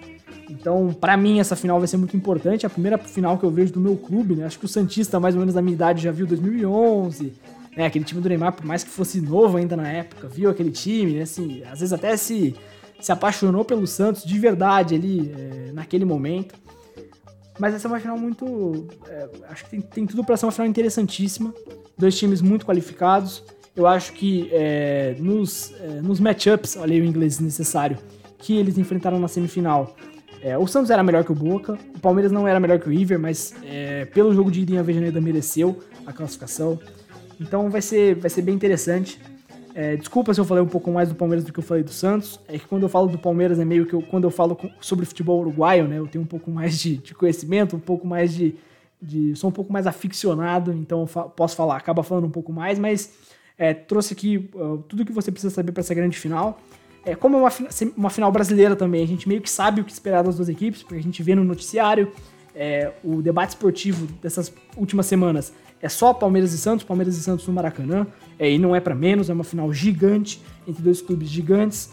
Então, 0.53 0.93
para 0.93 1.17
mim, 1.17 1.41
essa 1.41 1.57
final 1.57 1.79
vai 1.79 1.89
ser 1.89 1.97
muito 1.97 2.17
importante. 2.17 2.65
É 2.65 2.69
a 2.69 2.71
primeira 2.71 2.99
final 2.99 3.39
que 3.39 3.45
eu 3.45 3.51
vejo 3.51 3.73
do 3.73 3.81
meu 3.81 3.97
clube, 3.97 4.35
né? 4.35 4.45
Acho 4.45 4.59
que 4.59 4.67
o 4.67 4.69
Santista, 4.69 5.19
mais 5.19 5.35
ou 5.35 5.41
menos 5.41 5.55
da 5.55 5.63
minha 5.63 5.75
idade, 5.75 6.03
já 6.03 6.13
viu 6.13 6.27
2011, 6.27 7.33
né? 7.77 7.87
Aquele 7.87 8.05
time 8.05 8.21
do 8.21 8.29
Neymar, 8.29 8.53
por 8.53 8.67
mais 8.67 8.85
que 8.85 8.91
fosse 8.91 9.21
novo 9.21 9.57
ainda 9.57 9.77
na 9.77 9.89
época, 9.89 10.29
viu 10.29 10.51
aquele 10.51 10.71
time, 10.71 11.15
né? 11.15 11.23
Assim, 11.23 11.63
às 11.65 11.81
vezes 11.81 11.93
até 11.93 12.17
se, 12.17 12.55
se 13.01 13.11
apaixonou 13.11 13.65
pelo 13.65 13.87
Santos 13.87 14.25
de 14.25 14.39
verdade 14.39 14.95
ali, 14.95 15.33
é, 15.37 15.73
naquele 15.73 16.05
momento. 16.05 16.55
Mas 17.59 17.75
essa 17.75 17.87
é 17.87 17.91
uma 17.91 18.01
final 18.01 18.19
muito. 18.19 18.87
É, 19.09 19.29
acho 19.49 19.65
que 19.65 19.71
tem, 19.71 19.81
tem 19.81 20.07
tudo 20.07 20.25
para 20.25 20.37
ser 20.37 20.47
uma 20.47 20.53
final 20.53 20.69
interessantíssima. 20.69 21.53
Dois 21.97 22.19
times 22.19 22.43
muito 22.43 22.67
qualificados. 22.67 23.43
Eu 23.75 23.87
acho 23.87 24.13
que 24.13 24.51
é, 24.53 25.17
nos, 25.19 25.73
é, 25.81 26.03
nos 26.03 26.21
matchups, 26.21 26.77
olha 26.77 26.93
aí 26.93 27.01
o 27.01 27.05
inglês 27.05 27.39
necessário, 27.41 27.97
que 28.39 28.55
eles 28.55 28.77
enfrentaram 28.77 29.19
na 29.19 29.29
semifinal, 29.29 29.97
é, 30.43 30.59
o 30.59 30.67
Santos 30.67 30.91
era 30.91 31.03
melhor 31.03 31.25
que 31.25 31.31
o 31.31 31.35
Boca, 31.35 31.79
o 31.95 32.01
Palmeiras 32.01 32.33
não 32.33 32.49
era 32.49 32.59
melhor 32.59 32.79
que 32.81 32.89
o 32.89 32.91
River, 32.91 33.19
mas 33.19 33.55
é, 33.65 34.05
pelo 34.07 34.35
jogo 34.35 34.51
de 34.51 34.63
ida 34.63 34.73
em 34.73 34.79
Avejaneda 34.79 35.21
mereceu 35.21 35.79
a 36.05 36.13
classificação. 36.13 36.81
Então 37.41 37.71
vai 37.71 37.81
ser, 37.81 38.17
vai 38.17 38.29
ser 38.29 38.43
bem 38.43 38.55
interessante. 38.55 39.21
É, 39.75 39.97
desculpa 39.97 40.35
se 40.35 40.41
eu 40.41 40.45
falei 40.45 40.63
um 40.63 40.69
pouco 40.69 40.91
mais 40.91 41.09
do 41.09 41.15
Palmeiras 41.15 41.45
do 41.45 41.53
que 41.53 41.59
eu 41.59 41.63
falei 41.63 41.83
do 41.83 41.93
Santos. 41.93 42.41
É 42.49 42.59
que 42.59 42.67
quando 42.67 42.83
eu 42.83 42.89
falo 42.89 43.07
do 43.07 43.19
Palmeiras 43.19 43.59
é 43.59 43.65
meio 43.65 43.87
que 43.87 43.95
eu, 43.95 44.03
quando 44.03 44.25
eu 44.25 44.31
falo 44.31 44.59
sobre 44.81 45.07
futebol 45.07 45.41
uruguaio, 45.41 45.87
né? 45.87 45.99
Eu 45.99 46.07
tenho 46.07 46.25
um 46.25 46.27
pouco 46.27 46.51
mais 46.51 46.79
de, 46.79 46.97
de 46.97 47.15
conhecimento, 47.15 47.77
um 47.77 47.81
pouco 47.81 48.07
mais 48.07 48.35
de, 48.35 48.57
de, 49.01 49.35
Sou 49.37 49.49
um 49.49 49.53
pouco 49.53 49.73
mais 49.73 49.87
aficionado, 49.87 50.73
então 50.73 51.01
eu 51.03 51.31
posso 51.31 51.57
falar, 51.57 51.77
acaba 51.77 52.03
falando 52.03 52.27
um 52.27 52.31
pouco 52.31 52.53
mais, 52.53 52.79
mas 52.79 53.13
é, 53.57 53.73
trouxe 53.73 54.13
aqui 54.13 54.51
uh, 54.55 54.79
tudo 54.89 55.05
que 55.05 55.13
você 55.13 55.31
precisa 55.31 55.55
saber 55.55 55.73
para 55.73 55.81
essa 55.81 55.95
grande 55.95 56.19
final. 56.19 56.61
É, 57.05 57.15
como 57.15 57.37
é 57.37 57.41
uma, 57.41 57.51
uma 57.97 58.11
final 58.11 58.31
brasileira 58.31 58.77
também, 58.77 59.03
a 59.03 59.07
gente 59.07 59.29
meio 59.29 59.41
que 59.41 59.51
sabe 59.51 59.81
o 59.81 59.85
que 59.85 59.93
esperar 59.93 60.23
das 60.23 60.37
duas 60.37 60.49
equipes, 60.49 60.83
porque 60.83 60.97
a 60.97 61.03
gente 61.03 61.23
vê 61.23 61.35
no 61.35 61.45
noticiário. 61.45 62.13
É, 62.55 62.93
o 63.03 63.23
debate 63.23 63.51
esportivo 63.51 64.07
dessas 64.21 64.53
últimas 64.77 65.07
semanas 65.07 65.55
é 65.81 65.89
só 65.89 66.13
Palmeiras 66.15 66.53
e 66.53 66.59
Santos, 66.59 66.85
Palmeiras 66.85 67.17
e 67.17 67.23
Santos 67.23 67.47
no 67.47 67.53
Maracanã, 67.53 68.07
é, 68.39 68.51
e 68.51 68.59
não 68.59 68.77
é 68.77 68.81
para 68.81 68.95
menos, 68.95 69.29
é 69.29 69.33
uma 69.33 69.43
final 69.43 69.73
gigante 69.73 70.41
entre 70.69 70.83
dois 70.83 71.03
clubes 71.03 71.29
gigantes, 71.29 71.91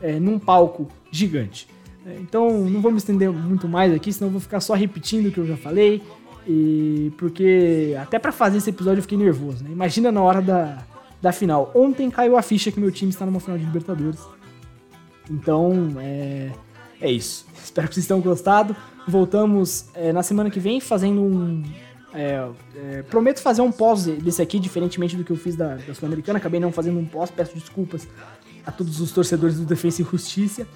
é, 0.00 0.18
num 0.18 0.38
palco 0.38 0.88
gigante. 1.12 1.68
É, 2.04 2.16
então 2.20 2.64
não 2.64 2.80
vou 2.80 2.90
me 2.90 2.98
estender 2.98 3.30
muito 3.30 3.68
mais 3.68 3.94
aqui, 3.94 4.12
senão 4.12 4.30
vou 4.30 4.40
ficar 4.40 4.60
só 4.60 4.74
repetindo 4.74 5.26
o 5.26 5.30
que 5.30 5.38
eu 5.38 5.46
já 5.46 5.56
falei, 5.56 6.02
e 6.46 7.12
porque 7.16 7.94
até 8.00 8.18
para 8.18 8.32
fazer 8.32 8.58
esse 8.58 8.70
episódio 8.70 8.98
eu 8.98 9.02
fiquei 9.02 9.18
nervoso. 9.18 9.62
Né? 9.62 9.70
Imagina 9.70 10.10
na 10.10 10.22
hora 10.22 10.40
da, 10.42 10.78
da 11.20 11.30
final. 11.30 11.70
Ontem 11.74 12.10
caiu 12.10 12.36
a 12.36 12.42
ficha 12.42 12.72
que 12.72 12.80
meu 12.80 12.90
time 12.90 13.10
está 13.10 13.24
numa 13.26 13.38
final 13.38 13.58
de 13.58 13.64
Libertadores. 13.64 14.18
Então, 15.30 15.94
é, 15.98 16.50
é 17.00 17.10
isso. 17.10 17.46
Espero 17.62 17.88
que 17.88 17.94
vocês 17.94 18.06
tenham 18.06 18.20
gostado. 18.20 18.74
Voltamos 19.06 19.86
é, 19.94 20.12
na 20.12 20.22
semana 20.22 20.50
que 20.50 20.60
vem 20.60 20.80
fazendo 20.80 21.22
um. 21.22 21.62
É, 22.14 22.48
é, 22.74 23.02
prometo 23.02 23.40
fazer 23.40 23.60
um 23.60 23.70
pós 23.70 24.06
desse 24.06 24.40
aqui, 24.40 24.58
diferentemente 24.58 25.14
do 25.16 25.22
que 25.22 25.30
eu 25.30 25.36
fiz 25.36 25.54
da, 25.56 25.76
da 25.76 25.94
Sul-Americana. 25.94 26.38
Acabei 26.38 26.58
não 26.58 26.72
fazendo 26.72 26.98
um 26.98 27.04
pós, 27.04 27.30
peço 27.30 27.54
desculpas 27.54 28.08
a 28.66 28.72
todos 28.72 29.00
os 29.00 29.12
torcedores 29.12 29.58
do 29.58 29.64
Defensa 29.64 30.02
e 30.02 30.04
Justiça. 30.04 30.66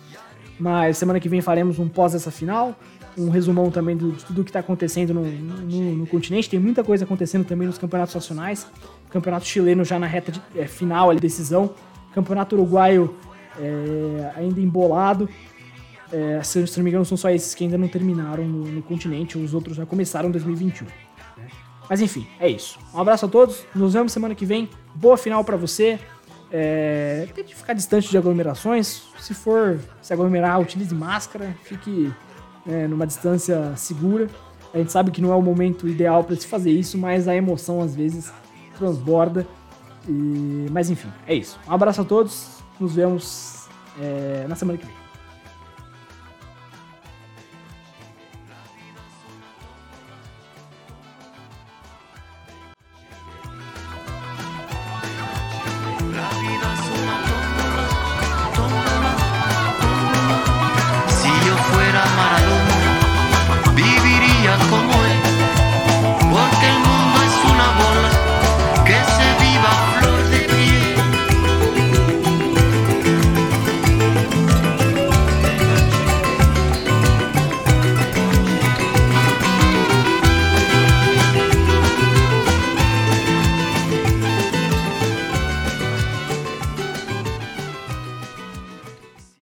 Mas 0.58 0.98
semana 0.98 1.18
que 1.18 1.28
vem 1.28 1.40
faremos 1.40 1.78
um 1.78 1.88
pós 1.88 2.12
dessa 2.12 2.30
final, 2.30 2.78
um 3.16 3.30
resumão 3.30 3.70
também 3.70 3.96
de 3.96 4.12
tudo 4.24 4.44
que 4.44 4.50
está 4.50 4.60
acontecendo 4.60 5.12
no, 5.12 5.24
no, 5.24 5.96
no, 5.96 6.06
continente. 6.06 6.48
Tem 6.48 6.60
muita 6.60 6.84
coisa 6.84 7.04
acontecendo 7.04 7.44
também 7.44 7.66
nos 7.66 7.78
campeonatos 7.78 8.14
nacionais. 8.14 8.66
Campeonato 9.10 9.46
chileno 9.46 9.84
já 9.84 9.98
na 9.98 10.06
reta 10.06 10.32
de, 10.32 10.40
é, 10.54 10.66
final, 10.66 11.14
decisão. 11.16 11.74
Campeonato 12.14 12.54
uruguaio 12.54 13.14
é, 13.58 14.32
ainda 14.36 14.60
embolado. 14.60 15.28
É, 16.12 16.42
se, 16.42 16.66
se 16.66 16.76
não 16.76 16.84
me 16.84 16.90
engano, 16.90 17.04
são 17.04 17.16
só 17.16 17.30
esses 17.30 17.54
que 17.54 17.64
ainda 17.64 17.78
não 17.78 17.88
terminaram 17.88 18.44
no, 18.44 18.64
no 18.64 18.82
continente. 18.82 19.38
Os 19.38 19.54
outros 19.54 19.76
já 19.76 19.86
começaram 19.86 20.28
em 20.28 20.32
2021. 20.32 20.86
Né? 20.86 20.92
Mas 21.88 22.00
enfim, 22.00 22.26
é 22.38 22.48
isso. 22.48 22.78
Um 22.94 23.00
abraço 23.00 23.26
a 23.26 23.28
todos. 23.28 23.64
Nos 23.74 23.94
vemos 23.94 24.12
semana 24.12 24.34
que 24.34 24.44
vem. 24.44 24.68
Boa 24.94 25.16
final 25.16 25.42
para 25.42 25.56
você. 25.56 25.98
É, 26.50 27.26
tente 27.34 27.54
ficar 27.54 27.72
distante 27.72 28.10
de 28.10 28.18
aglomerações. 28.18 29.04
Se 29.18 29.32
for 29.32 29.80
se 30.02 30.12
aglomerar, 30.12 30.60
utilize 30.60 30.94
máscara. 30.94 31.56
Fique 31.64 32.12
é, 32.66 32.86
numa 32.86 33.06
distância 33.06 33.74
segura. 33.76 34.28
A 34.74 34.78
gente 34.78 34.92
sabe 34.92 35.10
que 35.10 35.20
não 35.20 35.32
é 35.32 35.36
o 35.36 35.42
momento 35.42 35.88
ideal 35.88 36.24
para 36.24 36.36
se 36.36 36.46
fazer 36.46 36.70
isso, 36.70 36.96
mas 36.96 37.28
a 37.28 37.34
emoção 37.34 37.80
às 37.80 37.94
vezes 37.94 38.32
transborda. 38.76 39.46
E... 40.08 40.66
Mas 40.70 40.90
enfim, 40.90 41.10
é 41.26 41.34
isso. 41.34 41.58
Um 41.68 41.72
abraço 41.72 42.00
a 42.00 42.04
todos. 42.04 42.61
Nos 42.82 42.96
vemos 42.96 43.68
é, 44.00 44.44
na 44.48 44.56
semana 44.56 44.76
que 44.76 44.84
vem. 44.84 45.01